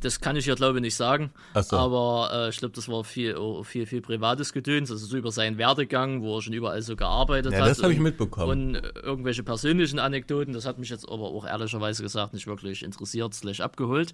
[0.00, 1.30] Das kann ich ja glaube ich nicht sagen.
[1.54, 1.76] So.
[1.76, 5.32] Aber äh, ich glaube, das war viel, oh, viel, viel privates Gedöns, also so über
[5.32, 7.70] seinen Werdegang, wo er schon überall so gearbeitet ja, hat.
[7.70, 8.50] Das habe ich mitbekommen.
[8.50, 12.82] Und äh, irgendwelche persönlichen Anekdoten, das hat mich jetzt aber auch ehrlicherweise gesagt nicht wirklich
[12.82, 14.12] interessiert, slash abgeholt.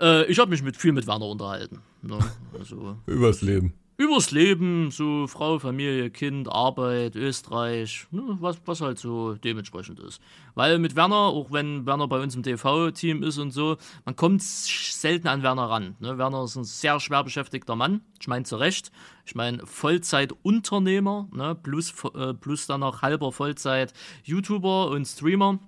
[0.00, 1.80] Äh, ich habe mich mit viel mit Werner unterhalten.
[2.02, 2.18] Ne?
[2.58, 3.74] Also, Übers Leben.
[3.96, 10.20] Übers Leben, so Frau, Familie, Kind, Arbeit, Österreich, ne, was, was halt so dementsprechend ist.
[10.56, 14.42] Weil mit Werner, auch wenn Werner bei uns im TV-Team ist und so, man kommt
[14.42, 15.94] selten an Werner ran.
[16.00, 16.18] Ne?
[16.18, 18.90] Werner ist ein sehr schwer beschäftigter Mann, ich meine zu Recht.
[19.26, 21.54] Ich meine Vollzeitunternehmer, ne?
[21.54, 25.60] plus, äh, plus dann noch halber Vollzeit-YouTuber und Streamer,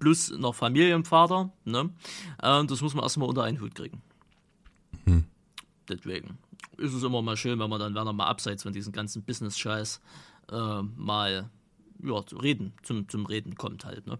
[0.00, 1.52] plus noch Familienvater.
[1.64, 1.90] Ne?
[2.42, 4.02] Äh, das muss man erstmal unter einen Hut kriegen.
[5.04, 5.24] Hm.
[5.88, 6.38] Deswegen
[6.78, 10.00] ist es immer mal schön, wenn man dann Werner mal abseits von diesem ganzen Business-Scheiß
[10.50, 11.50] äh, mal
[12.02, 14.18] ja, zu reden, zum, zum Reden kommt halt, ne?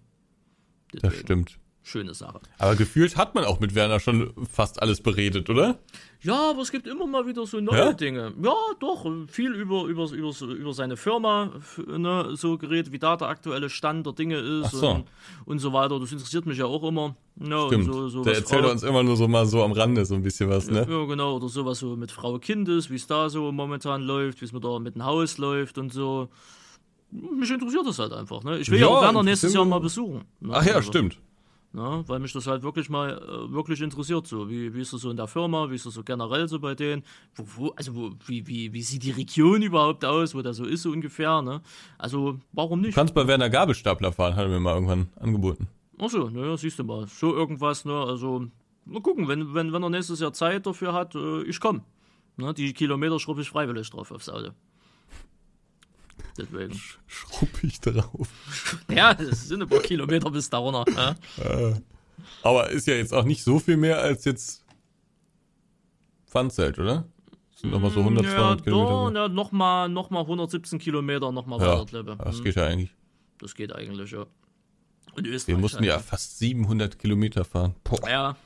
[0.93, 1.13] Deswegen.
[1.13, 2.41] Das stimmt schöne Sache.
[2.59, 5.79] Aber gefühlt hat man auch mit Werner schon fast alles beredet, oder?
[6.21, 7.93] Ja, aber es gibt immer mal wieder so neue ja?
[7.93, 8.33] Dinge.
[8.43, 11.53] Ja, doch, viel über, über, über, über seine Firma,
[11.87, 14.91] ne, so geredet, wie da der aktuelle Stand der Dinge ist so.
[14.91, 15.05] und,
[15.45, 16.01] und so weiter.
[16.01, 17.15] Das interessiert mich ja auch immer.
[17.37, 17.85] Ja, Stimmt.
[17.85, 20.23] So, so der erzählt Frau, uns immer nur so mal so am Rande so ein
[20.23, 20.87] bisschen was, ne?
[20.89, 21.37] Ja, genau.
[21.37, 24.53] Oder sowas so mit Frau Kind ist, wie es da so momentan läuft, wie es
[24.53, 26.29] mit, der, mit dem Haus läuft und so
[27.13, 28.43] mich interessiert das halt einfach.
[28.43, 28.59] Ne?
[28.59, 30.25] Ich will ja, ja auch Werner nächstes Jahr mal besuchen.
[30.41, 30.53] Ne?
[30.53, 30.91] Ach ja, also.
[30.91, 31.19] stimmt.
[31.77, 34.27] Ja, weil mich das halt wirklich mal äh, wirklich interessiert.
[34.27, 34.49] So.
[34.49, 36.75] Wie, wie ist das so in der Firma, wie ist das so generell so bei
[36.75, 37.03] denen?
[37.35, 40.65] Wo, wo, also wo, wie, wie, wie sieht die Region überhaupt aus, wo das so
[40.65, 41.43] ist, so ungefähr.
[41.43, 41.61] Ne?
[41.99, 42.93] Also warum nicht?
[42.97, 45.69] Du kannst bei Werner Gabelstapler fahren, hat er mir mal irgendwann angeboten.
[45.99, 47.07] Achso, naja, siehst du mal.
[47.09, 47.93] So irgendwas, ne?
[47.93, 48.47] Also,
[48.87, 51.83] mal gucken, wenn, wenn, wenn er nächstes Jahr Zeit dafür hat, äh, ich komme.
[52.37, 52.55] Ne?
[52.55, 54.53] Die Kilometer schruppe ich freiwillig drauf aufs Auto.
[56.39, 56.81] Deswegen.
[57.07, 58.29] Schrupp ich drauf.
[58.91, 60.85] Ja, es sind ein paar Kilometer bis da runter.
[60.95, 61.17] Ja?
[61.43, 61.75] Äh,
[62.43, 64.65] aber ist ja jetzt auch nicht so viel mehr als jetzt
[66.27, 67.07] Pfandzelt, oder?
[67.53, 69.21] Das sind nochmal so 100, ja, 200 Kilometer.
[69.21, 71.85] Ja, nochmal noch mal 117 Kilometer, nochmal ja,
[72.17, 72.95] Das geht ja eigentlich.
[73.39, 74.27] Das geht eigentlich, ja.
[75.15, 75.87] Wir mussten halt.
[75.87, 77.75] ja fast 700 Kilometer fahren.
[77.85, 78.09] Boah.
[78.09, 78.37] Ja.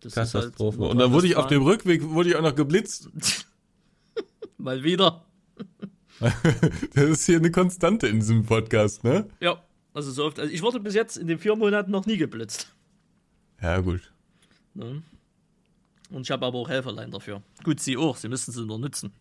[0.00, 0.80] Das Katastrophe.
[0.80, 3.10] Halt, Und dann wurde ich auf dem Rückweg wurde ich auch noch geblitzt.
[4.58, 5.24] Mal wieder.
[6.94, 9.28] das ist hier eine Konstante in diesem Podcast, ne?
[9.40, 9.62] Ja,
[9.94, 10.38] also so oft.
[10.38, 12.74] Also ich wurde bis jetzt in den vier Monaten noch nie geblitzt.
[13.60, 14.12] Ja, gut.
[14.74, 15.02] Ne?
[16.10, 17.42] Und ich habe aber auch Helferlein dafür.
[17.64, 19.12] Gut, Sie auch, Sie müssen sie nur nutzen.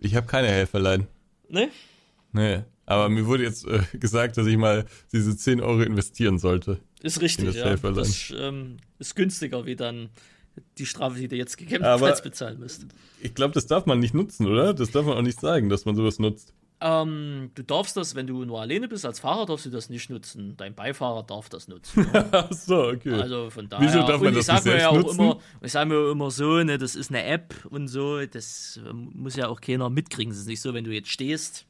[0.00, 1.06] Ich habe keine Helferlein.
[1.48, 1.70] Ne?
[2.32, 2.62] Nee.
[2.86, 6.80] Aber mir wurde jetzt äh, gesagt, dass ich mal diese 10 Euro investieren sollte.
[7.02, 7.76] Ist richtig, das ja.
[7.76, 10.10] Das ähm, ist günstiger, wie dann
[10.78, 12.86] die Strafe, die du jetzt gegebenenfalls bezahlen müsst.
[13.20, 14.74] Ich glaube, das darf man nicht nutzen, oder?
[14.74, 16.54] Das darf man auch nicht sagen, dass man sowas nutzt.
[16.82, 20.08] Ähm, du darfst das, wenn du nur alleine bist, als Fahrer darfst du das nicht
[20.08, 20.54] nutzen.
[20.56, 22.06] Dein Beifahrer darf das nutzen.
[22.32, 23.12] Ach so, okay.
[23.12, 23.86] Also von daher.
[23.86, 25.20] Wieso darf man das nicht selbst ja nutzen?
[25.20, 29.36] Immer, ich sage mir immer so, ne, das ist eine App und so, das muss
[29.36, 30.32] ja auch keiner mitkriegen.
[30.32, 31.66] Es ist nicht so, wenn du jetzt stehst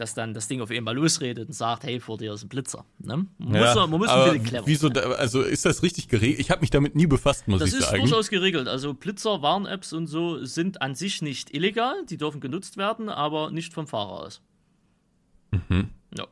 [0.00, 2.86] dass dann das Ding auf einmal losredet und sagt, hey, vor dir ist ein Blitzer.
[2.98, 3.26] Ne?
[3.38, 6.40] Man, ja, muss, man muss ein bisschen clever wieso da, also ist das richtig geregelt?
[6.40, 7.84] Ich habe mich damit nie befasst, muss das ich sagen.
[7.84, 8.66] Das ist durchaus geregelt.
[8.66, 13.50] Also Blitzer, Warn-Apps und so sind an sich nicht illegal, die dürfen genutzt werden, aber
[13.50, 14.40] nicht vom Fahrer aus.
[15.50, 15.90] Mhm.
[16.16, 16.26] Ja.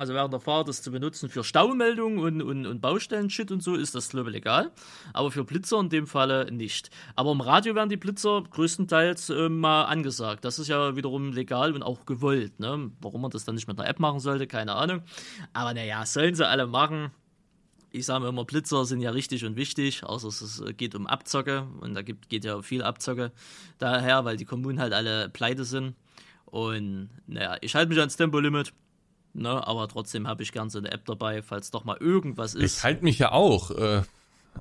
[0.00, 3.74] Also während der Fahrt das zu benutzen für Staumeldungen und, und, und Baustellen-Shit und so
[3.74, 4.72] ist das, glaube ich, legal.
[5.12, 6.88] Aber für Blitzer in dem Falle nicht.
[7.16, 10.46] Aber im Radio werden die Blitzer größtenteils äh, mal angesagt.
[10.46, 12.58] Das ist ja wiederum legal und auch gewollt.
[12.60, 12.90] Ne?
[13.02, 15.02] Warum man das dann nicht mit einer App machen sollte, keine Ahnung.
[15.52, 17.10] Aber naja, sollen sie alle machen.
[17.90, 21.92] Ich sage immer, Blitzer sind ja richtig und wichtig, außer es geht um Abzocke und
[21.92, 23.32] da gibt, geht ja viel Abzocke
[23.76, 25.94] daher, weil die Kommunen halt alle pleite sind.
[26.46, 28.72] Und naja, ich halte mich ans Tempolimit.
[29.32, 32.78] Ne, aber trotzdem habe ich gern so eine App dabei, falls doch mal irgendwas ist.
[32.78, 34.02] Ich halte mich ja auch äh,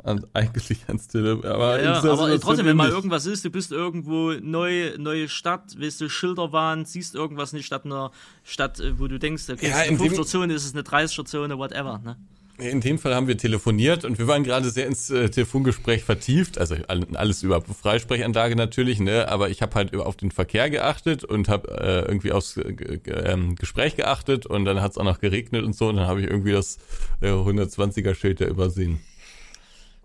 [0.03, 1.45] an, eigentlich ans Telefon.
[1.45, 5.79] Aber, ja, ja, aber trotzdem, wenn mal irgendwas ist, du bist irgendwo neu, neue Stadt,
[5.79, 8.11] weißt du, Schilderwahn, siehst irgendwas nicht statt einer
[8.43, 11.99] Stadt, äh, wo du denkst, okay, ja, ist eine 50er-Zone, ist es eine 30er-Zone, whatever.
[11.99, 12.17] Ne?
[12.59, 16.57] In dem Fall haben wir telefoniert und wir waren gerade sehr ins äh, Telefongespräch vertieft,
[16.57, 21.47] also alles über Freisprechanlage natürlich, ne, aber ich habe halt auf den Verkehr geachtet und
[21.47, 25.63] habe äh, irgendwie aufs äh, ähm, Gespräch geachtet und dann hat es auch noch geregnet
[25.63, 26.79] und so und dann habe ich irgendwie das
[27.21, 28.99] äh, 120er Schild da übersehen.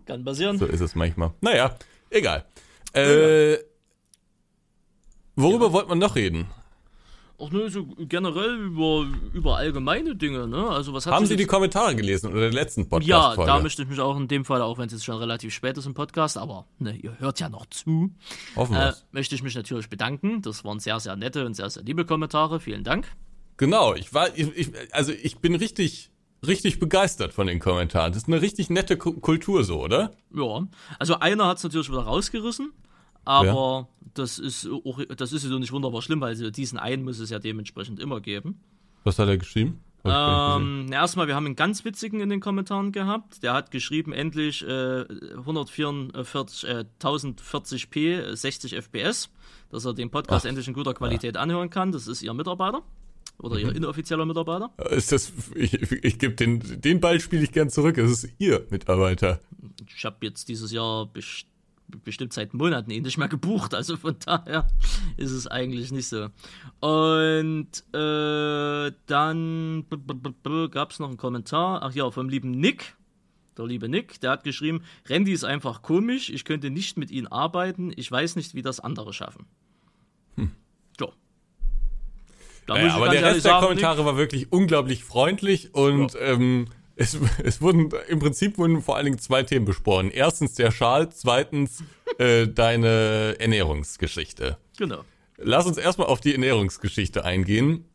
[0.05, 0.57] Kann passieren.
[0.57, 1.33] So ist es manchmal.
[1.41, 1.75] Naja,
[2.09, 2.45] egal.
[2.93, 3.57] Äh,
[5.35, 5.73] worüber ja.
[5.73, 6.47] wollte man noch reden?
[7.37, 10.69] Auch nur so generell über, über allgemeine Dinge, ne?
[10.69, 13.37] Also was Haben Sie die Kommentare gelesen oder den letzten Podcast?
[13.37, 15.53] Ja, da möchte ich mich auch in dem Fall, auch wenn es jetzt schon relativ
[15.53, 18.11] spät ist im Podcast, aber ne, ihr hört ja noch zu,
[18.55, 20.41] Hoffen äh, möchte ich mich natürlich bedanken.
[20.41, 22.61] Das waren sehr, sehr nette und sehr, sehr liebe Kommentare.
[22.61, 23.11] Vielen Dank.
[23.57, 26.11] Genau, ich war, ich, ich, also ich bin richtig,
[26.45, 28.13] richtig begeistert von den Kommentaren.
[28.13, 30.11] Das ist eine richtig nette Kultur so, oder?
[30.33, 30.67] Ja,
[30.99, 32.71] also einer hat es natürlich wieder rausgerissen.
[33.25, 34.09] Aber ja.
[34.13, 37.39] das ist auch, das ist ja nicht wunderbar schlimm, weil diesen einen muss es ja
[37.39, 38.61] dementsprechend immer geben.
[39.03, 39.81] Was hat er geschrieben?
[40.07, 43.41] Ähm, erstmal, wir haben einen ganz witzigen in den Kommentaren gehabt.
[43.41, 45.05] Der hat geschrieben, endlich äh,
[45.37, 49.29] 144, äh, 1040p, 60 FPS,
[49.71, 50.49] dass er den Podcast Ach.
[50.49, 51.41] endlich in guter Qualität ja.
[51.41, 51.91] anhören kann.
[51.91, 52.83] Das ist ihr Mitarbeiter.
[53.39, 53.61] Oder mhm.
[53.61, 54.71] ihr inoffizieller Mitarbeiter?
[54.91, 57.97] Ist das, ich, ich gebe den, den Ball spiele ich gern zurück.
[57.97, 59.39] Es ist ihr Mitarbeiter.
[59.87, 61.54] Ich habe jetzt dieses Jahr bestimmt
[61.87, 63.73] bestimmt seit Monaten ihn nicht mehr gebucht.
[63.73, 64.67] Also von daher
[65.17, 66.29] ist es eigentlich nicht so.
[66.79, 69.85] Und äh, dann
[70.71, 71.81] gab es noch einen Kommentar.
[71.83, 72.95] Ach ja, vom lieben Nick.
[73.57, 77.25] Der liebe Nick, der hat geschrieben, Randy ist einfach komisch, ich könnte nicht mit ihm
[77.27, 79.45] arbeiten, ich weiß nicht, wie das andere schaffen.
[80.35, 80.51] Hm.
[80.99, 81.13] So.
[82.67, 86.19] Naja, aber der Rest der Kommentare Nick, war wirklich unglaublich freundlich und ja.
[86.19, 90.11] ähm, es, es wurden im Prinzip wurden vor allen Dingen zwei Themen besprochen.
[90.11, 91.83] Erstens der Schal, zweitens
[92.17, 94.57] äh, deine Ernährungsgeschichte.
[94.77, 95.03] Genau.
[95.37, 97.85] Lass uns erstmal auf die Ernährungsgeschichte eingehen,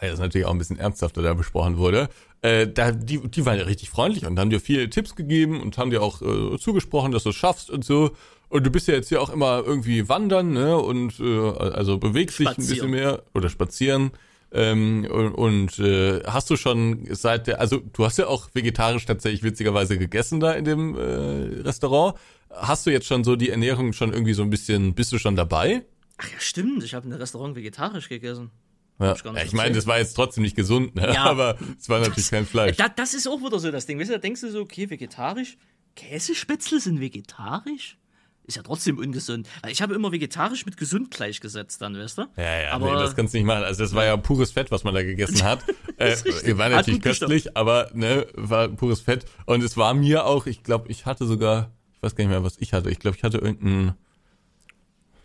[0.00, 2.08] weil das natürlich auch ein bisschen ernsthafter da besprochen wurde.
[2.42, 5.76] Äh, da, die, die waren ja richtig freundlich und haben dir viele Tipps gegeben und
[5.76, 8.12] haben dir auch äh, zugesprochen, dass du es schaffst und so.
[8.48, 10.76] Und du bist ja jetzt hier auch immer irgendwie wandern, ne?
[10.76, 14.10] Und äh, also bewegst dich ein bisschen mehr oder spazieren.
[14.52, 19.06] Ähm, und und äh, hast du schon seit der, also du hast ja auch vegetarisch
[19.06, 22.18] tatsächlich witzigerweise gegessen da in dem äh, Restaurant.
[22.50, 25.36] Hast du jetzt schon so die Ernährung schon irgendwie so ein bisschen, bist du schon
[25.36, 25.84] dabei?
[26.18, 26.82] Ach ja, stimmt.
[26.82, 28.50] Ich habe in einem Restaurant vegetarisch gegessen.
[28.98, 29.14] Ja.
[29.14, 31.14] Ich, ja, ich meine, das war jetzt trotzdem nicht gesund, ne?
[31.14, 32.76] Ja, aber es war natürlich das, kein Fleisch.
[32.76, 33.98] Das, das ist auch wieder so das Ding.
[33.98, 35.56] Weißt du, da denkst du so, okay, vegetarisch,
[35.96, 37.96] Käsespätzle sind vegetarisch?
[38.50, 39.48] Ist ja trotzdem ungesund.
[39.62, 42.22] Weil ich habe immer vegetarisch mit gesund gleichgesetzt dann, weißt du?
[42.36, 43.64] Ja, ja, aber nee, das kannst du nicht machen.
[43.64, 45.64] Also das war ja pures Fett, was man da gegessen hat.
[45.96, 46.16] äh,
[46.58, 49.24] war natürlich köstlich, aber ne, war pures Fett.
[49.46, 52.44] Und es war mir auch, ich glaube, ich hatte sogar, ich weiß gar nicht mehr,
[52.44, 52.90] was ich hatte.
[52.90, 53.94] Ich glaube, ich hatte irgendein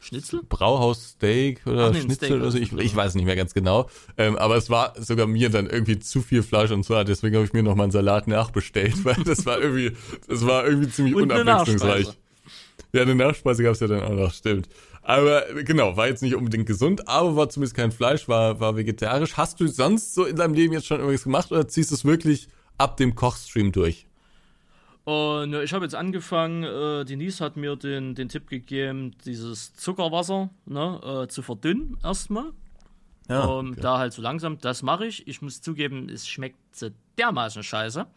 [0.06, 0.42] Schnitzel?
[0.48, 2.60] Brauhaus-Steak oder nee, Schnitzel Steak oder so.
[2.60, 3.90] Ich, ich, weiß nicht mehr ganz genau.
[4.18, 7.04] Ähm, aber es war sogar mir dann irgendwie zu viel Fleisch und so.
[7.04, 9.94] Deswegen habe ich mir noch mal einen Salat nachbestellt, weil das war irgendwie,
[10.28, 12.16] das war irgendwie ziemlich unabwechslungsreich.
[12.96, 14.70] Ja, eine Nachspeise gab es ja dann auch noch, stimmt.
[15.02, 19.36] Aber genau, war jetzt nicht unbedingt gesund, aber war zumindest kein Fleisch, war, war vegetarisch.
[19.36, 22.06] Hast du sonst so in deinem Leben jetzt schon irgendwas gemacht oder ziehst du es
[22.06, 24.08] wirklich ab dem Kochstream durch?
[25.04, 30.50] Und ich habe jetzt angefangen, äh, Denise hat mir den, den Tipp gegeben, dieses Zuckerwasser
[30.66, 32.54] ne, äh, zu verdünnen erstmal.
[33.28, 33.82] Ja, um, okay.
[33.82, 35.28] Da halt so langsam, das mache ich.
[35.28, 38.08] Ich muss zugeben, es schmeckt so dermaßen scheiße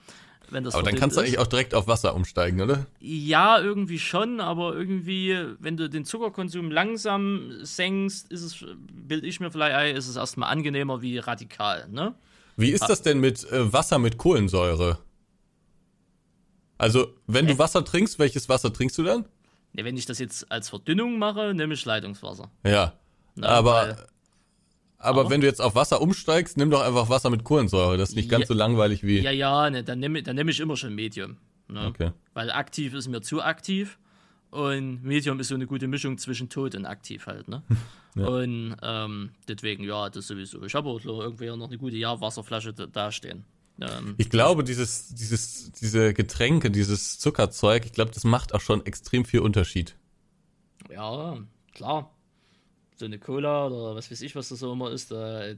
[0.51, 2.87] wenn das Aber dann kannst du eigentlich auch direkt auf Wasser umsteigen, oder?
[3.01, 9.41] Ja, irgendwie schon, aber irgendwie, wenn du den Zuckerkonsum langsam senkst, ist es, bild ich
[9.41, 12.15] mir vielleicht ein, ist es erstmal angenehmer wie radikal, ne?
[12.57, 14.99] Wie ist das denn mit äh, Wasser mit Kohlensäure?
[16.77, 19.25] Also, wenn du Wasser trinkst, welches Wasser trinkst du dann?
[19.75, 22.51] Ja, wenn ich das jetzt als Verdünnung mache, nehme ich Leitungswasser.
[22.65, 22.95] Ja.
[23.35, 24.09] Na, aber
[24.99, 27.97] aber, aber, wenn du jetzt auf Wasser umsteigst, nimm doch einfach Wasser mit Kohlensäure.
[27.97, 29.21] Das ist nicht ganz so langweilig wie.
[29.21, 31.37] Ja, ja, ne, dann nehme dann nehm ich immer schon Medium.
[31.69, 31.87] Ne?
[31.87, 32.11] Okay.
[32.35, 33.99] Weil aktiv ist mir zu aktiv.
[34.51, 37.63] Und Medium ist so eine gute Mischung zwischen tot und aktiv halt, ne?
[38.17, 38.27] ja.
[38.27, 40.65] Und ähm, deswegen, ja, das sowieso.
[40.65, 43.45] Ich habe auch irgendwie noch eine gute Jahrwasserflasche da stehen.
[43.81, 48.85] Ähm, ich glaube, dieses, dieses, diese Getränke, dieses Zuckerzeug, ich glaube, das macht auch schon
[48.87, 49.97] extrem viel Unterschied.
[50.91, 51.37] Ja,
[51.75, 52.11] klar
[52.99, 55.55] so eine Cola oder was weiß ich, was das so immer ist, da,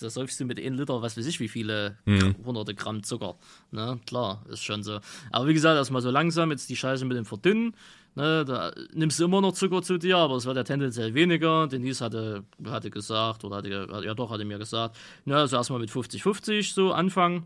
[0.00, 2.34] da säufst du mit 1 Liter, was weiß ich, wie viele mhm.
[2.44, 3.36] hunderte Gramm Zucker.
[3.70, 4.00] Ne?
[4.06, 5.00] Klar, ist schon so.
[5.30, 7.74] Aber wie gesagt, erstmal so langsam, jetzt die Scheiße mit dem Verdünnen.
[8.16, 11.68] Ne, da nimmst du immer noch Zucker zu dir, aber es wird ja tendenziell weniger.
[11.68, 13.68] Denise hatte, hatte gesagt, oder hatte,
[14.04, 17.44] ja doch, hatte mir gesagt, ne, also erstmal mit 50-50 so anfangen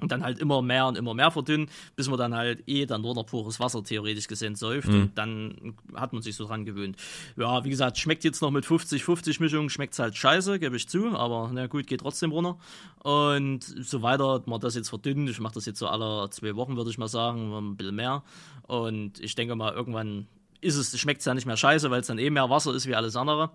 [0.00, 3.02] und dann halt immer mehr und immer mehr verdünnen, bis man dann halt eh dann
[3.02, 5.02] nur noch pures Wasser theoretisch gesehen säuft mhm.
[5.02, 6.96] und dann hat man sich so dran gewöhnt.
[7.36, 11.16] Ja, wie gesagt, schmeckt jetzt noch mit 50-50 Mischung, schmeckt halt scheiße, gebe ich zu,
[11.16, 12.58] aber na gut, geht trotzdem runter.
[13.02, 16.76] Und so weiter, man das jetzt verdünnt, ich mache das jetzt so alle zwei Wochen,
[16.76, 18.22] würde ich mal sagen, ein bisschen mehr.
[18.62, 20.26] Und ich denke mal, irgendwann
[20.64, 22.86] ist es, schmeckt es ja nicht mehr scheiße, weil es dann eh mehr Wasser ist
[22.86, 23.50] wie alles andere.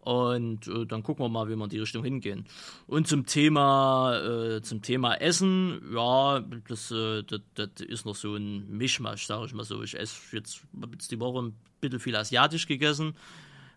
[0.00, 2.46] Und äh, dann gucken wir mal, wie wir in die Richtung hingehen.
[2.86, 8.36] Und zum Thema, äh, zum Thema Essen, ja, das, äh, das, das, ist noch so
[8.36, 9.82] ein Mischmasch, sage ich mal so.
[9.82, 13.14] Ich esse jetzt, jetzt die Woche ein bisschen viel asiatisch gegessen,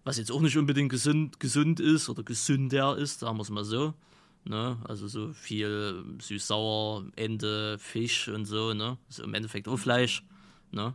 [0.04, 3.66] was jetzt auch nicht unbedingt gesund, gesund ist oder gesünder ist, sagen wir es mal
[3.66, 3.94] so.
[4.46, 4.78] Ne?
[4.88, 8.98] Also so viel süß-sauer, Ente, Fisch und so, ne?
[9.08, 10.24] Also im Endeffekt auch Fleisch.
[10.72, 10.94] Ne?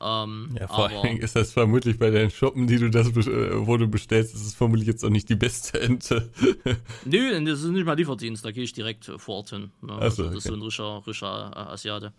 [0.00, 3.66] Ähm, ja, vor allen Dingen ist das vermutlich bei deinen Shoppen, die du das, äh,
[3.66, 6.30] wo du bestellst, ist es vermutlich jetzt auch nicht die beste Ente.
[7.04, 9.70] Nö, das ist nicht mal Lieferdienst, da gehe ich direkt vor Ort hin.
[9.82, 9.88] Ne?
[9.88, 10.38] So, also, das okay.
[10.38, 12.12] ist so ein rischer, rischer äh, Asiate.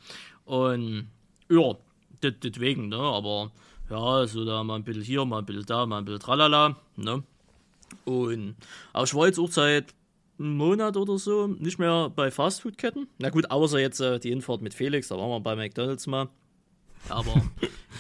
[0.44, 1.08] Und
[1.50, 1.76] ja,
[2.22, 2.98] deswegen, ne?
[2.98, 3.52] Aber
[3.90, 6.76] ja, so da mal ein bisschen hier, mal ein bisschen da, mal ein bisschen tralala,
[6.98, 7.24] ne?
[8.06, 8.56] Und
[8.94, 9.94] aber ich war jetzt auch seit
[10.38, 13.08] einen Monat oder so nicht mehr bei Fastfood-Ketten.
[13.18, 16.30] Na gut, außer jetzt äh, die Infahrt mit Felix, da waren wir bei McDonalds mal.
[17.08, 17.42] Aber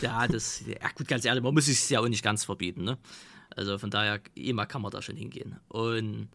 [0.01, 2.97] ja, das, ja gut, ganz ehrlich, man muss es ja auch nicht ganz verbieten, ne?
[3.55, 5.59] Also von daher, immer kann man da schon hingehen.
[5.69, 6.29] Und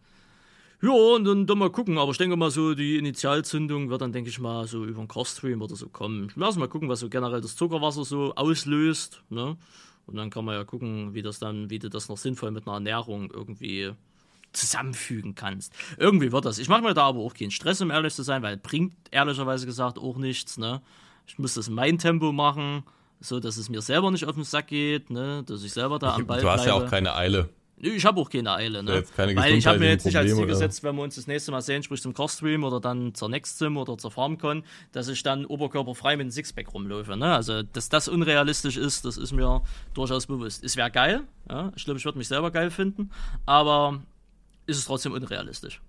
[0.81, 1.97] ja, und dann, dann mal gucken.
[1.97, 5.07] Aber ich denke mal, so die Initialzündung wird dann, denke ich mal, so über einen
[5.07, 6.27] Cross-Stream oder so kommen.
[6.29, 9.23] Ich muss mal gucken, was so generell das Zuckerwasser so auslöst.
[9.29, 9.57] Ne?
[10.05, 12.67] Und dann kann man ja gucken, wie das dann, wie du das noch sinnvoll mit
[12.67, 13.93] einer Ernährung irgendwie
[14.51, 15.73] zusammenfügen kannst.
[15.97, 16.59] Irgendwie wird das.
[16.59, 19.65] Ich mache mir da aber auch keinen Stress, um ehrlich zu sein, weil bringt ehrlicherweise
[19.65, 20.57] gesagt auch nichts.
[20.57, 20.81] Ne?
[21.27, 22.83] Ich muss das in mein Tempo machen,
[23.19, 25.43] so dass es mir selber nicht auf den Sack geht, ne?
[25.45, 26.79] dass ich selber da am Ball Du hast bleibe.
[26.79, 27.49] ja auch keine Eile.
[27.77, 29.03] Ich habe auch keine Eile, ne?
[29.17, 31.51] Keine Weil ich habe mir jetzt nicht als Ziel gesetzt, wenn wir uns das nächste
[31.51, 34.63] Mal sehen, sprich zum Cross-Stream oder dann zur Next-Sim oder zur FarmCon,
[34.93, 37.17] dass ich dann oberkörperfrei mit einem Sixpack rumlaufe.
[37.17, 37.35] Ne?
[37.35, 39.61] Also, dass das unrealistisch ist, das ist mir
[39.93, 40.63] durchaus bewusst.
[40.63, 41.73] Es wäre geil, ja?
[41.75, 43.11] ich glaube, ich würde mich selber geil finden,
[43.45, 44.01] aber
[44.67, 45.81] ist es trotzdem unrealistisch.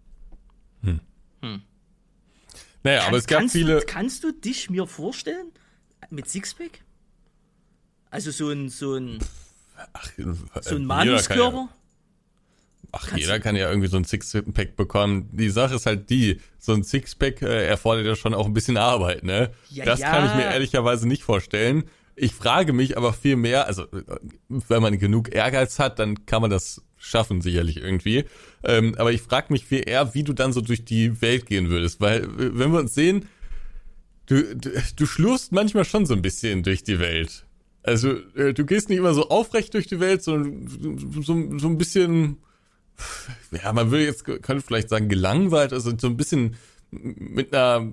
[2.87, 3.81] Naja, aber es gab kannst viele.
[3.81, 5.51] Du, kannst du dich mir vorstellen
[6.11, 6.83] mit Sixpack?
[8.11, 9.19] Also so ein, so ein,
[9.93, 10.09] Ach,
[10.63, 11.69] so ein Manuskörper?
[12.93, 15.29] Ach, Kannst jeder kann ja irgendwie so ein Sixpack bekommen.
[15.33, 18.77] Die Sache ist halt die, so ein Sixpack äh, erfordert ja schon auch ein bisschen
[18.77, 19.51] Arbeit, ne?
[19.69, 20.11] Ja, das ja.
[20.11, 21.91] kann ich mir ehrlicherweise nicht vorstellen.
[22.17, 24.03] Ich frage mich aber viel mehr, also äh,
[24.49, 28.25] wenn man genug Ehrgeiz hat, dann kann man das schaffen, sicherlich irgendwie.
[28.65, 31.69] Ähm, aber ich frage mich viel eher, wie du dann so durch die Welt gehen
[31.69, 33.29] würdest, weil wenn wir uns sehen,
[34.27, 37.45] du, du, du schlurfst manchmal schon so ein bisschen durch die Welt.
[37.83, 40.69] Also äh, du gehst nicht immer so aufrecht durch die Welt, sondern
[41.23, 42.39] so, so ein bisschen
[43.63, 46.57] ja, man würde jetzt, könnte vielleicht sagen, gelangweilt, also so ein bisschen
[46.91, 47.93] mit einer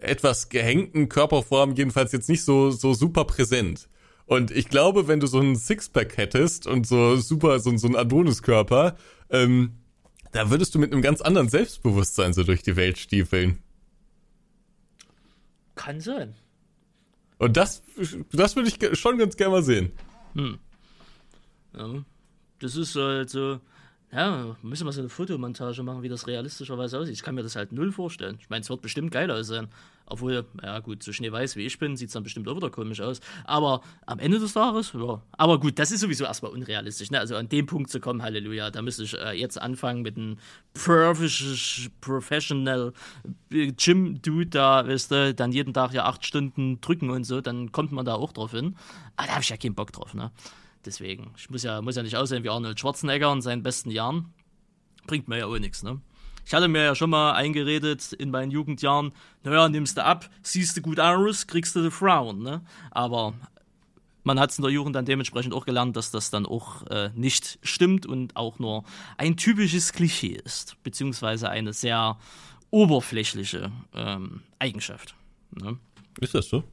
[0.00, 3.88] etwas gehängten Körperform, jedenfalls jetzt nicht so, so super präsent.
[4.26, 7.96] Und ich glaube, wenn du so einen Sixpack hättest und so super, so, so einen
[7.96, 8.96] Adoniskörper,
[9.30, 9.72] ähm,
[10.32, 13.58] da würdest du mit einem ganz anderen Selbstbewusstsein so durch die Welt stiefeln.
[15.74, 16.34] Kann sein.
[17.38, 17.82] Und das,
[18.32, 19.92] das würde ich schon ganz gerne mal sehen.
[21.76, 22.04] Ja,
[22.60, 23.60] das ist halt so,
[24.14, 27.14] ja, müssen wir so eine Fotomontage machen, wie das realistischerweise aussieht.
[27.14, 28.36] Ich kann mir das halt null vorstellen.
[28.40, 29.68] Ich meine, es wird bestimmt geil aussehen.
[30.04, 33.00] Obwohl, ja gut, so schneeweiß wie ich bin, sieht es dann bestimmt auch wieder komisch
[33.00, 33.20] aus.
[33.44, 35.22] Aber am Ende des Tages, ja.
[35.32, 37.10] Aber gut, das ist sowieso erstmal unrealistisch.
[37.10, 37.20] Ne?
[37.20, 40.36] Also an dem Punkt zu kommen, Halleluja, da müsste ich äh, jetzt anfangen mit einem
[42.02, 42.92] Professional
[43.48, 47.92] Gym-Dude da, weißt du, dann jeden Tag ja acht Stunden drücken und so, dann kommt
[47.92, 48.76] man da auch drauf hin.
[49.16, 50.30] Aber da habe ich ja keinen Bock drauf, ne?
[50.84, 54.32] Deswegen, ich muss ja, muss ja nicht aussehen wie Arnold Schwarzenegger in seinen besten Jahren.
[55.06, 56.00] Bringt mir ja auch nichts, ne?
[56.44, 59.12] Ich hatte mir ja schon mal eingeredet in meinen Jugendjahren,
[59.44, 62.62] naja, nimmst du ab, siehst du gut aus, kriegst du die Frauen, ne?
[62.90, 63.34] Aber
[64.24, 67.10] man hat es in der Jugend dann dementsprechend auch gelernt, dass das dann auch äh,
[67.14, 68.84] nicht stimmt und auch nur
[69.18, 72.18] ein typisches Klischee ist, beziehungsweise eine sehr
[72.70, 75.14] oberflächliche ähm, Eigenschaft.
[75.50, 75.78] Ne?
[76.20, 76.64] Ist das so?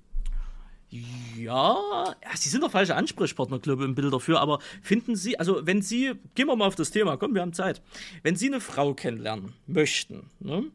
[0.91, 5.65] Ja, Sie sind der falsche Ansprechpartner, glaube ich, im Bild dafür, aber finden Sie, also
[5.65, 7.81] wenn Sie, gehen wir mal auf das Thema, komm, wir haben Zeit.
[8.23, 10.65] Wenn Sie eine Frau kennenlernen möchten, ne?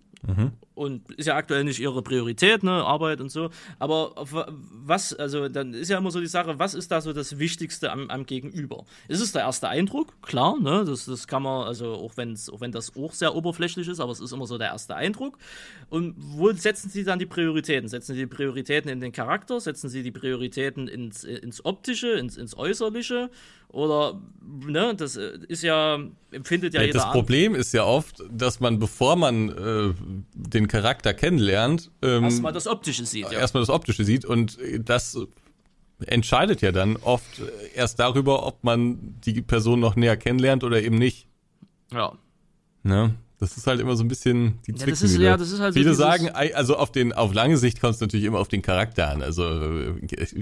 [0.74, 4.12] Und ist ja aktuell nicht Ihre Priorität, ne, Arbeit und so, aber
[4.84, 7.92] was, also dann ist ja immer so die Sache, was ist da so das Wichtigste
[7.92, 8.84] am, am Gegenüber?
[9.06, 10.20] Ist es der erste Eindruck?
[10.22, 13.86] Klar, ne, das, das kann man, also auch, wenn's, auch wenn das auch sehr oberflächlich
[13.86, 15.38] ist, aber es ist immer so der erste Eindruck.
[15.90, 17.88] Und wo setzen Sie dann die Prioritäten?
[17.88, 19.60] Setzen Sie die Prioritäten in den Charakter?
[19.60, 23.30] Setzen Sie die Prioritäten ins, ins Optische, ins, ins Äußerliche?
[23.74, 24.20] Oder,
[24.66, 25.98] ne, das äh, ist ja,
[26.30, 29.94] empfindet ja Ja, jeder das Problem ist ja oft, dass man, bevor man äh,
[30.32, 33.30] den Charakter kennenlernt, ähm, erstmal das Optische sieht.
[33.30, 33.38] Ja.
[33.38, 35.18] erstmal das Optische sieht und das
[36.06, 37.40] entscheidet ja dann oft
[37.74, 41.26] erst darüber, ob man die Person noch näher kennenlernt oder eben nicht.
[41.92, 42.12] ja.
[42.82, 43.14] Ne?
[43.40, 45.74] Das ist halt immer so ein bisschen die Ja, das ist- ja, das ist halt
[45.74, 48.48] so Viele dieses- sagen, also auf den auf lange Sicht kommt es natürlich immer auf
[48.48, 49.22] den Charakter an.
[49.22, 50.36] Also äh, ich,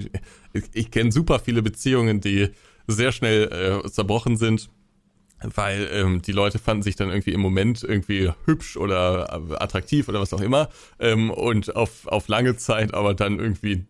[0.53, 2.49] ich, ich kenne super viele Beziehungen, die
[2.87, 4.69] sehr schnell äh, zerbrochen sind,
[5.55, 10.19] weil ähm, die Leute fanden sich dann irgendwie im Moment irgendwie hübsch oder attraktiv oder
[10.19, 10.69] was auch immer
[10.99, 13.85] ähm, und auf auf lange Zeit aber dann irgendwie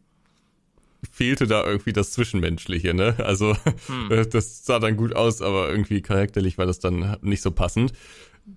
[1.11, 3.15] fehlte da irgendwie das Zwischenmenschliche, ne?
[3.19, 3.55] Also
[4.09, 7.93] äh, das sah dann gut aus, aber irgendwie charakterlich war das dann nicht so passend.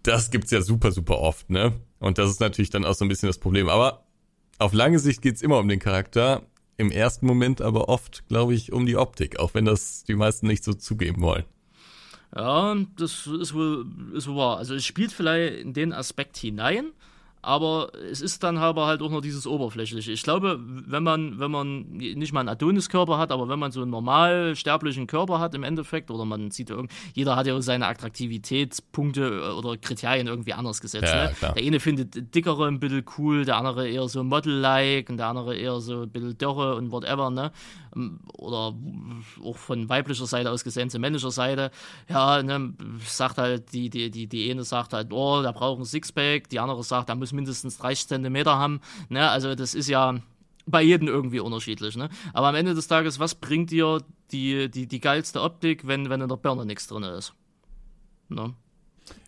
[0.02, 1.74] Das gibt's ja super, super oft, ne?
[1.98, 3.68] Und das ist natürlich dann auch so ein bisschen das Problem.
[3.68, 4.06] Aber
[4.58, 6.42] auf lange Sicht geht's immer um den Charakter.
[6.76, 10.46] Im ersten Moment aber oft, glaube ich, um die Optik, auch wenn das die meisten
[10.46, 11.44] nicht so zugeben wollen.
[12.36, 14.58] Ja, das ist wohl, ist wohl wahr.
[14.58, 16.92] Also es spielt vielleicht in den Aspekt hinein,
[17.42, 20.10] aber es ist dann aber halt auch noch dieses Oberflächliche.
[20.10, 23.82] Ich glaube, wenn man, wenn man nicht mal einen Adoniskörper hat, aber wenn man so
[23.82, 27.86] einen normal sterblichen Körper hat im Endeffekt, oder man sieht irgendwie, jeder hat ja seine
[27.86, 31.12] Attraktivitätspunkte äh, oder Kriterien irgendwie anders gesetzt.
[31.12, 31.34] Ja, ne?
[31.40, 35.56] Der eine findet dickere ein bisschen cool, der andere eher so Model-like und der andere
[35.56, 37.52] eher so ein bisschen dörre und whatever, ne?
[37.94, 38.74] Ähm, oder
[39.44, 41.70] auch von weiblicher Seite aus gesehen zu männlicher Seite.
[42.08, 42.74] Ja, ne,
[43.04, 46.58] sagt halt, die, die, die, die eine sagt halt, oh, der braucht ein Sixpack, die
[46.58, 48.80] andere sagt, der muss mindestens 30 Zentimeter haben.
[49.08, 49.28] Ne?
[49.28, 50.16] Also das ist ja
[50.66, 51.96] bei jedem irgendwie unterschiedlich.
[51.96, 52.08] Ne?
[52.32, 54.02] Aber am Ende des Tages, was bringt dir
[54.32, 57.32] die, die, die geilste Optik, wenn, wenn in der Birne nichts drin ist?
[58.28, 58.54] Ne?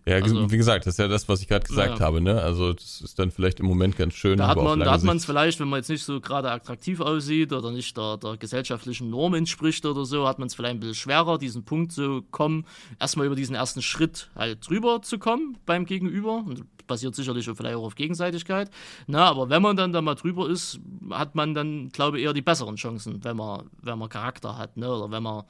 [0.09, 2.05] Ja, also, wie gesagt, das ist ja das, was ich gerade gesagt ja.
[2.05, 2.41] habe, ne?
[2.41, 4.39] Also das ist dann vielleicht im Moment ganz schön.
[4.39, 7.01] Da hat man, da hat man es vielleicht, wenn man jetzt nicht so gerade attraktiv
[7.01, 10.81] aussieht oder nicht der, der gesellschaftlichen Norm entspricht oder so, hat man es vielleicht ein
[10.81, 12.65] bisschen schwerer, diesen Punkt zu kommen,
[12.99, 16.45] erstmal über diesen ersten Schritt halt drüber zu kommen beim Gegenüber.
[16.47, 18.71] Und basiert sicherlich vielleicht auch auf Gegenseitigkeit.
[19.07, 20.81] Na, aber wenn man dann da mal drüber ist,
[21.11, 24.77] hat man dann, glaube ich, eher die besseren Chancen, wenn man, wenn man Charakter hat,
[24.77, 24.91] ne?
[24.91, 25.45] Oder wenn man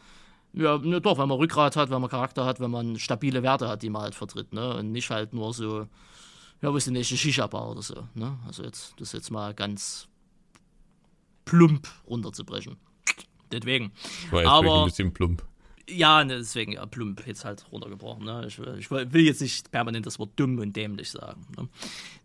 [0.59, 3.69] ja, ne, doch, wenn man Rückgrat hat, wenn man Charakter hat, wenn man stabile Werte
[3.69, 4.75] hat, die man halt vertritt, ne?
[4.75, 5.87] Und nicht halt nur so,
[6.61, 8.37] ja, wo ist die nächste Shisha-Bar oder so, ne?
[8.45, 10.09] Also jetzt, das jetzt mal ganz
[11.45, 12.77] plump runterzubrechen.
[13.53, 13.93] Deswegen.
[14.31, 15.45] War jetzt Aber, ein bisschen plump.
[15.89, 18.45] Ja, ne, deswegen, ja, plump, jetzt halt runtergebrochen, ne?
[18.49, 21.69] Ich, ich will jetzt nicht permanent das Wort dumm und dämlich sagen, ne?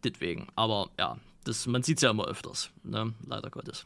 [0.03, 0.47] Deswegen.
[0.55, 3.13] Aber ja, das, man sieht es ja immer öfters, ne?
[3.27, 3.85] leider Gottes.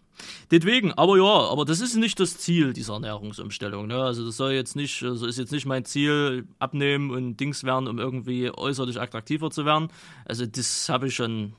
[0.51, 3.87] Deswegen, aber ja, aber das ist nicht das Ziel dieser Ernährungsumstellung.
[3.87, 4.01] Ne?
[4.01, 7.87] Also das soll jetzt nicht, also ist jetzt nicht mein Ziel, abnehmen und Dings werden,
[7.87, 9.89] um irgendwie äußerlich attraktiver zu werden.
[10.25, 11.53] Also das habe ich schon,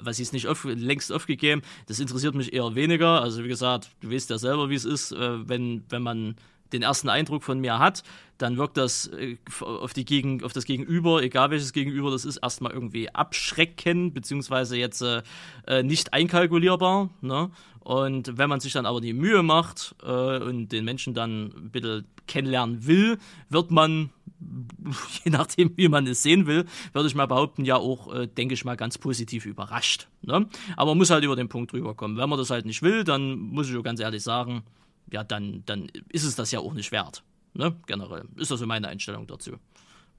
[0.00, 1.62] was ich nicht auf, längst aufgegeben.
[1.86, 3.22] Das interessiert mich eher weniger.
[3.22, 6.36] Also wie gesagt, du weißt ja selber, wie es ist, äh, wenn, wenn man
[6.74, 8.02] den ersten Eindruck von mir hat,
[8.38, 12.38] dann wirkt das äh, auf, die Gegen, auf das Gegenüber, egal welches Gegenüber das ist,
[12.38, 15.22] erstmal irgendwie abschreckend, beziehungsweise jetzt äh,
[15.66, 17.10] äh, nicht einkalkulierbar.
[17.20, 17.50] Ne?
[17.80, 21.70] Und wenn man sich dann aber die Mühe macht äh, und den Menschen dann ein
[21.70, 23.18] bisschen kennenlernen will,
[23.50, 24.10] wird man,
[25.24, 28.54] je nachdem, wie man es sehen will, würde ich mal behaupten, ja auch, äh, denke
[28.54, 30.08] ich mal, ganz positiv überrascht.
[30.22, 30.48] Ne?
[30.76, 32.16] Aber man muss halt über den Punkt drüber kommen.
[32.16, 34.64] Wenn man das halt nicht will, dann muss ich ganz ehrlich sagen,
[35.10, 37.22] ja, dann, dann ist es das ja auch nicht wert.
[37.54, 37.76] Ne?
[37.86, 38.24] Generell.
[38.36, 39.52] Ist das so meine Einstellung dazu.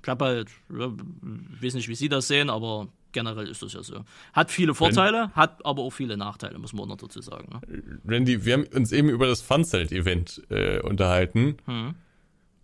[0.02, 3.82] Ich habe halt, ich weiß nicht, wie Sie das sehen, aber generell ist das ja
[3.82, 4.06] so.
[4.34, 7.50] Hat viele Vorteile, hat aber auch viele Nachteile, muss man auch noch dazu sagen.
[7.52, 7.84] Ne?
[8.06, 11.58] Randy, wir haben uns eben über das Funzelt-Event äh, unterhalten.
[11.66, 11.96] Hm.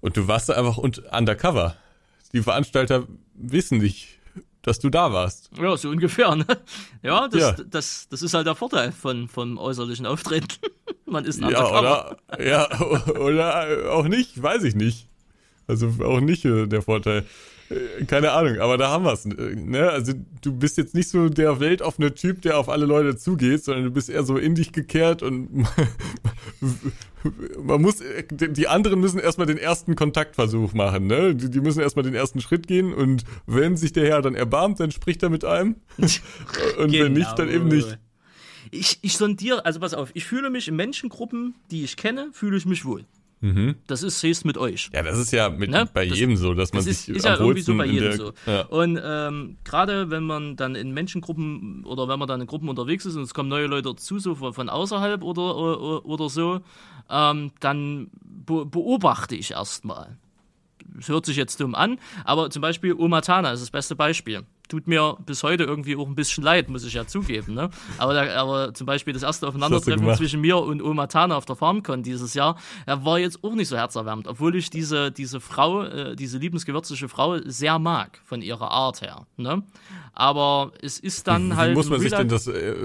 [0.01, 1.75] Und du warst da einfach undercover.
[2.33, 4.19] Die Veranstalter wissen nicht,
[4.61, 5.49] dass du da warst.
[5.57, 6.45] Ja, so ungefähr, ne?
[7.01, 7.51] Ja, das, ja.
[7.53, 10.47] das, das ist halt der Vorteil von, vom äußerlichen Auftreten.
[11.11, 12.81] Man ist ein ja, oder, ja,
[13.19, 15.09] oder auch nicht, weiß ich nicht.
[15.67, 17.25] Also auch nicht äh, der Vorteil.
[17.69, 19.25] Äh, keine Ahnung, aber da haben wir es.
[19.25, 19.89] Äh, ne?
[19.89, 23.83] Also du bist jetzt nicht so der weltoffene Typ, der auf alle Leute zugeht, sondern
[23.83, 25.49] du bist eher so in dich gekehrt und
[27.61, 27.97] man muss,
[28.31, 31.35] die anderen müssen erstmal den ersten Kontaktversuch machen, ne?
[31.35, 34.79] Die, die müssen erstmal den ersten Schritt gehen und wenn sich der Herr dann erbarmt,
[34.79, 35.75] dann spricht er mit einem.
[35.97, 37.03] und genau.
[37.03, 37.87] wenn nicht, dann eben genau.
[37.87, 37.99] nicht.
[38.71, 42.57] Ich, ich sondiere, also pass auf, ich fühle mich in Menschengruppen, die ich kenne, fühle
[42.57, 43.05] ich mich wohl.
[43.41, 43.75] Mhm.
[43.87, 44.91] Das ist Haste mit euch.
[44.93, 45.89] Ja, das ist ja mit, ne?
[45.91, 48.09] bei das, jedem so, dass man das sich ist, ist ja irgendwie so bei jedem
[48.09, 48.33] der, so.
[48.45, 48.61] Ja.
[48.67, 53.05] Und ähm, gerade wenn man dann in Menschengruppen oder wenn man dann in Gruppen unterwegs
[53.05, 56.61] ist und es kommen neue Leute dazu, so von, von außerhalb oder, oder, oder so,
[57.09, 60.17] ähm, dann be beobachte ich erstmal.
[60.99, 64.87] Es hört sich jetzt dumm an, aber zum Beispiel Omatana ist das beste Beispiel tut
[64.87, 67.53] mir bis heute irgendwie auch ein bisschen leid, muss ich ja zugeben.
[67.53, 67.69] Ne?
[67.97, 71.55] Aber, da, aber zum Beispiel das erste Aufeinandertreffen zwischen mir und Oma Tana auf der
[71.55, 76.15] FarmCon dieses Jahr, war jetzt auch nicht so herzerwärmend, obwohl ich diese, diese Frau, äh,
[76.15, 79.25] diese liebensgewürzige Frau sehr mag von ihrer Art her.
[79.37, 79.63] Ne?
[80.13, 81.71] Aber es ist dann wie, halt.
[81.71, 82.75] Wie muss man sich denn das äh,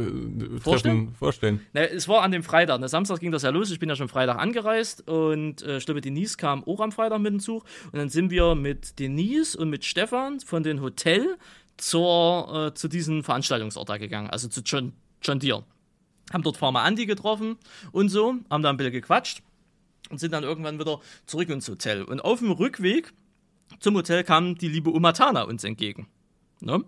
[0.61, 1.15] vorstellen?
[1.19, 1.61] vorstellen?
[1.73, 2.81] Na, es war an dem Freitag.
[2.81, 2.89] Ne?
[2.89, 3.71] Samstag ging das ja los.
[3.71, 7.21] Ich bin ja schon Freitag angereist und äh, ich glaube, Denise kam auch am Freitag
[7.21, 7.65] mit dem Zug.
[7.93, 11.37] Und dann sind wir mit Denise und mit Stefan von dem Hotel
[11.77, 15.65] zur, äh, zu diesem Veranstaltungsort da gegangen, also zu John, John Deere.
[16.33, 17.57] Haben dort Pharma Andy getroffen
[17.93, 19.43] und so, haben da ein bisschen gequatscht
[20.11, 22.03] und sind dann irgendwann wieder zurück ins Hotel.
[22.03, 23.13] Und auf dem Rückweg
[23.79, 26.09] zum Hotel kam die liebe Umatana uns entgegen.
[26.61, 26.85] Ne?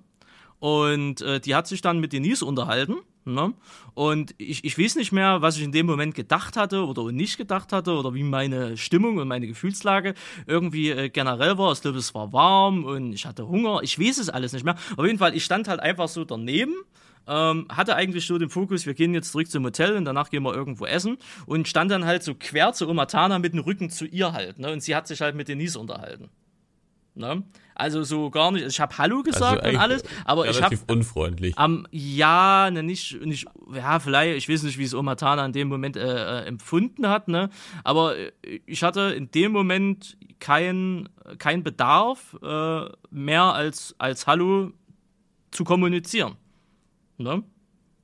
[0.59, 2.97] Und äh, die hat sich dann mit Denise unterhalten
[3.35, 3.53] Ne?
[3.95, 7.37] Und ich, ich weiß nicht mehr, was ich in dem Moment gedacht hatte oder nicht
[7.37, 10.15] gedacht hatte oder wie meine Stimmung und meine Gefühlslage
[10.47, 11.73] irgendwie äh, generell war.
[11.73, 13.81] Ich glaube, es war warm und ich hatte Hunger.
[13.83, 14.77] Ich weiß es alles nicht mehr.
[14.97, 16.75] Auf jeden Fall, ich stand halt einfach so daneben.
[17.27, 20.43] Ähm, hatte eigentlich so den Fokus, wir gehen jetzt zurück zum Hotel und danach gehen
[20.45, 24.07] wir irgendwo essen und stand dann halt so quer zu Umatana mit dem Rücken zu
[24.07, 24.59] ihr halt.
[24.59, 24.73] Ne?
[24.73, 26.31] Und sie hat sich halt mit Denise unterhalten.
[27.15, 27.43] Ne?
[27.79, 28.67] Also so gar nicht.
[28.67, 31.57] Ich habe Hallo gesagt also und alles, aber ich habe unfreundlich.
[31.57, 35.69] Am ja, ne, nicht nicht ja, vielleicht, ich weiß nicht, wie es Omatana in dem
[35.69, 37.51] Moment äh, äh, empfunden hat, ne?
[37.85, 38.33] Aber äh,
[38.67, 44.73] ich hatte in dem Moment kein kein Bedarf äh, mehr als als Hallo
[45.53, 46.35] zu kommunizieren.
[47.17, 47.45] Ne?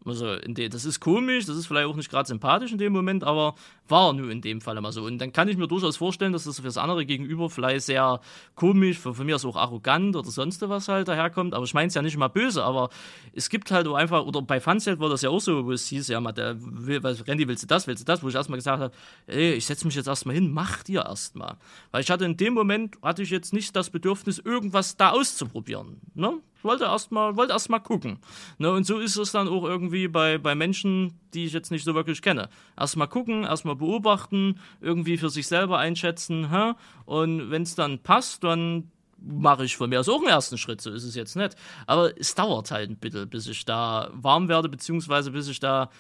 [0.06, 3.54] Also, das ist komisch, das ist vielleicht auch nicht gerade sympathisch in dem Moment, aber
[3.88, 5.04] war nur in dem Fall immer so.
[5.04, 8.20] Und dann kann ich mir durchaus vorstellen, dass das für das andere Gegenüber vielleicht sehr
[8.54, 11.54] komisch, von, von mir aus auch arrogant oder sonst was halt daherkommt.
[11.54, 12.90] Aber ich meine es ja nicht mal böse, aber
[13.32, 15.86] es gibt halt auch einfach, oder bei Funzelt war das ja auch so, wo es
[15.86, 18.58] hieß, ja, der will, was, Randy, willst du das, willst du das, wo ich erstmal
[18.58, 18.94] gesagt habe,
[19.26, 21.56] ey, ich setze mich jetzt erstmal hin, mach dir erstmal.
[21.92, 26.00] Weil ich hatte in dem Moment, hatte ich jetzt nicht das Bedürfnis, irgendwas da auszuprobieren.
[26.14, 26.40] Ne?
[26.64, 28.18] Wollte erstmal wollte erst gucken.
[28.58, 28.70] Ne?
[28.70, 31.94] Und so ist es dann auch irgendwie bei, bei Menschen, die ich jetzt nicht so
[31.94, 32.48] wirklich kenne.
[32.78, 36.50] Erstmal gucken, erstmal beobachten, irgendwie für sich selber einschätzen.
[36.50, 36.72] Hä?
[37.04, 38.90] Und wenn es dann passt, dann
[39.26, 41.56] mache ich von mir aus auch einen ersten Schritt, so ist es jetzt nicht.
[41.86, 45.90] Aber es dauert halt ein bisschen, bis ich da warm werde, beziehungsweise bis ich da,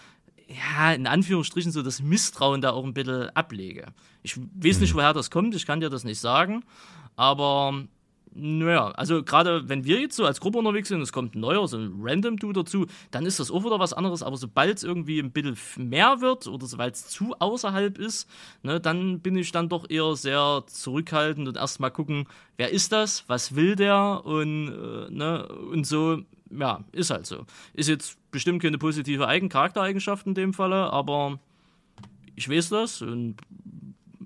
[0.48, 3.86] ja, in Anführungsstrichen so das Misstrauen da auch ein bisschen ablege.
[4.22, 4.98] Ich weiß nicht, mhm.
[4.98, 6.64] woher das kommt, ich kann dir das nicht sagen,
[7.16, 7.84] aber
[8.36, 11.66] naja, also gerade wenn wir jetzt so als Gruppe unterwegs sind, es kommt ein neuer,
[11.68, 14.24] so ein random Dude dazu, dann ist das auch wieder was anderes.
[14.24, 15.56] Aber sobald es irgendwie ein bisschen
[15.88, 18.28] mehr wird oder sobald es zu außerhalb ist,
[18.62, 23.24] ne, dann bin ich dann doch eher sehr zurückhaltend und erstmal gucken, wer ist das,
[23.28, 26.18] was will der und, äh, ne, und so,
[26.50, 27.46] ja, ist halt so.
[27.72, 31.38] Ist jetzt bestimmt keine positive Eigencharaktereigenschaft in dem Falle, aber
[32.34, 33.36] ich weiß das und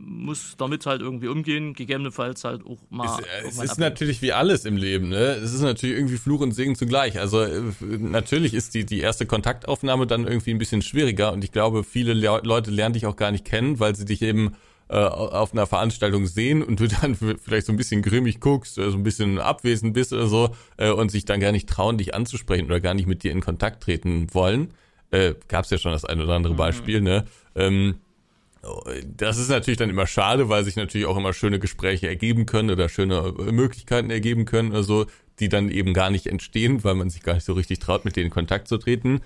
[0.08, 3.20] muss damit halt irgendwie umgehen, gegebenenfalls halt auch mal.
[3.44, 5.36] Es, es ist natürlich wie alles im Leben, ne?
[5.42, 7.18] Es ist natürlich irgendwie Fluch und Segen zugleich.
[7.18, 11.52] Also äh, natürlich ist die, die erste Kontaktaufnahme dann irgendwie ein bisschen schwieriger und ich
[11.52, 14.54] glaube, viele Le Leute lernen dich auch gar nicht kennen, weil sie dich eben
[14.88, 18.82] äh, auf einer Veranstaltung sehen und du dann vielleicht so ein bisschen grimmig guckst, so
[18.82, 22.66] ein bisschen abwesend bist oder so äh, und sich dann gar nicht trauen, dich anzusprechen
[22.66, 24.72] oder gar nicht mit dir in Kontakt treten wollen.
[25.10, 26.58] Äh, Gab es ja schon das ein oder andere mhm.
[26.58, 27.24] Beispiel, ne?
[27.54, 27.96] Ähm,
[29.16, 32.70] das ist natürlich dann immer schade, weil sich natürlich auch immer schöne Gespräche ergeben können
[32.70, 35.06] oder schöne äh, Möglichkeiten ergeben können, also
[35.38, 38.16] die dann eben gar nicht entstehen, weil man sich gar nicht so richtig traut, mit
[38.16, 39.20] denen in Kontakt zu treten.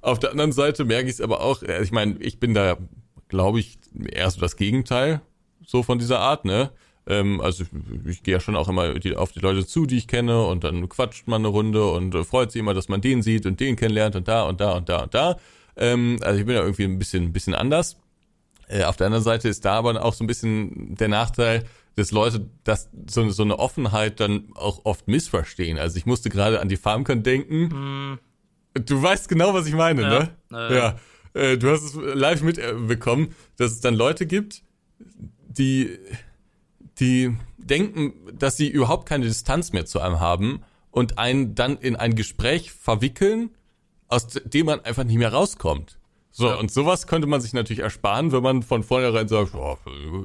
[0.00, 2.76] Auf der anderen Seite merke ich es aber auch, äh, ich meine, ich bin da,
[3.28, 3.78] glaube ich,
[4.12, 5.20] eher so das Gegenteil
[5.66, 6.70] so von dieser Art, ne?
[7.08, 7.64] Ähm, also
[8.08, 10.88] ich, gehe ja schon auch immer auf die Leute zu, die ich kenne und dann
[10.88, 13.76] quatscht man eine Runde und äh, freut sich immer, dass man den sieht und den
[13.76, 15.36] kennenlernt und da und da und da und da.
[15.76, 17.96] Ähm, also ich bin da irgendwie ein bisschen, ein bisschen anders.
[18.68, 21.64] Äh, auf der anderen Seite ist da aber auch so ein bisschen der Nachteil,
[21.96, 25.78] dass Leute das so, so eine Offenheit dann auch oft missverstehen.
[25.78, 27.70] Also ich musste gerade an die FarmCon denken.
[27.70, 28.18] Hm.
[28.84, 30.08] Du weißt genau, was ich meine, ja.
[30.08, 30.30] ne?
[30.52, 30.76] Äh.
[30.76, 30.96] Ja.
[31.32, 34.62] Äh, du hast es live mitbekommen, dass es dann Leute gibt,
[35.48, 35.98] die,
[36.98, 41.96] die denken, dass sie überhaupt keine Distanz mehr zu einem haben und einen dann in
[41.96, 43.50] ein Gespräch verwickeln,
[44.08, 45.95] aus dem man einfach nicht mehr rauskommt.
[46.38, 46.56] So, ja.
[46.56, 49.78] und sowas könnte man sich natürlich ersparen, wenn man von vornherein sagt, oh,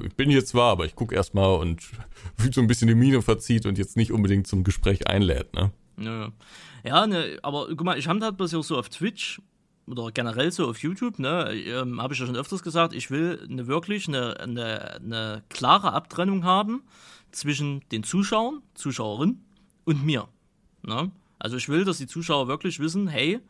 [0.04, 1.80] ich bin hier zwar, aber ich gucke erstmal und
[2.52, 5.72] so ein bisschen die Miene verzieht und jetzt nicht unbedingt zum Gespräch einlädt, ne?
[5.96, 6.30] Ja,
[6.84, 9.40] ja ne, aber guck mal, ich habe das bisher so auf Twitch
[9.86, 13.40] oder generell so auf YouTube, ne, ähm, habe ich ja schon öfters gesagt, ich will
[13.48, 16.82] eine wirklich eine, eine, eine klare Abtrennung haben
[17.30, 19.42] zwischen den Zuschauern, Zuschauerinnen
[19.86, 20.28] und mir.
[20.82, 21.10] Ne?
[21.38, 23.40] Also ich will, dass die Zuschauer wirklich wissen, hey,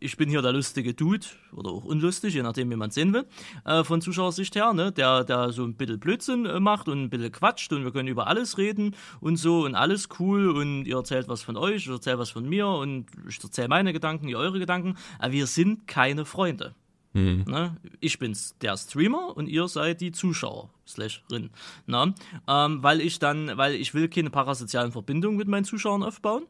[0.00, 3.12] ich bin hier der lustige Dude oder auch unlustig, je nachdem, wie man es sehen
[3.12, 3.26] will,
[3.64, 7.10] äh, von Zuschauersicht her, ne, der, der so ein bisschen Blödsinn äh, macht und ein
[7.10, 10.96] bisschen quatscht und wir können über alles reden und so und alles cool und ihr
[10.96, 14.38] erzählt was von euch, ich erzähle was von mir und ich erzähle meine Gedanken, ihr
[14.38, 16.74] eure Gedanken, aber wir sind keine Freunde.
[17.12, 17.44] Mhm.
[17.46, 17.76] Ne?
[18.00, 21.50] Ich bin's, der Streamer und ihr seid die Zuschauer, Slashrin.
[21.86, 22.14] Ne?
[22.48, 26.44] Ähm, weil ich dann, weil ich will keine parasozialen Verbindungen mit meinen Zuschauern aufbauen.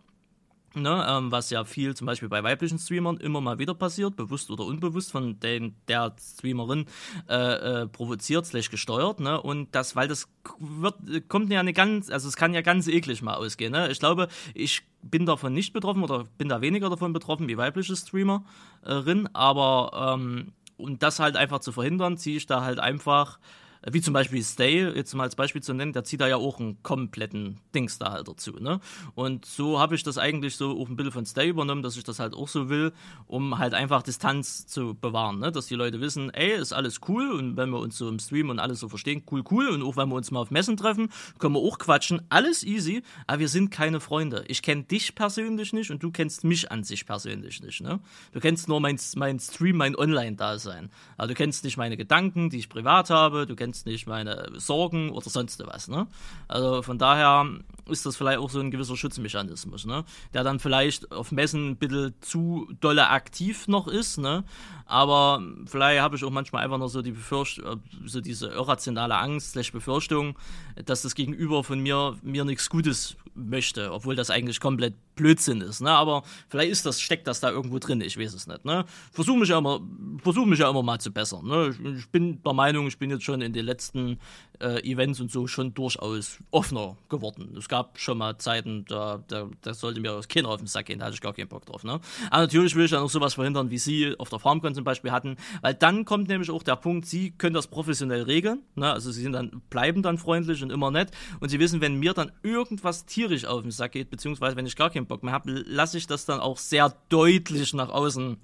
[0.73, 4.53] Ne, ähm, was ja viel zum Beispiel bei weiblichen Streamern immer mal wieder passiert, bewusst
[4.53, 6.87] oder unbewusst von den, der Streamerin
[7.29, 7.35] äh,
[7.83, 9.41] äh, provoziert, slash gesteuert, ne?
[9.41, 10.29] Und das, weil das
[10.61, 13.91] wird, kommt ja eine ganz, also es kann ja ganz eklig mal ausgehen, ne?
[13.91, 17.97] Ich glaube, ich bin davon nicht betroffen oder bin da weniger davon betroffen wie weibliche
[17.97, 23.41] Streamerin, aber ähm, um das halt einfach zu verhindern, ziehe ich da halt einfach
[23.87, 26.61] wie zum Beispiel Stay, jetzt mal als Beispiel zu nennen, der zieht da ja auch
[26.61, 28.81] einen kompletten Dings da halt dazu, ne?
[29.15, 32.05] Und so habe ich das eigentlich so auch ein bisschen von Stay übernommen, dass ich
[32.05, 32.93] das halt auch so will,
[33.27, 35.51] um halt einfach Distanz zu bewahren, ne?
[35.51, 38.51] Dass die Leute wissen, ey, ist alles cool und wenn wir uns so im Stream
[38.51, 41.11] und alles so verstehen, cool, cool und auch wenn wir uns mal auf Messen treffen,
[41.39, 44.45] können wir auch quatschen, alles easy, aber wir sind keine Freunde.
[44.49, 48.01] Ich kenne dich persönlich nicht und du kennst mich an sich persönlich nicht, ne?
[48.33, 50.91] Du kennst nur mein, mein Stream, mein Online-Dasein.
[51.17, 54.51] Aber du kennst nicht meine Gedanken, die ich privat habe, du kennst kennst nicht meine
[54.57, 55.87] Sorgen oder sonst was.
[55.87, 56.09] Ne?
[56.49, 57.47] Also von daher
[57.89, 60.05] ist das vielleicht auch so ein gewisser Schutzmechanismus, ne?
[60.35, 64.43] der dann vielleicht auf Messen ein bisschen zu dolle aktiv noch ist, ne?
[64.87, 69.55] aber vielleicht habe ich auch manchmal einfach noch so die Befürchtung, so diese irrationale Angst,
[69.73, 70.37] Befürchtung,
[70.85, 75.81] dass das Gegenüber von mir mir nichts Gutes möchte, obwohl das eigentlich komplett Blödsinn ist.
[75.81, 75.91] Ne?
[75.91, 78.65] Aber vielleicht ist das, steckt das da irgendwo drin, ich weiß es nicht.
[78.65, 78.85] Ne?
[79.13, 79.81] Versuche mich ja immer,
[80.23, 81.47] versuche mich ja immer mal zu bessern.
[81.47, 81.69] Ne?
[81.69, 84.19] Ich, ich, bin der Meinung, ich bin jetzt schon in den letzten
[84.61, 87.55] äh, Events und so schon durchaus offener geworden.
[87.57, 90.99] Es gab schon mal Zeiten, da, da, da sollte mir keiner auf den Sack gehen,
[90.99, 91.85] da hatte ich gar keinen Bock drauf.
[91.85, 92.01] Ne?
[92.31, 95.11] Aber natürlich will ich ja noch sowas verhindern, wie Sie auf der FarmCon zum Beispiel
[95.11, 98.63] hatten, weil dann kommt nämlich auch der Punkt, Sie können das professionell regeln.
[98.75, 98.93] Ne?
[98.93, 101.11] Also Sie sind dann, bleiben dann freundlich und immer nett
[101.41, 104.77] und Sie wissen, wenn mir dann irgendwas tierisch auf den Sack geht, beziehungsweise wenn ich
[104.77, 108.37] gar keinen Bock mehr habe, lasse ich das dann auch sehr deutlich nach außen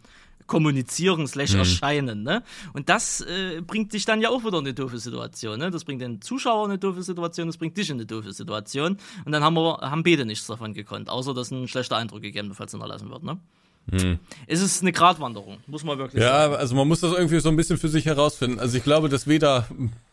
[0.47, 1.59] kommunizieren slash mhm.
[1.60, 2.23] erscheinen.
[2.23, 2.43] Ne?
[2.73, 5.59] Und das äh, bringt dich dann ja auch wieder in eine doofe Situation.
[5.59, 5.70] Ne?
[5.70, 8.97] Das bringt den Zuschauer in eine doofe Situation, das bringt dich in eine doofe Situation.
[9.24, 12.73] Und dann haben wir haben beide nichts davon gekonnt, außer dass ein schlechter Eindruck gegebenenfalls
[12.73, 13.23] hinterlassen wird.
[13.23, 13.39] Ne?
[13.90, 14.18] Hm.
[14.48, 16.52] Es ist eine Gratwanderung, muss man wirklich ja, sagen.
[16.55, 18.59] Ja, also man muss das irgendwie so ein bisschen für sich herausfinden.
[18.59, 19.68] Also ich glaube, dass weder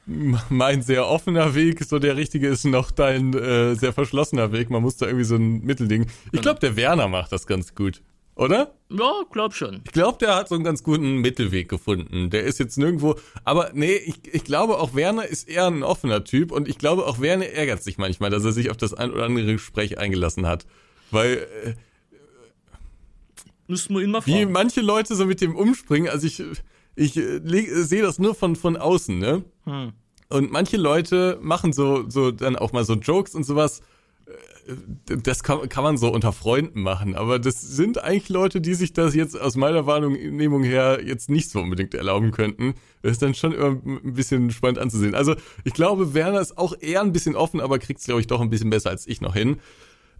[0.06, 4.70] mein sehr offener Weg so der richtige ist, noch dein äh, sehr verschlossener Weg.
[4.70, 6.04] Man muss da irgendwie so ein Mittelding.
[6.04, 6.42] Ich genau.
[6.44, 8.02] glaube, der Werner macht das ganz gut.
[8.36, 8.74] Oder?
[8.90, 9.82] Ja, glaub schon.
[9.86, 12.32] Ich glaube, der hat so einen ganz guten Mittelweg gefunden.
[12.32, 13.16] Der ist jetzt nirgendwo.
[13.44, 17.06] Aber nee, ich, ich glaube auch Werner ist eher ein offener Typ und ich glaube
[17.06, 20.48] auch Werner ärgert sich manchmal, dass er sich auf das ein oder andere Gespräch eingelassen
[20.48, 20.66] hat.
[21.12, 21.48] Weil.
[21.64, 21.74] Äh,
[23.68, 24.36] Müssten wir ihn mal fragen.
[24.36, 26.44] Wie manche Leute so mit dem umspringen, also ich,
[26.96, 27.40] ich äh,
[27.84, 29.44] sehe das nur von, von außen, ne?
[29.66, 29.94] Hm.
[30.30, 33.82] Und manche Leute machen so, so dann auch mal so Jokes und sowas
[35.06, 38.94] das kann, kann man so unter Freunden machen, aber das sind eigentlich Leute, die sich
[38.94, 42.76] das jetzt aus meiner Wahrnehmung her jetzt nicht so unbedingt erlauben könnten.
[43.02, 45.16] Das ist dann schon immer ein bisschen spannend anzusehen.
[45.16, 45.36] Also
[45.66, 48.40] ich glaube, Werner ist auch eher ein bisschen offen, aber kriegt es, glaube ich, doch
[48.40, 49.58] ein bisschen besser als ich noch hin.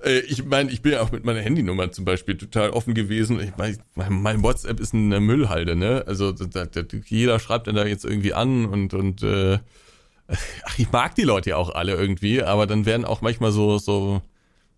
[0.04, 3.40] Äh, ich meine, ich bin ja auch mit meiner Handynummer zum Beispiel total offen gewesen.
[3.40, 6.04] Ich mein, mein WhatsApp ist eine Müllhalde, ne?
[6.06, 9.60] Also da, da, jeder schreibt dann da jetzt irgendwie an und und äh,
[10.78, 14.22] ich mag die Leute ja auch alle irgendwie, aber dann werden auch manchmal so so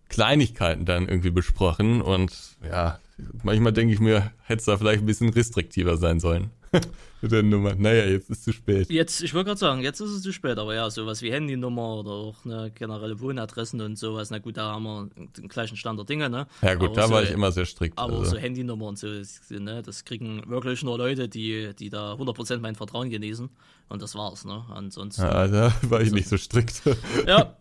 [0.08, 2.32] Kleinigkeiten dann irgendwie besprochen und
[2.64, 2.98] ja,
[3.42, 6.50] manchmal denke ich mir, hätte es da vielleicht ein bisschen restriktiver sein sollen.
[7.22, 7.74] Mit der Nummer.
[7.74, 8.90] Naja, jetzt ist es zu spät.
[8.90, 11.96] Jetzt, ich wollte gerade sagen, jetzt ist es zu spät, aber ja, sowas wie Handynummer
[11.96, 15.98] oder auch eine generelle Wohnadressen und sowas, na gut, da haben wir den gleichen Stand
[15.98, 16.46] der Dinge, ne?
[16.60, 17.98] Ja gut, aber da so, war ich immer sehr strikt.
[17.98, 18.32] Aber also.
[18.32, 19.08] so Handynummer und so,
[19.50, 23.48] ne, das kriegen wirklich nur Leute, die, die da 100% mein Vertrauen genießen
[23.88, 24.64] und das war's, ne?
[24.74, 25.22] Ansonsten.
[25.22, 26.82] Ja, da war ich so, nicht so strikt.
[27.26, 27.56] Ja,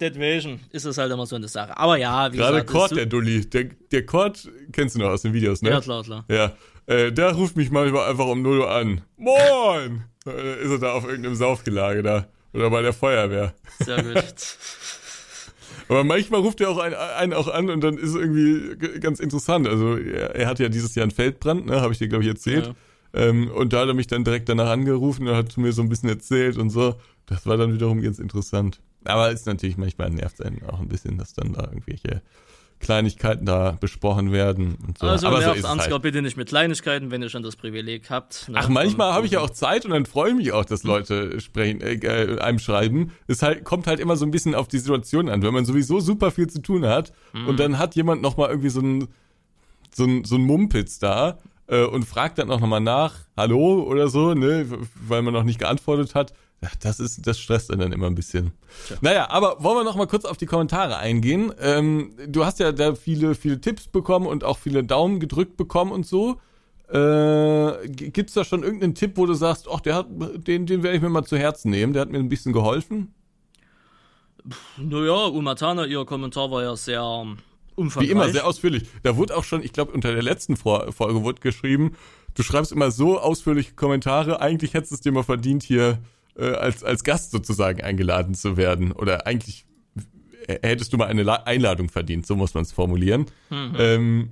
[0.00, 1.76] deswegen ist es halt immer so eine Sache.
[1.76, 2.70] Aber ja, wie Gerade gesagt.
[2.70, 5.70] Gerade so der Dulli, der, der Kurt kennst du noch aus den Videos, ne?
[5.70, 6.24] Ja, klar, klar.
[6.28, 6.52] Ja.
[6.86, 9.00] Äh, der ruft mich manchmal einfach um 0 Uhr an.
[9.16, 10.04] Moin!
[10.26, 12.26] Ist er da auf irgendeinem Saufgelage da.
[12.52, 13.54] Oder bei der Feuerwehr.
[13.80, 14.14] Sehr gut.
[15.88, 19.20] Aber manchmal ruft er auch einen, einen auch an und dann ist es irgendwie ganz
[19.20, 19.68] interessant.
[19.68, 22.30] Also er, er hatte ja dieses Jahr einen Feldbrand, ne, habe ich dir glaube ich
[22.30, 22.68] erzählt.
[22.68, 22.74] Ja.
[23.14, 25.88] Ähm, und da hat er mich dann direkt danach angerufen und hat mir so ein
[25.88, 26.96] bisschen erzählt und so.
[27.26, 28.80] Das war dann wiederum ganz interessant.
[29.04, 32.22] Aber es ist natürlich manchmal nervt einen auch ein bisschen, dass dann da irgendwelche
[32.80, 35.06] Kleinigkeiten da besprochen werden und so.
[35.06, 36.02] Also Aber nervt so Ansgar halt.
[36.02, 38.48] bitte nicht mit Kleinigkeiten, wenn ihr schon das Privileg habt.
[38.48, 38.58] Ne?
[38.58, 41.40] Ach, manchmal habe ich ja auch Zeit und dann freue ich mich auch, dass Leute
[41.40, 43.12] sprechen, äh, äh, einem schreiben.
[43.26, 45.42] Es halt, kommt halt immer so ein bisschen auf die Situation an.
[45.42, 47.46] Wenn man sowieso super viel zu tun hat mhm.
[47.46, 49.08] und dann hat jemand nochmal irgendwie so ein,
[49.94, 54.08] so ein, so ein Mumpitz da äh, und fragt dann auch nochmal nach, hallo oder
[54.08, 56.32] so, ne, weil man noch nicht geantwortet hat,
[56.80, 58.52] das ist, das stresst dann immer ein bisschen.
[58.86, 58.96] Tja.
[59.00, 61.52] Naja, aber wollen wir noch mal kurz auf die Kommentare eingehen.
[61.60, 65.92] Ähm, du hast ja da viele, viele Tipps bekommen und auch viele Daumen gedrückt bekommen
[65.92, 66.40] und so.
[66.88, 70.82] Äh, Gibt es da schon irgendeinen Tipp, wo du sagst, ach, der hat, den, den
[70.82, 73.14] werde ich mir mal zu Herzen nehmen, der hat mir ein bisschen geholfen?
[74.76, 77.26] Naja, Umatana, ihr Kommentar war ja sehr
[77.76, 78.08] umfangreich.
[78.08, 78.84] Wie immer, sehr ausführlich.
[79.02, 81.92] Da wurde auch schon, ich glaube, unter der letzten Folge wurde geschrieben,
[82.34, 85.98] du schreibst immer so ausführliche Kommentare, eigentlich hättest du es dir mal verdient, hier
[86.36, 88.92] äh, als, als Gast sozusagen eingeladen zu werden.
[88.92, 89.66] Oder eigentlich
[90.46, 93.26] hättest du mal eine Einladung verdient, so muss man es formulieren.
[93.50, 93.76] Mhm.
[93.78, 94.30] Ähm,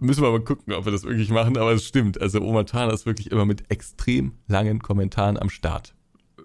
[0.00, 2.20] müssen wir mal gucken, ob wir das wirklich machen, aber es stimmt.
[2.20, 5.94] Also Oma Tana ist wirklich immer mit extrem langen Kommentaren am Start.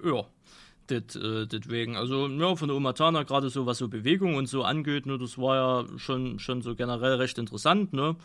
[0.03, 0.25] Ja,
[0.87, 4.47] das, äh, deswegen, also ja, von der Oma Tana, gerade so was so Bewegung und
[4.47, 8.15] so angeht, ne, das war ja schon, schon so generell recht interessant, ne?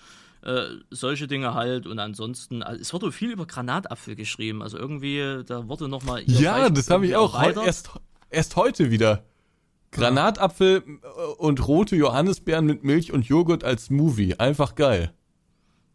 [0.43, 5.43] Äh, solche Dinge halt und ansonsten, also es wurde viel über Granatapfel geschrieben, also irgendwie,
[5.45, 6.23] da wurde nochmal.
[6.27, 7.91] Ja, das habe ich auch heu erst,
[8.31, 9.25] erst heute wieder.
[9.91, 10.83] Granatapfel.
[10.87, 11.09] Äh,
[11.39, 14.39] und rote Johannisbeeren mit Milch und Joghurt als Smoothie.
[14.39, 15.13] Einfach geil.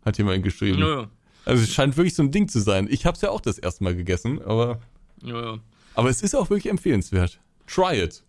[0.04, 0.80] Hat jemand geschrieben.
[0.80, 1.08] Ja, ja.
[1.46, 2.88] Also es scheint wirklich so ein Ding zu sein.
[2.90, 4.80] Ich habe es ja auch das erste Mal gegessen, aber.
[5.24, 5.60] Ja, ja.
[5.96, 7.40] Aber es ist auch wirklich empfehlenswert.
[7.68, 8.24] Try it.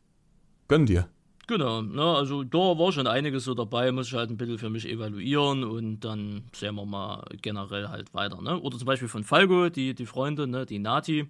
[0.69, 1.09] Gönn dir.
[1.47, 4.71] Genau, ne, also da war schon einiges so dabei, muss ich halt ein bisschen für
[4.71, 8.41] mich evaluieren und dann sehen wir mal generell halt weiter.
[8.41, 8.59] Ne?
[8.59, 11.27] Oder zum Beispiel von Falco, die, die Freundin, ne, die Nati,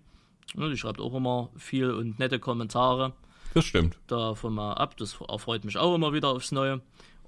[0.54, 3.12] ne, die schreibt auch immer viel und nette Kommentare.
[3.54, 3.98] Das stimmt.
[4.06, 6.80] Davon mal ab, das erfreut mich auch immer wieder aufs Neue.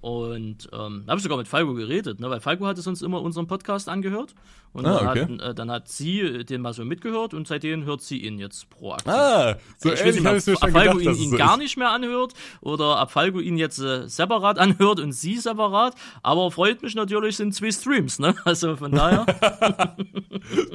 [0.06, 2.30] Und ähm, habe ich sogar mit Falco geredet, ne?
[2.30, 4.36] weil Falco hatte sonst immer unseren Podcast angehört.
[4.72, 5.20] Und Ah, dann, okay.
[5.22, 8.68] hat, äh, dann hat sie den mal so mitgehört und seitdem hört sie ihn jetzt
[8.70, 9.10] proaktiv.
[9.12, 11.56] Ah, so ich nicht, habe ob ich mir schon Falco gedacht, ihn, ihn so gar
[11.56, 15.94] nicht mehr anhört oder ob Falco ihn jetzt äh, separat anhört und sie separat.
[16.22, 18.36] Aber freut mich natürlich, sind zwei Streams, ne?
[18.44, 19.26] Also von daher,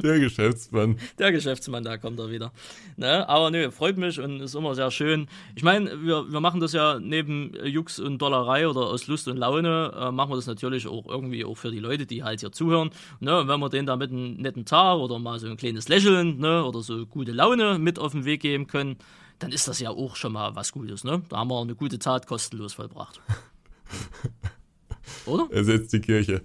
[0.03, 0.97] Der Geschäftsmann.
[1.19, 2.51] der Geschäftsmann, da kommt er wieder.
[2.97, 3.27] Ne?
[3.29, 5.27] Aber nö, freut mich und ist immer sehr schön.
[5.55, 9.20] Ich meine, wir, wir machen das ja neben äh, Jux und Dollerei oder aus Lust
[9.27, 12.39] und Laune, äh, machen wir das natürlich auch irgendwie auch für die Leute, die halt
[12.39, 12.91] hier zuhören.
[13.19, 13.39] Ne?
[13.39, 16.39] Und wenn wir denen da mit einem netten Tag oder mal so ein kleines Lächeln
[16.39, 16.63] ne?
[16.63, 18.97] oder so gute Laune mit auf den Weg geben können,
[19.39, 21.03] dann ist das ja auch schon mal was Gutes.
[21.03, 21.21] Ne?
[21.29, 23.19] Da haben wir eine gute Tat kostenlos vollbracht.
[25.25, 25.47] Oder?
[25.51, 26.41] Ersetzt die Kirche.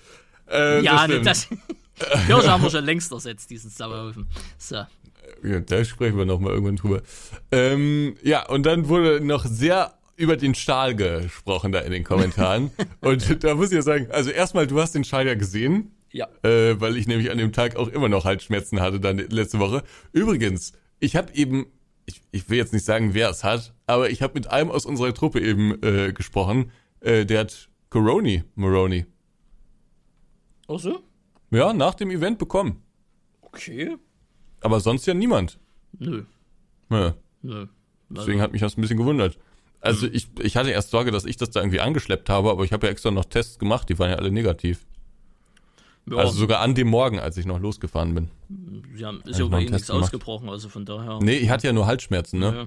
[0.51, 1.49] Äh, ja, das ne, das.
[2.27, 4.27] Kirche haben wir schon längst ersetzt, diesen Sauerhaufen.
[4.59, 4.85] So.
[5.43, 7.03] Ja, da sprechen wir nochmal irgendwann drüber.
[7.51, 12.71] Ähm, ja, und dann wurde noch sehr über den Stahl gesprochen da in den Kommentaren.
[13.01, 16.29] und da muss ich ja sagen, also erstmal, du hast den Stahl ja gesehen, Ja.
[16.43, 19.83] äh, weil ich nämlich an dem Tag auch immer noch Halsschmerzen hatte dann letzte Woche.
[20.13, 21.67] Übrigens, ich habe eben,
[22.07, 24.87] ich, ich will jetzt nicht sagen, wer es hat, aber ich habe mit einem aus
[24.87, 26.71] unserer Truppe eben äh, gesprochen,
[27.01, 29.05] äh, der hat Coroni, Moroni.
[30.69, 31.01] Ach so?
[31.51, 32.83] Ja, nach dem Event bekommen.
[33.43, 33.97] Okay.
[34.61, 35.59] Aber sonst ja niemand.
[35.99, 36.25] Nö.
[36.91, 37.15] Ja.
[37.43, 37.67] Nö.
[38.09, 39.39] Deswegen hat mich das ein bisschen gewundert.
[39.87, 42.73] Also ich, ich hatte erst Sorge, dass ich das da irgendwie angeschleppt habe, aber ich
[42.73, 44.87] habe ja extra noch Tests gemacht, die waren ja alle negativ.
[46.09, 48.31] Ja, Also sogar an dem Morgen, als ich noch losgefahren bin.
[48.95, 50.05] sie haben, ist ja bei ihnen nichts gemacht.
[50.05, 51.19] ausgebrochen, also von daher.
[51.21, 52.55] Nee, ich hatte ja nur Halsschmerzen, ne?
[52.55, 52.67] Ja.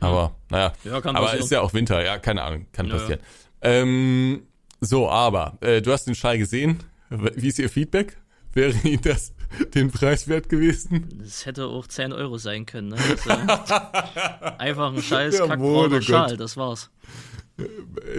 [0.00, 0.72] Aber, naja.
[0.84, 1.44] Ja, kann aber passieren.
[1.44, 3.20] ist ja auch Winter, ja, keine Ahnung, kann Ja, passieren.
[3.62, 4.42] Ähm,
[4.80, 6.80] so, aber, äh, du hast den Schall gesehen.
[7.08, 8.18] Wie ist Ihr Feedback?
[8.52, 9.32] Wäre Ihnen das
[9.74, 11.08] den Preis wert gewesen?
[11.22, 12.88] Das hätte auch 10 Euro sein können.
[12.88, 12.96] Ne?
[12.96, 13.30] Also,
[14.58, 16.02] einfach ein scheiß Der kackbrauner.
[16.02, 16.90] Schal, das war's.
[17.58, 17.64] Äh,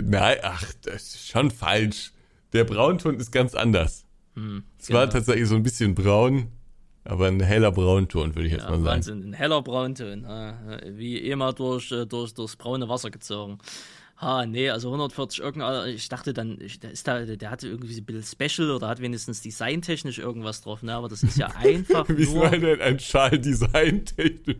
[0.03, 2.11] Nein, ach, das ist schon falsch.
[2.53, 4.05] Der Braunton ist ganz anders.
[4.79, 5.13] es war genau.
[5.13, 6.47] tatsächlich so ein bisschen braun,
[7.03, 8.85] aber ein heller Braunton, würde ich jetzt Ja, mal sagen.
[8.85, 10.23] Wahnsinn, ein heller Braunton.
[10.25, 10.53] äh,
[10.95, 13.57] Wie immer durch, äh, durch durchs braune Wasser gezogen.
[14.19, 15.85] Ha, nee, also 140 irgendwas.
[15.87, 18.87] Ich dachte dann, ich, der, ist da, der hatte irgendwie so ein bisschen Special oder
[18.87, 20.95] hat wenigstens designtechnisch irgendwas drauf, ne?
[20.95, 22.49] Aber das ist ja einfach Wie nur.
[22.49, 24.57] soll denn ein Schal designtechnisch?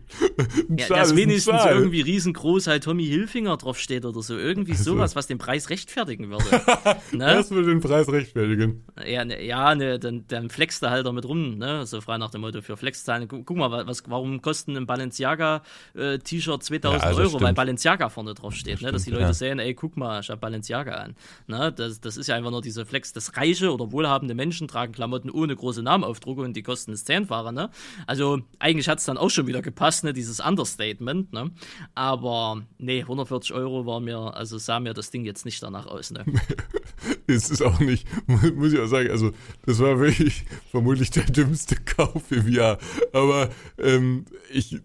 [0.68, 1.74] Ein Ja, Schal dass wenigstens Schal.
[1.74, 4.38] irgendwie riesengroß halt Tommy Hilfinger draufsteht oder so.
[4.38, 6.44] Irgendwie sowas, was den Preis rechtfertigen würde.
[7.10, 7.26] ne?
[7.26, 8.84] Das würde den Preis rechtfertigen.
[9.04, 11.84] Ja, ne, ja ne, dann, dann flext er halt damit rum, ne?
[11.84, 13.26] So frei nach dem Motto für Flexzahlen.
[13.26, 17.42] Guck, guck mal, was, warum kosten ein Balenciaga-T-Shirt 2000 Ja, das Euro, stimmt.
[17.42, 18.92] weil Balenciaga vorne drauf steht, ne?
[18.92, 19.32] Dass die Leute ja.
[19.48, 21.16] Sehen, ey, guck mal, ich hab Balenciaga an.
[21.46, 21.72] Ne?
[21.72, 23.12] Das, das ist ja einfach nur diese Flex.
[23.12, 27.52] Das reiche oder wohlhabende Menschen tragen Klamotten ohne große Namenaufdrucke und die kosten das Zehnfache,
[27.52, 27.70] ne?
[28.06, 30.12] Also eigentlich hat's dann auch schon wieder gepasst, ne?
[30.12, 31.50] Dieses Understatement, ne?
[31.94, 36.10] Aber nee, 140 Euro war mir, also sah mir das Ding jetzt nicht danach aus,
[36.10, 36.24] ne?
[37.30, 39.32] Es ist auch nicht, mu- muss ich auch sagen, also
[39.66, 42.78] das war wirklich vermutlich der dümmste Kauf im Jahr.
[43.12, 44.78] Aber ähm, ich,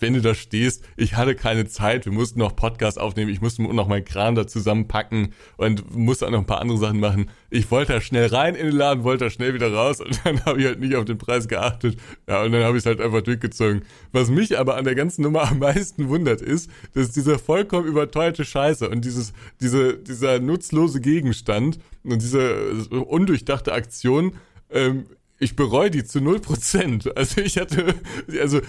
[0.00, 3.62] wenn du da stehst, ich hatte keine Zeit, wir mussten noch Podcast aufnehmen, ich musste
[3.62, 7.30] noch meinen Kran da zusammenpacken und musste auch noch ein paar andere Sachen machen.
[7.54, 10.44] Ich wollte da schnell rein in den Laden, wollte da schnell wieder raus und dann
[10.44, 11.96] habe ich halt nicht auf den Preis geachtet.
[12.28, 13.82] Ja, und dann habe ich es halt einfach durchgezogen.
[14.10, 18.44] Was mich aber an der ganzen Nummer am meisten wundert, ist, dass dieser vollkommen überteuerte
[18.44, 24.32] Scheiße und dieses, diese, dieser nutzlose Gegenstand und diese undurchdachte Aktion,
[24.70, 25.06] ähm,
[25.38, 27.12] ich bereue die zu 0%.
[27.16, 27.94] Also ich hatte,
[28.40, 28.62] also äh,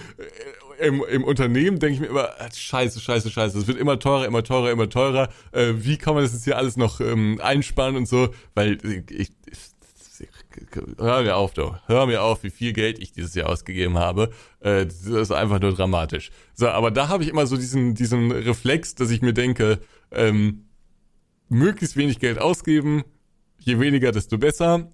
[0.79, 4.25] im, im Unternehmen denke ich mir immer, ah, scheiße, scheiße, scheiße, es wird immer teurer,
[4.25, 5.29] immer teurer, immer teurer.
[5.51, 8.29] Äh, wie kann man das jetzt hier alles noch ähm, einsparen und so?
[8.53, 8.77] Weil
[9.09, 9.65] ich, ich
[10.97, 11.75] hör mir auf, du.
[11.87, 14.31] Hör mir auf, wie viel Geld ich dieses Jahr ausgegeben habe.
[14.59, 16.31] Äh, das ist einfach nur dramatisch.
[16.53, 19.79] So, aber da habe ich immer so diesen, diesen Reflex, dass ich mir denke,
[20.11, 20.65] ähm,
[21.49, 23.03] möglichst wenig Geld ausgeben,
[23.59, 24.91] je weniger, desto besser.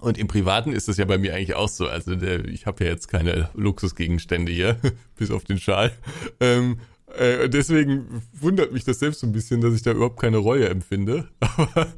[0.00, 1.86] Und im Privaten ist das ja bei mir eigentlich auch so.
[1.86, 4.78] Also der, ich habe ja jetzt keine Luxusgegenstände hier,
[5.16, 5.92] bis auf den Schal.
[6.40, 6.78] Ähm,
[7.16, 10.68] äh, deswegen wundert mich das selbst so ein bisschen, dass ich da überhaupt keine Reue
[10.68, 11.28] empfinde.
[11.40, 11.88] Aber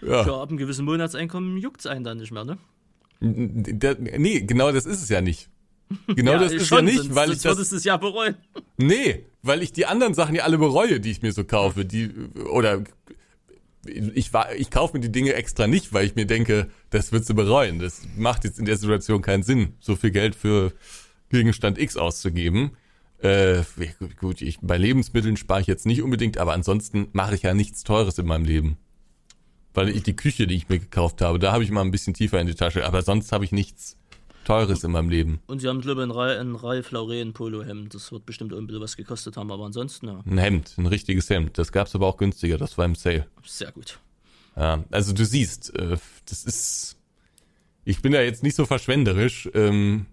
[0.00, 0.26] ja.
[0.26, 2.58] Ja, ab einem gewissen Monatseinkommen juckt's einen dann nicht mehr, ne?
[3.20, 5.48] Da, nee, genau das ist es ja nicht.
[6.06, 7.96] Genau Ja, das ist schon, ja nicht, sonst, weil sonst ich das, würdest es ja
[7.96, 8.36] bereuen.
[8.76, 12.10] nee, weil ich die anderen Sachen ja alle bereue, die ich mir so kaufe, die,
[12.50, 12.82] oder,
[13.86, 17.24] ich war, ich kaufe mir die Dinge extra nicht, weil ich mir denke, das wird
[17.24, 17.78] sie bereuen.
[17.78, 20.72] Das macht jetzt in der Situation keinen Sinn, so viel Geld für
[21.30, 22.72] Gegenstand X auszugeben.
[23.18, 23.62] Äh,
[24.20, 27.82] gut, ich, bei Lebensmitteln spare ich jetzt nicht unbedingt, aber ansonsten mache ich ja nichts
[27.82, 28.76] Teures in meinem Leben.
[29.72, 32.14] Weil ich die Küche, die ich mir gekauft habe, da habe ich mal ein bisschen
[32.14, 33.96] tiefer in die Tasche, aber sonst habe ich nichts
[34.44, 35.40] Teures in meinem Leben.
[35.46, 37.94] Und sie haben, glaube ich, ein, Ra ein Ralf Lauren Polohemd.
[37.94, 40.20] Das wird bestimmt ein bisschen was gekostet haben, aber ansonsten, ja.
[40.24, 41.58] Ein Hemd, ein richtiges Hemd.
[41.58, 43.26] Das gab's aber auch günstiger, das war im Sale.
[43.44, 43.98] Sehr gut.
[44.56, 45.96] Ja, also du siehst, äh,
[46.26, 46.96] das ist.
[47.84, 49.48] Ich bin da jetzt nicht so verschwenderisch.
[49.54, 50.06] Ähm,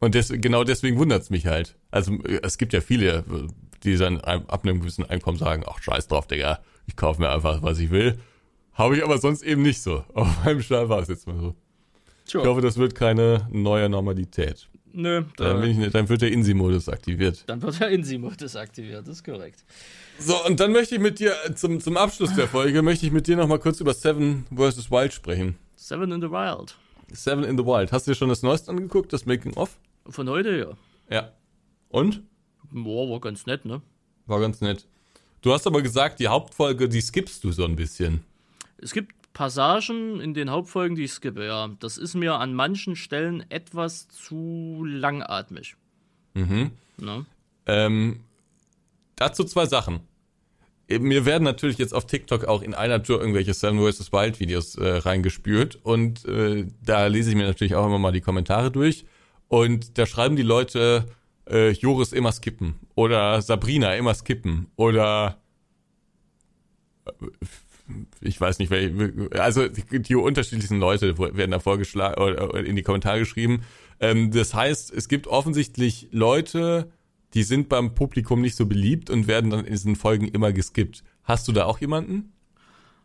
[0.00, 1.76] und des, genau deswegen wundert's mich halt.
[1.90, 3.46] Also äh, es gibt ja viele, äh,
[3.84, 7.62] die dann ab einem gewissen Einkommen sagen, ach scheiß drauf, Digga, ich kaufe mir einfach,
[7.62, 8.18] was ich will.
[8.72, 10.04] Habe ich aber sonst eben nicht so.
[10.14, 11.54] Auf meinem Stall war es jetzt mal so.
[12.30, 12.44] Sure.
[12.44, 14.68] Ich hoffe, das wird keine neue Normalität.
[14.92, 17.44] Nö, da, Dann, bin ich, dann wird der Insi-Modus aktiviert.
[17.46, 19.64] dann wird der Insi-Modus aktiviert, das ist korrekt.
[20.18, 23.12] So, und dann möchte ich mit dir, äh, zum, zum Abschluss der Folge, möchte ich
[23.12, 24.90] mit dir nochmal kurz über Seven vs.
[24.90, 25.56] Wild sprechen.
[25.76, 26.74] Seven in the Wild.
[27.12, 27.92] Seven in the Wild.
[27.92, 29.78] Hast du dir schon das Neueste angeguckt, das Making-of?
[30.08, 30.56] Von heute,
[31.10, 31.14] ja.
[31.14, 31.32] Ja.
[31.90, 32.22] Und?
[32.70, 33.80] Boah, war ganz nett, ne?
[34.26, 34.86] War ganz nett.
[35.42, 38.24] Du hast aber gesagt, die Hauptfolge, die skippst du so ein bisschen.
[38.78, 41.70] Es gibt Passagen in den Hauptfolgen, die ich skippe, ja.
[41.78, 45.76] Das ist mir an manchen Stellen etwas zu langatmig.
[46.34, 46.72] Mhm.
[46.96, 47.24] Ne?
[47.66, 48.24] Ähm,
[49.14, 50.00] dazu zwei Sachen.
[50.88, 54.10] Mir werden natürlich jetzt auf TikTok auch in einer Tour irgendwelche Seven vs.
[54.10, 58.22] Wild Videos äh, reingespült und äh, da lese ich mir natürlich auch immer mal die
[58.22, 59.04] Kommentare durch
[59.46, 61.06] und da schreiben die Leute
[61.48, 65.38] äh, Joris immer skippen oder Sabrina immer skippen oder
[67.04, 67.12] äh,
[68.20, 73.20] ich weiß nicht, welche, also die, unterschiedlichsten Leute werden da vorgeschlagen oder in die Kommentare
[73.20, 73.62] geschrieben.
[74.00, 76.90] Ähm, das heißt, es gibt offensichtlich Leute,
[77.34, 81.04] die sind beim Publikum nicht so beliebt und werden dann in diesen Folgen immer geskippt.
[81.24, 82.32] Hast du da auch jemanden?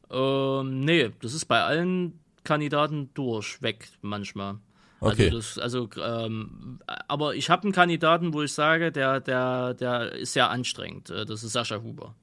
[0.10, 4.60] Ähm, nee, das ist bei allen Kandidaten durchweg manchmal.
[5.00, 5.26] Okay.
[5.26, 10.14] Also, das, also ähm, aber ich habe einen Kandidaten, wo ich sage, der, der, der
[10.14, 11.10] ist sehr anstrengend.
[11.10, 12.16] Äh, Das ist Sascha Huber.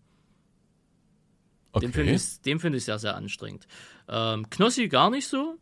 [1.74, 2.16] Den finde Okay.
[2.16, 3.66] ich, den finde ich sehr, sehr anstrengend.
[4.08, 5.56] Ähm, Knossi gar nicht so.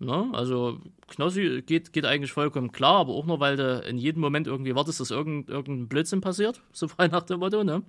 [0.00, 0.30] Ne?
[0.32, 4.48] Also Knossi geht, geht eigentlich vollkommen klar, aber auch nur, weil du in jedem Moment
[4.48, 7.82] irgendwie wartest, dass irgend, irgendein Blödsinn passiert, so frei nach dem Motto, ne?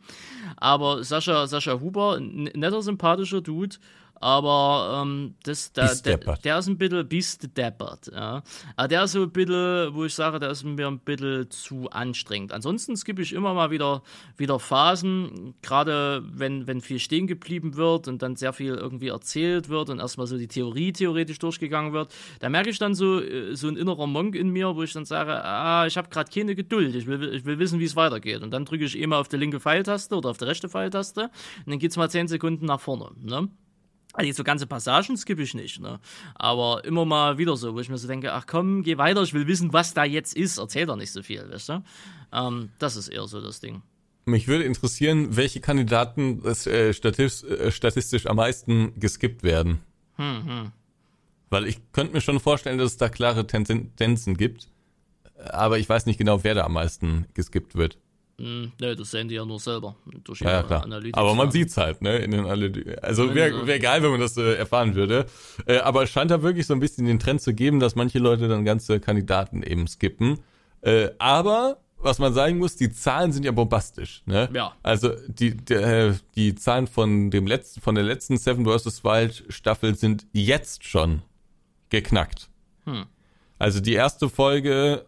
[0.58, 3.78] Aber Sascha, Sascha Huber, netter, sympathischer Dude,
[4.16, 8.42] aber ähm, das, der, der, der ist ein bisschen biesteppert, ja.
[8.76, 11.90] Aber der ist so ein bisschen, wo ich sage, der ist mir ein bisschen zu
[11.90, 12.54] anstrengend.
[12.54, 14.02] Ansonsten skippe ich immer mal wieder,
[14.38, 19.68] wieder Phasen, gerade wenn, wenn viel stehen geblieben wird und dann sehr viel irgendwie erzählt
[19.68, 23.56] wird und erstmal so die Theorie theoretisch durchgegangen wird, da merke ich dann so, äh,
[23.56, 26.56] so ein innerer Monk in mir, wo ich dann sage, ah, ich habe gerade keine
[26.56, 28.42] Geduld, ich will, ich will wissen, wie es weitergeht.
[28.42, 31.24] Und dann drücke ich eh mal auf die linke Pfeiltaste oder auf die rechte Pfeiltaste
[31.24, 33.12] und dann geht's mal 10 Sekunden nach vorne.
[33.20, 33.50] Ne?
[34.14, 36.00] Also so ganze Passagen skippe ich nicht, ne?
[36.36, 39.34] Aber immer mal wieder so, wo ich mir so denke, ach komm, geh weiter, ich
[39.34, 40.60] will wissen, was da jetzt ist.
[40.60, 41.84] Erzähl doch nicht so viel, weißt du?
[42.32, 43.82] Ähm, das ist eher so das Ding.
[44.26, 49.82] Mich würde interessieren, welche Kandidaten äh, statistisch, äh, statistisch am meisten geskippt werden.
[51.50, 54.70] Weil ich könnte mir schon vorstellen, dass es da klare Tendenzen gibt.
[55.50, 57.98] Aber ich weiß nicht genau, wer da am meisten geskippt wird.
[58.44, 59.96] Hm, ne, das sehen die ja nur selber
[60.26, 60.84] durch Ja, ja ihre klar.
[60.84, 61.18] Analytics.
[61.18, 61.52] Aber man ja.
[61.52, 62.18] sieht's halt, ne?
[62.18, 65.28] In den alle, also wäre wär geil, wenn man das äh, erfahren würde.
[65.66, 68.20] Äh, aber es scheint da wirklich so ein bisschen den Trend zu geben, dass manche
[68.20, 70.40] Leute dann ganze Kandidaten eben skippen.
[70.82, 74.50] Äh, aber was man sagen muss, die Zahlen sind ja bombastisch, ne?
[74.54, 74.74] Ja.
[74.84, 79.46] Also die die, äh, die Zahlen von dem letzten von der letzten Seven vs Wild
[79.48, 81.22] Staffel sind jetzt schon
[81.88, 82.50] geknackt.
[82.84, 83.06] Hm.
[83.58, 85.06] Also die erste Folge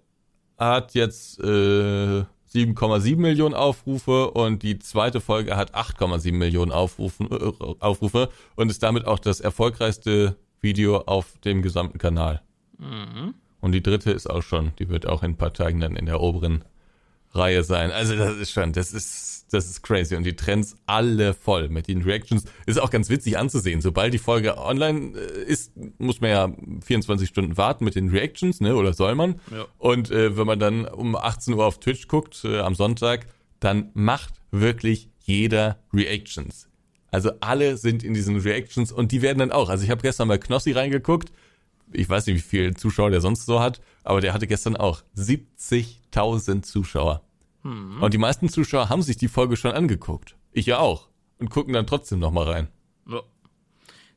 [0.58, 2.24] hat jetzt äh,
[2.56, 8.82] 7,7 Millionen Aufrufe und die zweite Folge hat 8,7 Millionen Aufrufen, äh, Aufrufe und ist
[8.82, 12.42] damit auch das erfolgreichste Video auf dem gesamten Kanal.
[13.60, 16.06] Und die dritte ist auch schon, die wird auch in ein paar Tagen dann in
[16.06, 16.64] der oberen
[17.32, 17.92] Reihe sein.
[17.92, 20.16] Also das ist schon, das ist, das ist crazy.
[20.16, 22.44] Und die Trends alle voll mit den Reactions.
[22.66, 23.82] Ist auch ganz witzig anzusehen.
[23.82, 26.54] Sobald die Folge online äh, ist, muss man ja
[26.84, 28.76] 24 Stunden warten mit den Reactions, ne?
[28.76, 29.40] Oder soll man?
[29.52, 29.66] Ja.
[29.78, 33.28] Und äh, wenn man dann um 18 Uhr auf Twitch guckt, äh, am Sonntag,
[33.60, 36.68] dann macht wirklich jeder Reactions.
[37.12, 39.70] Also alle sind in diesen Reactions und die werden dann auch.
[39.70, 41.32] Also ich habe gestern bei Knossi reingeguckt.
[41.94, 45.02] Ich weiß nicht, wie viele Zuschauer der sonst so hat, aber der hatte gestern auch
[45.16, 47.25] 70.000 Zuschauer.
[47.66, 50.36] Und die meisten Zuschauer haben sich die Folge schon angeguckt.
[50.52, 51.08] Ich ja auch.
[51.40, 52.68] Und gucken dann trotzdem nochmal rein.
[53.10, 53.22] Ja.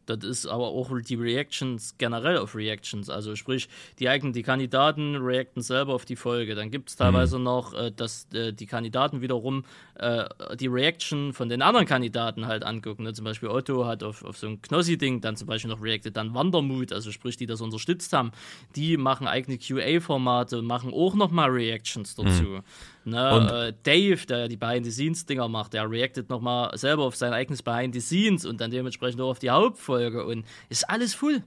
[0.09, 3.11] Das ist aber auch die Reactions generell auf Reactions.
[3.11, 3.69] Also sprich,
[3.99, 6.55] die eigenen, die Kandidaten reacten selber auf die Folge.
[6.55, 9.65] Dann gibt es teilweise noch, äh, dass äh, die Kandidaten wiederum
[9.97, 10.25] äh,
[10.59, 13.03] die Reaction von den anderen Kandidaten halt angucken.
[13.03, 13.13] Ne?
[13.13, 16.33] Zum Beispiel Otto hat auf, auf so ein Knossi-Ding dann zum Beispiel noch reacted, dann
[16.35, 18.33] Wandermut, also sprich, die das unterstützt haben,
[18.77, 22.61] die machen eigene QA-Formate, machen auch nochmal Reactions dazu.
[23.09, 23.69] Ne?
[23.69, 28.61] Äh, Dave, der die Behind-the-Scenes-Dinger macht, der reactet nochmal selber auf sein eigenes Behind-the-Scenes und
[28.61, 31.43] dann dementsprechend auch auf die Hauptfolge und ist alles full.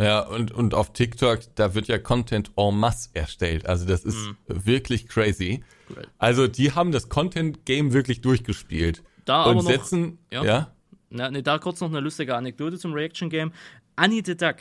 [0.00, 3.66] Ja, und, und auf TikTok, da wird ja Content en masse erstellt.
[3.66, 4.36] Also das ist mhm.
[4.46, 5.64] wirklich crazy.
[5.90, 6.06] Cool.
[6.18, 9.02] Also die haben das Content-Game wirklich durchgespielt.
[9.24, 10.44] Da und aber noch, setzen, ja?
[10.44, 10.72] ja?
[11.10, 13.52] Na, nee, da kurz noch eine lustige Anekdote zum Reaction-Game.
[13.96, 14.56] Annie the Duck.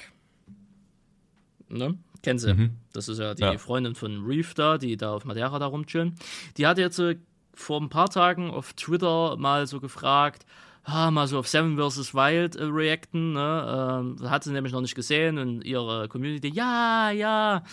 [1.70, 1.98] Ne?
[2.28, 2.54] Kennen Sie.
[2.54, 2.72] Mhm.
[2.92, 3.58] Das ist ja die ja.
[3.58, 6.14] Freundin von Reef da, die da auf Madeira da rumchillen.
[6.58, 7.16] Die hat jetzt äh,
[7.54, 10.46] vor ein paar Tagen auf Twitter mal so gefragt,
[10.84, 12.14] ah, mal so auf Seven vs.
[12.14, 13.32] Wild äh, reacten.
[13.32, 14.10] Ne?
[14.20, 17.64] Ähm, hat sie nämlich noch nicht gesehen und ihre Community, ja, ja.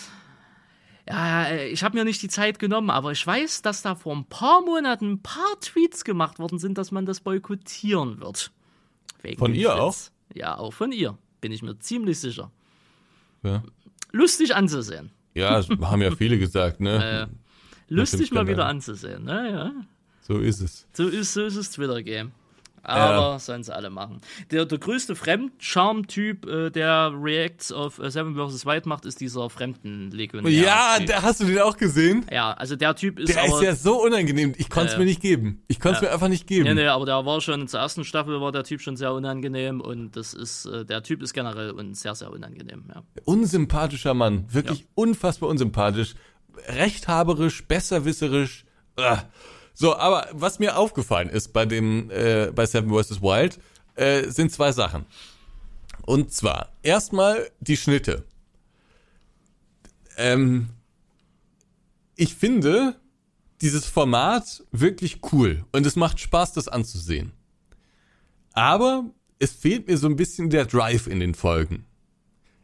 [1.09, 4.15] Ja, äh, ich habe mir nicht die Zeit genommen, aber ich weiß, dass da vor
[4.15, 8.53] ein paar Monaten ein paar Tweets gemacht worden sind, dass man das boykottieren wird.
[9.21, 9.97] Wegen von ihr auch?
[10.33, 11.19] Ja, auch von ihr.
[11.41, 12.53] Bin ich mir ziemlich sicher.
[13.43, 13.65] Ja.
[14.15, 15.11] Lustig anzusehen.
[15.35, 17.29] Ja, das haben ja viele gesagt, ne?
[17.89, 19.51] Äh, lustig mal wieder anzusehen, ne?
[19.51, 19.73] Ja.
[20.23, 20.87] So ist es.
[20.93, 22.31] So ist, so ist das Twitter-Game.
[22.85, 23.39] Aber ja.
[23.39, 24.21] sollen sie alle machen.
[24.51, 28.67] Der, der größte Fremdcharm-Typ, äh, der Reacts auf äh, Seven vs.
[28.67, 30.53] White macht, ist dieser Fremdenlegionär.
[30.53, 32.27] Ja, der, hast du den auch gesehen?
[32.31, 33.35] Ja, also der Typ ist.
[33.35, 34.53] Der aber, ist ja so unangenehm.
[34.59, 35.63] Ich konnte es äh, mir nicht geben.
[35.69, 36.65] Ich konnte es mir einfach nicht geben.
[36.65, 39.81] Nee, nee, aber der war schon zur ersten Staffel war der Typ schon sehr unangenehm
[39.81, 43.03] und das ist, äh, der Typ ist generell un sehr, sehr unangenehm, ja.
[43.25, 44.47] Unsympathischer Mann.
[44.53, 44.87] Wirklich ja.
[44.95, 46.15] unfassbar unsympathisch.
[46.69, 48.65] Rechthaberisch, besserwisserisch.
[48.99, 49.19] Ugh.
[49.75, 53.21] So, aber was mir aufgefallen ist bei dem, äh, bei Seven vs.
[53.21, 53.59] Wild,
[53.97, 55.05] äh, sind zwei Sachen.
[56.07, 58.25] Und zwar, erstmal die Schnitte.
[60.17, 60.69] Ähm,
[62.15, 62.97] ich finde
[63.61, 67.33] dieses Format wirklich cool und es macht Spaß, das anzusehen.
[68.53, 71.85] Aber es fehlt mir so ein bisschen der Drive in den Folgen.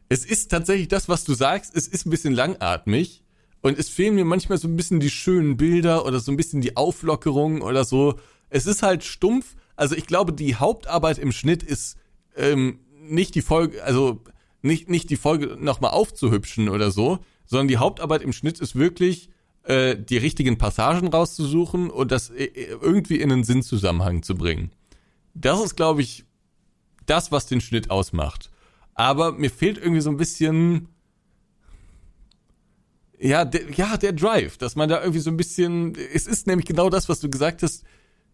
[0.08, 3.22] Es ist tatsächlich das, was du sagst, es ist ein bisschen langatmig
[3.62, 6.60] und es fehlen mir manchmal so ein bisschen die schönen Bilder oder so ein bisschen
[6.60, 8.18] die Auflockerung oder so.
[8.48, 9.56] Es ist halt stumpf.
[9.76, 11.96] Also ich glaube, die Hauptarbeit im Schnitt ist
[12.36, 14.20] ähm, nicht die Folge, also
[14.62, 19.30] nicht, nicht die Folge nochmal aufzuhübschen oder so, sondern die Hauptarbeit im Schnitt ist wirklich,
[19.64, 22.46] äh, die richtigen Passagen rauszusuchen und das äh,
[22.80, 24.70] irgendwie in einen Sinnzusammenhang zu bringen.
[25.34, 26.24] Das ist, glaube ich,
[27.06, 28.50] das, was den Schnitt ausmacht.
[28.94, 30.88] Aber mir fehlt irgendwie so ein bisschen
[33.20, 36.66] ja, der, ja, der Drive, dass man da irgendwie so ein bisschen, es ist nämlich
[36.66, 37.84] genau das, was du gesagt hast,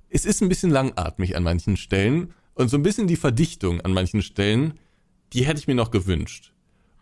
[0.08, 3.92] es ist ein bisschen langatmig an manchen Stellen und so ein bisschen die Verdichtung an
[3.92, 4.74] manchen Stellen,
[5.32, 6.52] die hätte ich mir noch gewünscht.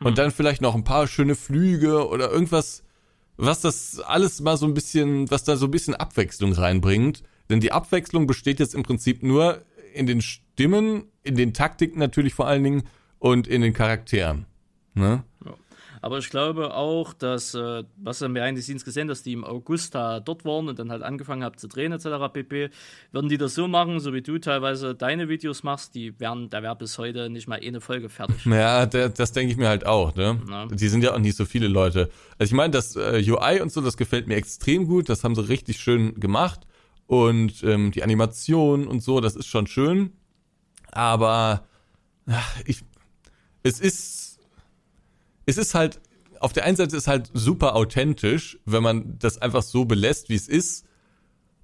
[0.00, 0.14] Und hm.
[0.14, 2.82] dann vielleicht noch ein paar schöne Flüge oder irgendwas,
[3.36, 7.22] was das alles mal so ein bisschen, was da so ein bisschen Abwechslung reinbringt.
[7.50, 9.62] Denn die Abwechslung besteht jetzt im Prinzip nur
[9.92, 12.82] in den Stimmen, in den Taktiken natürlich vor allen Dingen
[13.18, 14.46] und in den Charakteren.
[14.94, 15.24] Ne?
[15.44, 15.54] Ja.
[16.04, 19.42] Aber ich glaube auch, dass, äh, was wir behind the scenes gesehen, dass die im
[19.42, 22.30] August da dort waren und dann halt angefangen haben zu drehen etc.
[22.30, 22.68] pp.
[23.10, 26.62] Würden die das so machen, so wie du teilweise deine Videos machst, die wären, da
[26.62, 28.44] wäre bis heute nicht mal eine Folge fertig.
[28.54, 30.38] Ja, das denke ich mir halt auch, ne?
[30.46, 30.66] Ja.
[30.66, 32.10] Die sind ja auch nicht so viele Leute.
[32.38, 35.34] Also ich meine, das äh, UI und so, das gefällt mir extrem gut, das haben
[35.34, 36.66] sie richtig schön gemacht.
[37.06, 40.12] Und ähm, die Animation und so, das ist schon schön.
[40.92, 41.66] Aber
[42.26, 42.82] ach, ich,
[43.62, 44.23] es ist
[45.46, 46.00] es ist halt,
[46.40, 50.34] auf der einen Seite ist halt super authentisch, wenn man das einfach so belässt, wie
[50.34, 50.84] es ist.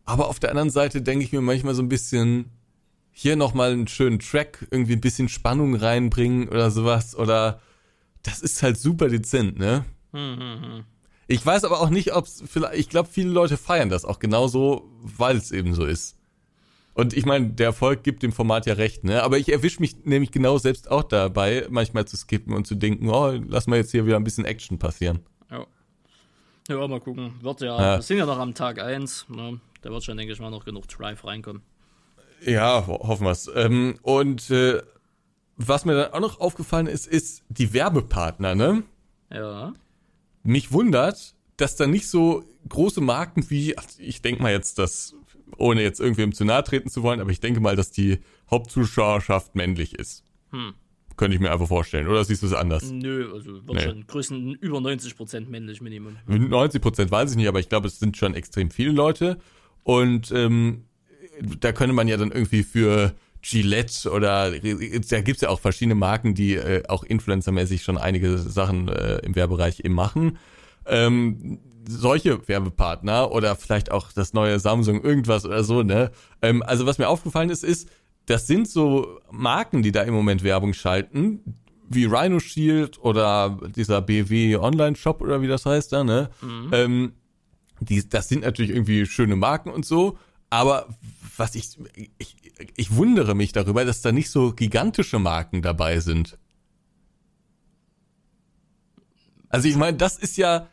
[0.04, 2.50] Aber auf der anderen Seite denke ich mir manchmal so ein bisschen,
[3.12, 7.14] hier nochmal einen schönen Track, irgendwie ein bisschen Spannung reinbringen oder sowas.
[7.14, 7.60] Oder
[8.22, 9.84] das ist halt super dezent, ne?
[10.12, 10.84] Hm, hm, hm.
[11.26, 14.18] Ich weiß aber auch nicht, ob es vielleicht, ich glaube, viele Leute feiern das auch
[14.18, 16.16] genauso, weil es eben so ist.
[17.00, 19.22] Und ich meine, der Erfolg gibt dem Format ja recht, ne?
[19.22, 23.08] Aber ich erwische mich nämlich genau selbst auch dabei, manchmal zu skippen und zu denken,
[23.08, 25.20] oh, lass mal jetzt hier wieder ein bisschen Action passieren.
[25.50, 25.66] Ja.
[26.68, 27.32] Ja, mal gucken.
[27.40, 27.96] Wird ja, ja.
[27.96, 29.60] wir sind ja noch am Tag 1, ne?
[29.80, 31.62] Da wird schon, denke ich mal, noch genug Drive reinkommen.
[32.44, 33.50] Ja, hoffen wir es.
[33.54, 34.82] Ähm, und äh,
[35.56, 38.82] was mir dann auch noch aufgefallen ist, ist die Werbepartner, ne?
[39.32, 39.72] Ja.
[40.42, 45.14] Mich wundert, dass da nicht so große Marken wie, ich denke mal jetzt, dass
[45.60, 48.18] ohne jetzt irgendwem zu nahe treten zu wollen, aber ich denke mal, dass die
[48.50, 50.24] Hauptzuschauerschaft männlich ist.
[50.50, 50.74] Hm.
[51.16, 52.08] Könnte ich mir einfach vorstellen.
[52.08, 52.90] Oder siehst du es anders?
[52.90, 53.80] Nö, also wird nee.
[53.82, 56.16] schon größten über 90% männlich Minimum.
[56.26, 59.38] 90% weiß ich nicht, aber ich glaube, es sind schon extrem viele Leute.
[59.82, 60.84] Und ähm,
[61.60, 66.34] da könnte man ja dann irgendwie für Gillette oder da gibt's ja auch verschiedene Marken,
[66.34, 70.38] die äh, auch influencermäßig schon einige Sachen äh, im Werbereich eben machen.
[70.86, 76.10] Ähm, solche Werbepartner oder vielleicht auch das neue Samsung irgendwas oder so, ne?
[76.42, 77.88] Ähm, also was mir aufgefallen ist, ist,
[78.26, 81.40] das sind so Marken, die da im Moment Werbung schalten,
[81.88, 86.30] wie Rhino Shield oder dieser BW Online Shop oder wie das heißt da, ne?
[86.40, 86.70] Mhm.
[86.72, 87.12] Ähm,
[87.80, 90.18] die, das sind natürlich irgendwie schöne Marken und so,
[90.50, 90.88] aber
[91.36, 91.78] was ich,
[92.18, 92.36] ich,
[92.76, 96.38] ich wundere mich darüber, dass da nicht so gigantische Marken dabei sind.
[99.48, 100.68] Also ich meine, das ist ja,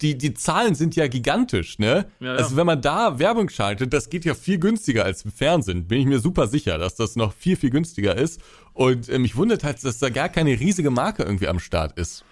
[0.00, 2.06] die, die Zahlen sind ja gigantisch, ne?
[2.20, 2.34] Ja, ja.
[2.34, 5.86] Also wenn man da Werbung schaltet, das geht ja viel günstiger als im Fernsehen.
[5.86, 8.40] Bin ich mir super sicher, dass das noch viel, viel günstiger ist.
[8.72, 12.24] Und äh, mich wundert halt, dass da gar keine riesige Marke irgendwie am Start ist.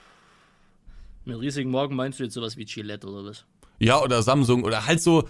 [1.25, 3.45] Mit riesigen Marken meinst du jetzt sowas wie Gillette oder was?
[3.79, 5.29] Ja, oder Samsung oder halt so,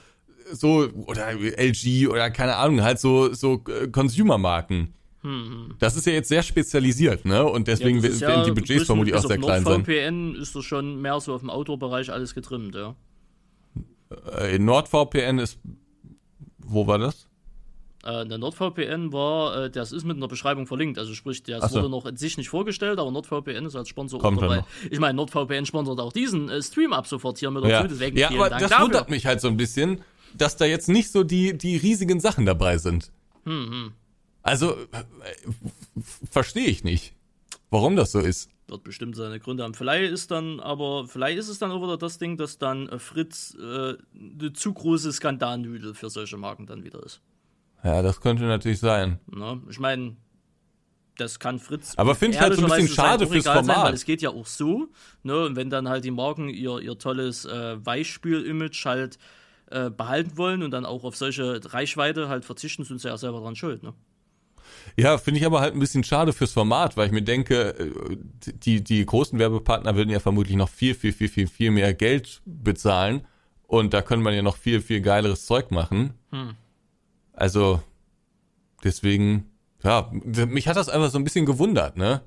[0.52, 4.94] so, oder LG oder keine Ahnung, halt so, so äh, Consumer-Marken.
[5.22, 5.74] Hm.
[5.78, 7.44] Das ist ja jetzt sehr spezialisiert, ne?
[7.44, 9.84] Und deswegen ja, werden die Budgets vermutlich auch sehr klein sein.
[9.84, 12.94] VPN ist das schon mehr so auf dem Outdoor-Bereich alles getrimmt, ja.
[14.38, 15.58] Äh, NordVPN ist,
[16.58, 17.28] wo war das?
[18.04, 21.78] Äh, der NordVPN war, äh, das ist mit einer Beschreibung verlinkt, also sprich, das so.
[21.78, 24.64] wurde noch in sich nicht vorgestellt, aber NordVPN ist als Sponsor Kommt dabei.
[24.90, 27.86] Ich meine, NordVPN sponsert auch diesen äh, Stream ab sofort hier mit dazu, ja.
[27.88, 28.84] deswegen Ja, aber Dank das dafür.
[28.86, 32.46] wundert mich halt so ein bisschen, dass da jetzt nicht so die, die riesigen Sachen
[32.46, 33.10] dabei sind.
[33.44, 33.92] Hm, hm.
[34.42, 35.34] Also, äh,
[36.30, 37.14] verstehe ich nicht,
[37.70, 38.50] warum das so ist.
[38.68, 39.74] Wird bestimmt seine Gründe haben.
[39.74, 42.98] Vielleicht ist dann, aber vielleicht ist es dann auch wieder das Ding, dass dann äh,
[42.98, 47.20] Fritz äh, eine zu große Skandalnüdel für solche Marken dann wieder ist.
[47.82, 49.20] Ja, das könnte natürlich sein.
[49.26, 50.16] Na, ich meine,
[51.16, 51.94] das kann Fritz.
[51.96, 53.64] Aber finde ich halt so ein bisschen schade fürs Format.
[53.64, 54.88] Sein, weil es geht ja auch so,
[55.22, 55.44] ne?
[55.46, 59.18] Und wenn dann halt die Marken ihr, ihr tolles äh, Weichspül-Image halt
[59.70, 63.40] äh, behalten wollen und dann auch auf solche Reichweite halt verzichten, sind sie ja selber
[63.40, 63.94] dran schuld, ne?
[64.96, 68.16] Ja, finde ich aber halt ein bisschen schade fürs Format, weil ich mir denke, äh,
[68.52, 72.42] die, die großen Werbepartner würden ja vermutlich noch viel, viel, viel, viel, viel mehr Geld
[72.44, 73.26] bezahlen.
[73.66, 76.14] Und da könnte man ja noch viel, viel geileres Zeug machen.
[76.30, 76.54] Hm.
[77.32, 77.82] Also,
[78.82, 79.50] deswegen,
[79.84, 82.22] ja, mich hat das einfach so ein bisschen gewundert, ne?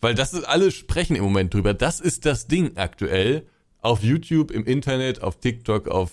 [0.00, 1.74] Weil das ist, alle sprechen im Moment drüber.
[1.74, 3.46] Das ist das Ding aktuell.
[3.80, 6.10] Auf YouTube, im Internet, auf TikTok, auf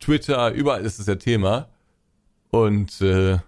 [0.00, 1.68] Twitter, überall ist es der Thema.
[2.50, 3.38] Und äh,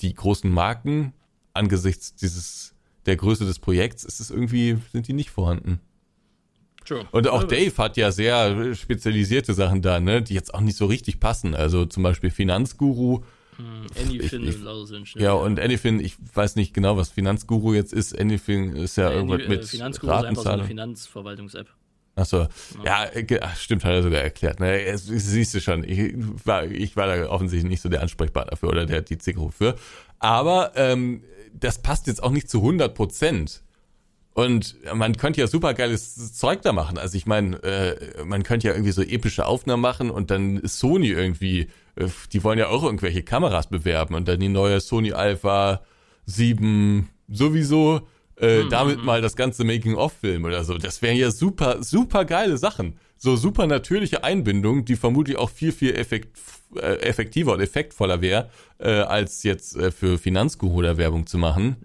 [0.00, 1.12] die großen Marken
[1.54, 2.74] angesichts dieses
[3.06, 5.80] der Größe des Projekts ist es irgendwie sind die nicht vorhanden.
[6.88, 7.06] Sure.
[7.10, 10.86] Und auch Dave hat ja sehr spezialisierte Sachen da, ne, die jetzt auch nicht so
[10.86, 11.54] richtig passen.
[11.54, 13.24] Also zum Beispiel Finanzguru.
[13.56, 18.18] Hm, Anyfin ich, ich, Ja, und Anyfin, ich weiß nicht genau, was Finanzguru jetzt ist.
[18.18, 21.68] Anyfin ist ja, ja irgendwas Any, mit Finanzguru ist einfach so eine Finanzverwaltungs-App.
[22.18, 22.48] Achso,
[22.84, 24.58] ja, ja, stimmt, hat er sogar erklärt.
[24.58, 24.80] Ne?
[24.96, 26.14] Siehst du schon, ich
[26.44, 29.74] war, ich war da offensichtlich nicht so der Ansprechpartner für oder der die Zielgruppe für.
[30.18, 31.22] Aber ähm,
[31.54, 33.62] das passt jetzt auch nicht zu 100 Prozent.
[34.34, 36.98] Und man könnte ja super geiles Zeug da machen.
[36.98, 41.08] Also ich meine, äh, man könnte ja irgendwie so epische Aufnahmen machen und dann Sony
[41.08, 45.82] irgendwie, äh, die wollen ja auch irgendwelche Kameras bewerben und dann die neue Sony Alpha
[46.26, 48.06] 7 sowieso
[48.40, 48.70] äh, mhm.
[48.70, 49.04] damit mhm.
[49.04, 50.78] mal das ganze Making-of-Film oder so.
[50.78, 52.98] Das wären ja super, super geile Sachen.
[53.16, 56.38] So super natürliche Einbindung, die vermutlich auch viel, viel effekt,
[56.76, 58.48] äh, effektiver und effektvoller wäre,
[58.78, 61.76] äh, als jetzt äh, für Finanzguru oder Werbung zu machen.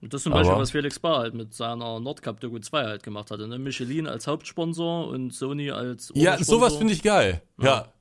[0.00, 3.30] Das ist zum Beispiel, was Felix Bar halt mit seiner Nordcup Doku 2 halt gemacht
[3.30, 3.48] hatte.
[3.48, 3.58] Ne?
[3.58, 7.42] Michelin als Hauptsponsor und Sony als Ja, sowas finde ich geil.
[7.58, 7.64] Ja.
[7.64, 7.92] ja.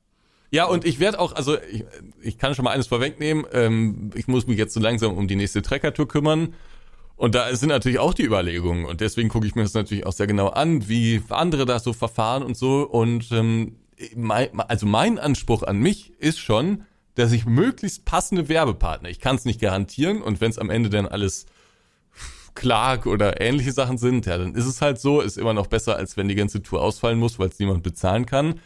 [0.49, 1.83] Ja, und ich werde auch, also ich,
[2.21, 5.35] ich kann schon mal eines vorwegnehmen, ähm, ich muss mich jetzt so langsam um die
[5.35, 6.53] nächste Trekker-Tour kümmern
[7.17, 8.85] und da sind natürlich auch die Überlegungen.
[8.85, 11.91] Und deswegen gucke ich mir das natürlich auch sehr genau an, wie andere da so
[11.91, 12.83] verfahren und so.
[12.83, 13.75] Und ähm,
[14.15, 16.83] mein, also mein Anspruch an mich ist schon,
[17.15, 20.91] dass ich möglichst passende Werbepartner, ich kann es nicht garantieren und wenn es am Ende
[20.91, 21.47] dann alles
[22.53, 25.95] Clark oder ähnliche Sachen sind, ja, dann ist es halt so, ist immer noch besser,
[25.95, 28.59] als wenn die ganze Tour ausfallen muss, weil es niemand bezahlen kann.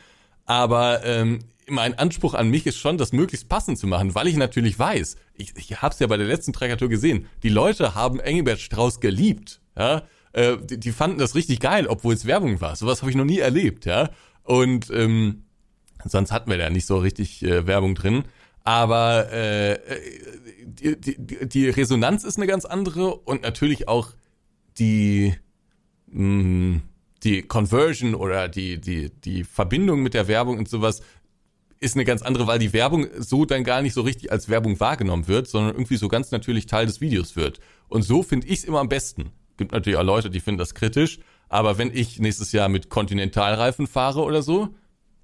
[0.46, 1.40] Aber ähm,
[1.72, 5.16] mein Anspruch an mich ist schon, das möglichst passend zu machen, weil ich natürlich weiß,
[5.36, 9.00] ich, ich habe es ja bei der letzten Trägertour gesehen, die Leute haben Engelbert Strauß
[9.00, 10.04] geliebt, ja,
[10.34, 12.76] äh, die, die, fanden das richtig geil, obwohl es Werbung war.
[12.76, 14.10] Sowas habe ich noch nie erlebt, ja.
[14.44, 15.44] Und ähm,
[16.06, 18.24] sonst hatten wir da nicht so richtig äh, Werbung drin.
[18.64, 19.80] Aber äh,
[20.64, 24.12] die, die, die Resonanz ist eine ganz andere und natürlich auch
[24.78, 25.34] die
[26.08, 26.82] mh, mm,
[27.24, 31.02] die Conversion oder die die die Verbindung mit der Werbung und sowas
[31.82, 34.80] ist eine ganz andere, weil die Werbung so dann gar nicht so richtig als Werbung
[34.80, 37.60] wahrgenommen wird, sondern irgendwie so ganz natürlich Teil des Videos wird.
[37.90, 39.32] Und so finde ich es immer am besten.
[39.58, 43.88] Gibt natürlich auch Leute, die finden das kritisch, aber wenn ich nächstes Jahr mit Kontinentalreifen
[43.88, 44.70] fahre oder so,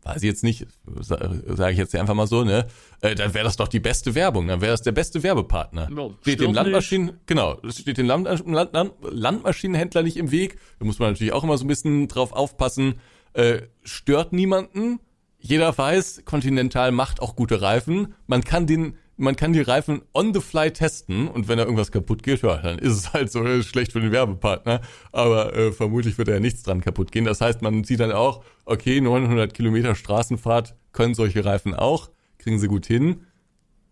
[0.04, 0.66] weiß ich jetzt nicht,
[1.00, 2.66] sage ich jetzt einfach mal so, ne,
[3.02, 5.90] äh, dann wäre das doch die beste Werbung, dann wäre das der beste Werbepartner.
[5.96, 7.28] Ja, steht den Landmaschinen, nicht.
[7.28, 10.58] genau, steht den Land, Land, Land, Landmaschinenhändler nicht im Weg.
[10.80, 12.96] Da muss man natürlich auch immer so ein bisschen drauf aufpassen.
[13.34, 15.00] Äh, stört niemanden,
[15.40, 18.16] jeder weiß, Continental macht auch gute Reifen.
[18.28, 21.92] Man kann den man kann die Reifen on the fly testen und wenn da irgendwas
[21.92, 24.82] kaputt geht, ja, dann ist es halt so äh, schlecht für den Werbepartner.
[25.12, 27.26] Aber äh, vermutlich wird da ja nichts dran kaputt gehen.
[27.26, 32.60] Das heißt, man sieht dann auch, okay, 900 Kilometer Straßenfahrt können solche Reifen auch, kriegen
[32.60, 33.26] sie gut hin.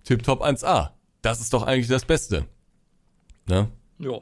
[0.03, 0.91] Tip-Top 1A.
[1.23, 2.45] Das ist doch eigentlich das Beste.
[3.47, 3.69] Ne?
[3.97, 4.19] Ja.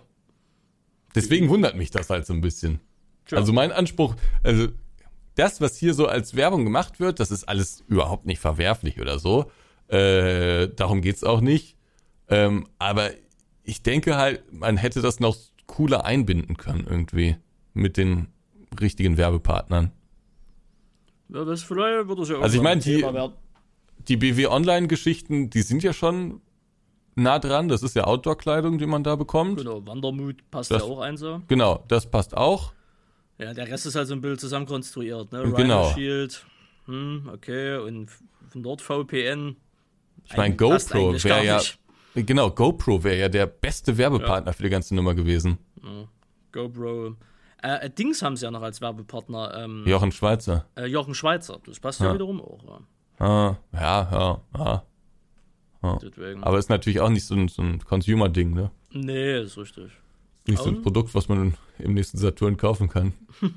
[1.15, 2.79] Deswegen wundert mich das halt so ein bisschen.
[3.25, 3.37] Tja.
[3.37, 4.69] Also mein Anspruch, also
[5.35, 9.19] das, was hier so als Werbung gemacht wird, das ist alles überhaupt nicht verwerflich oder
[9.19, 9.51] so.
[9.87, 11.75] Äh, darum geht's auch nicht.
[12.29, 13.09] Ähm, aber
[13.63, 15.35] ich denke halt, man hätte das noch
[15.67, 17.37] cooler einbinden können irgendwie
[17.73, 18.27] mit den
[18.79, 19.91] richtigen Werbepartnern.
[21.29, 23.05] ja das vielleicht wird es ja Also ich meine, ein die-.
[24.09, 26.41] Die BW Online-Geschichten, die sind ja schon
[27.15, 27.69] nah dran.
[27.69, 29.59] Das ist ja Outdoor-Kleidung, die man da bekommt.
[29.59, 31.41] Genau, Wandermut passt Das- ja auch ein so.
[31.47, 32.73] Genau, das passt auch.
[33.37, 35.43] Ja, der Rest ist halt so ein Bild zusammenkonstruiert, ne?
[35.43, 35.55] Genau.
[35.55, 36.45] Rhino Shield,
[36.85, 38.09] hm, okay, und
[38.49, 39.55] von dort VPN.
[40.25, 41.61] Ich meine, GoPro wäre ja,
[42.15, 45.57] genau, GoPro wäre ja der beste Werbepartner für die ganze Nummer gewesen.
[46.51, 47.15] GoPro.
[47.61, 49.53] Äh, äh, Dings haben sie ja noch als Werbepartner.
[49.57, 50.65] Ähm, Jochen Schweizer.
[50.75, 51.59] äh, Jochen Schweizer.
[51.65, 52.13] Das passt ja, Ja.
[52.13, 52.63] wiederum auch.
[53.19, 53.25] Ja.
[53.25, 54.83] Ah, ja, ja,
[55.83, 55.97] ja.
[56.01, 56.43] Deswegen.
[56.43, 58.71] Aber ist natürlich auch nicht so ein, so ein Consumer-Ding, ne?
[58.91, 59.91] nee, ist richtig.
[60.45, 60.81] Nicht so ein?
[60.81, 63.13] Produkt, was man im nächsten Saturn kaufen kann.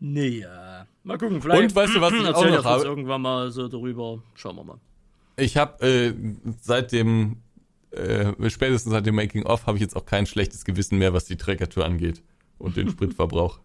[0.00, 0.86] Nee, ja.
[1.02, 1.62] Mal gucken, vielleicht.
[1.62, 2.84] Und weißt du, was ich auch noch habe?
[2.84, 4.22] irgendwann mal so darüber.
[4.34, 4.78] Schauen wir mal.
[5.36, 6.14] Ich habe äh,
[6.60, 7.36] seit dem,
[7.90, 11.36] äh, spätestens seit dem Making-of, habe ich jetzt auch kein schlechtes Gewissen mehr, was die
[11.36, 12.22] Trägertour angeht
[12.58, 13.60] und den Spritverbrauch.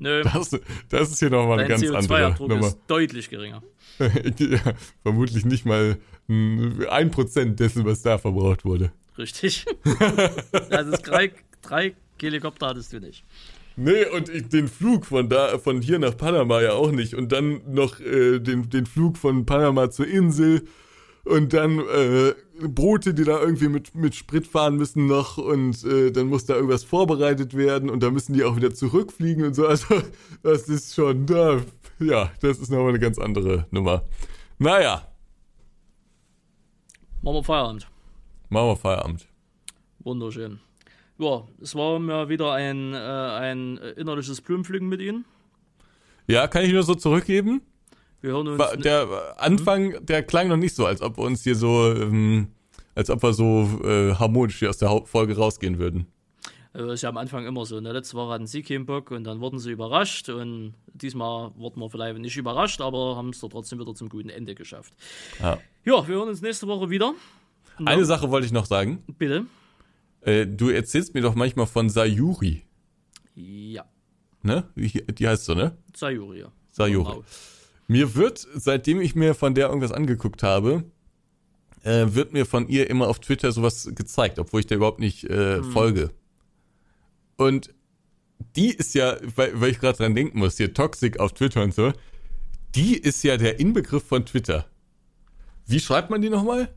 [0.00, 0.50] Nö, Das,
[0.90, 2.66] das ist hier nochmal eine ganz andere CO2-Abdruck Nummer.
[2.66, 3.62] ist deutlich geringer.
[3.98, 5.96] ja, vermutlich nicht mal
[6.28, 8.92] ein Prozent dessen, was da verbraucht wurde.
[9.18, 9.66] Richtig.
[10.70, 13.24] also drei, drei Helikopter hattest du nicht.
[13.76, 17.14] Nee, und ich, den Flug von da, von hier nach Panama ja auch nicht.
[17.14, 20.62] Und dann noch äh, den, den Flug von Panama zur Insel.
[21.24, 25.38] Und dann äh, Boote, die da irgendwie mit, mit Sprit fahren müssen noch.
[25.38, 27.88] Und äh, dann muss da irgendwas vorbereitet werden.
[27.88, 29.66] Und da müssen die auch wieder zurückfliegen und so.
[29.66, 30.02] Also,
[30.42, 31.60] das ist schon da.
[31.98, 34.04] Ja, das ist nochmal eine ganz andere Nummer.
[34.58, 35.06] Naja,
[37.22, 37.86] Machen wir Feierabend.
[38.52, 39.26] Machen wir Feierabend.
[40.00, 40.60] Wunderschön.
[41.18, 45.24] Ja, es war mir wieder ein, äh, ein äh, innerliches Blumenpflücken mit Ihnen.
[46.26, 47.62] Ja, kann ich nur so zurückgeben?
[48.20, 48.58] Wir hören uns.
[48.58, 52.48] War- Der Anfang, der klang noch nicht so, als ob wir uns hier so, ähm,
[52.94, 56.06] als ob wir so äh, harmonisch hier aus der Hauptfolge rausgehen würden.
[56.72, 57.78] Also ist ja am Anfang immer so.
[57.80, 57.92] Ne?
[57.92, 60.30] Letzte Woche hatten sie keinen Bock und dann wurden sie überrascht.
[60.30, 64.30] Und diesmal wurden wir vielleicht nicht überrascht, aber haben es doch trotzdem wieder zum guten
[64.30, 64.94] Ende geschafft.
[65.38, 65.58] Ja.
[65.84, 67.12] Ja, wir hören uns nächste Woche wieder.
[67.84, 69.02] Eine Sache wollte ich noch sagen.
[69.18, 69.46] Bitte.
[70.20, 72.62] Äh, du erzählst mir doch manchmal von Sayuri,
[73.34, 73.84] Ja,
[74.42, 74.68] ne?
[74.74, 75.76] Wie- Die heißt so, ne?
[75.94, 76.40] Sayuri.
[76.40, 76.52] ja.
[76.70, 77.10] Sayuri.
[77.12, 77.24] Genau.
[77.88, 80.84] Mir wird, seitdem ich mir von der irgendwas angeguckt habe,
[81.82, 85.24] äh, wird mir von ihr immer auf Twitter sowas gezeigt, obwohl ich der überhaupt nicht
[85.24, 86.10] äh, folge.
[87.36, 87.74] Und
[88.56, 91.74] die ist ja, weil, weil ich gerade dran denken muss, hier Toxic auf Twitter und
[91.74, 91.92] so,
[92.74, 94.66] die ist ja der Inbegriff von Twitter.
[95.66, 96.72] Wie schreibt man die nochmal?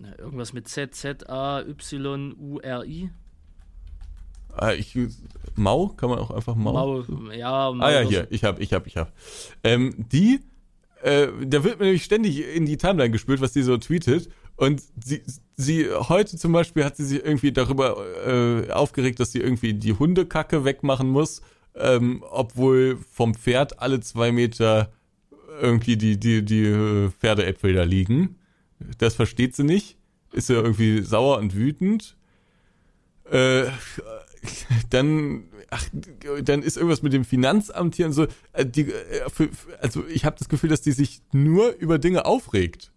[0.00, 3.10] Na, irgendwas mit Z, Z, A, Y, U, R, I.
[4.54, 4.96] Ah, ich,
[5.56, 5.88] Mau?
[5.88, 6.72] Kann man auch einfach Mau?
[6.72, 9.12] Mau, ja, Mau Ah ja, hier, ich hab, ich hab, ich hab.
[9.64, 10.40] Ähm, die,
[11.02, 14.28] äh, da wird mir nämlich ständig in die Timeline gespült, was die so tweetet.
[14.56, 15.22] Und sie,
[15.56, 17.96] sie, heute zum Beispiel hat sie sich irgendwie darüber
[18.26, 21.42] äh, aufgeregt, dass sie irgendwie die Hundekacke wegmachen muss,
[21.76, 24.92] ähm, obwohl vom Pferd alle zwei Meter
[25.60, 28.37] irgendwie die, die, die äh, Pferdeäpfel da liegen.
[28.98, 29.96] Das versteht sie nicht.
[30.32, 32.16] Ist ja irgendwie sauer und wütend.
[33.30, 33.64] Äh,
[34.90, 35.84] dann, ach,
[36.42, 38.26] dann ist irgendwas mit dem Finanzamt hier und so.
[38.52, 39.48] Äh, Die, äh, für,
[39.80, 42.92] also ich habe das Gefühl, dass die sich nur über Dinge aufregt.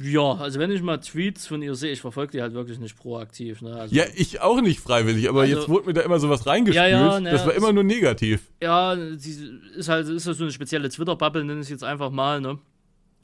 [0.00, 2.96] Ja, also wenn ich mal Tweets von ihr sehe, ich verfolge die halt wirklich nicht
[2.96, 3.62] proaktiv.
[3.62, 3.74] Ne?
[3.74, 6.76] Also, Ja, ich auch nicht freiwillig, aber Also- jetzt wurde mir da immer sowas reingespült.
[6.76, 8.42] Ja, ja, ne, das war immer nur negativ.
[8.62, 12.10] Ja, sie ist halt ist ja so eine spezielle Twitter-Bubble, nenne ich es jetzt einfach
[12.12, 12.58] mal, ne?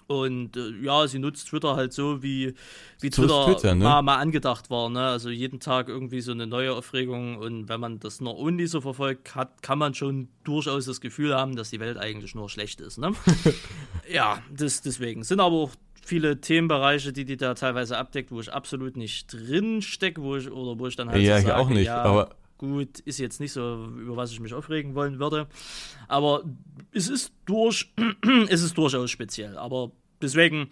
[0.06, 2.54] Und äh, ja, sie nutzt Twitter halt so, wie,
[3.00, 3.84] wie So Twitter, Twitter, ne?
[3.84, 5.00] mal, mal angedacht war, ne?
[5.00, 8.80] Also jeden Tag irgendwie so eine neue Aufregung und wenn man das nur only so
[8.82, 12.80] verfolgt hat, kann man schon durchaus das Gefühl haben, dass die Welt eigentlich nur schlecht
[12.82, 13.12] ist, ne?
[14.12, 15.22] ja, das, deswegen.
[15.24, 15.70] Sind aber auch
[16.04, 20.50] viele Themenbereiche, die die da teilweise abdeckt, wo ich absolut nicht drin stecke, wo ich,
[20.50, 22.30] oder wo ich dann halt Ja, so ich sage, auch nicht, ja, aber-
[22.72, 25.46] gut, ist jetzt nicht so, über was ich mich aufregen wollen würde.
[26.08, 26.44] Aber
[26.92, 27.92] es ist durch,
[28.48, 29.56] es ist durchaus speziell.
[29.58, 30.70] Aber deswegen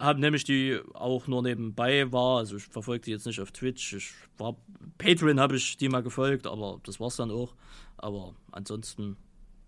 [0.00, 2.38] habe nämlich die auch nur nebenbei war.
[2.38, 3.92] Also ich verfolge die jetzt nicht auf Twitch.
[3.94, 4.56] Ich war
[4.98, 7.54] Patreon habe ich die mal gefolgt, aber das war's dann auch.
[7.96, 9.16] Aber ansonsten,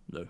[0.09, 0.26] nö.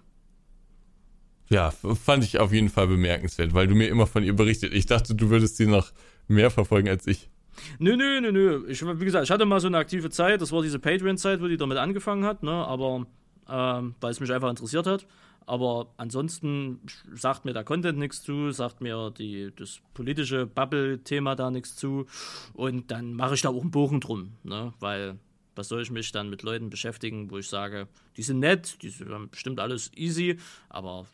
[1.49, 4.73] ja, fand ich auf jeden Fall bemerkenswert, weil du mir immer von ihr berichtet.
[4.75, 5.93] Ich dachte, du würdest sie noch
[6.29, 7.31] mehr verfolgen als ich.
[7.79, 8.65] Nö, nö, nö, nö.
[8.69, 11.49] Ich, wie gesagt, ich hatte mal so eine aktive Zeit, das war diese Patreon-Zeit, wo
[11.49, 12.53] die damit angefangen hat, ne?
[12.53, 13.07] Aber
[13.49, 15.07] ähm, weil es mich einfach interessiert hat.
[15.47, 16.81] Aber ansonsten
[17.15, 22.07] sagt mir der Content nichts zu, sagt mir die, das politische Bubble-Thema da nichts zu.
[22.53, 24.73] Und dann mache ich da auch einen Bogen drum, ne?
[24.81, 25.19] Weil
[25.55, 28.91] was soll ich mich dann mit Leuten beschäftigen, wo ich sage, die sind nett, die
[28.91, 30.37] sind bestimmt alles easy,
[30.69, 31.07] aber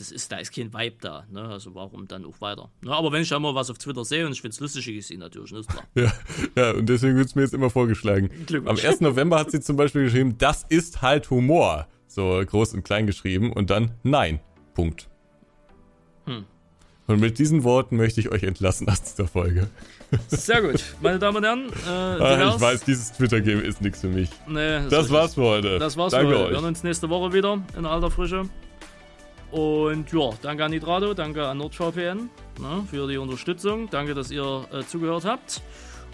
[0.00, 1.26] das ist, da ist kein Vibe da.
[1.30, 1.42] Ne?
[1.42, 2.70] Also warum dann auch weiter?
[2.82, 2.92] Ne?
[2.92, 5.06] Aber wenn ich da mal was auf Twitter sehe und ich finde es lustig, ich
[5.06, 5.84] sehe natürlich, ist klar.
[5.94, 6.12] Ja,
[6.56, 8.30] ja, und deswegen wird es mir jetzt immer vorgeschlagen.
[8.64, 9.02] Am 1.
[9.02, 11.86] November hat sie zum Beispiel geschrieben, das ist halt Humor.
[12.06, 14.40] So groß und klein geschrieben und dann nein.
[14.74, 15.08] Punkt.
[16.24, 16.44] Hm.
[17.06, 19.68] Und mit diesen Worten möchte ich euch entlassen aus dieser Folge.
[20.28, 20.82] Sehr gut.
[21.02, 24.30] Meine Damen und Herren, äh, Ach, ich weiß, dieses Twitter-Game ist nichts für mich.
[24.48, 25.78] Nee, das, das war's für heute.
[25.78, 26.44] Das war's danke für heute.
[26.46, 26.50] Euch.
[26.52, 28.48] Wir hören uns nächste Woche wieder in alter Frische.
[29.50, 33.88] Und ja, danke an Nitrado, danke an NordVPN ne, für die Unterstützung.
[33.90, 35.62] Danke, dass ihr äh, zugehört habt.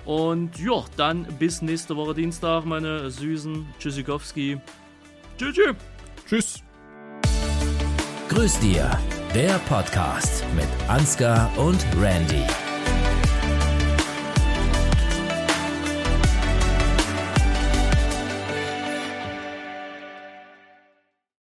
[0.05, 4.59] Und ja, dann bis nächste Woche Dienstag, meine süßen Tschüssikowski.
[5.37, 5.75] Tschüss.
[6.27, 6.63] Tschüss.
[8.29, 8.91] Grüß dir,
[9.35, 12.45] der Podcast mit Ansgar und Randy.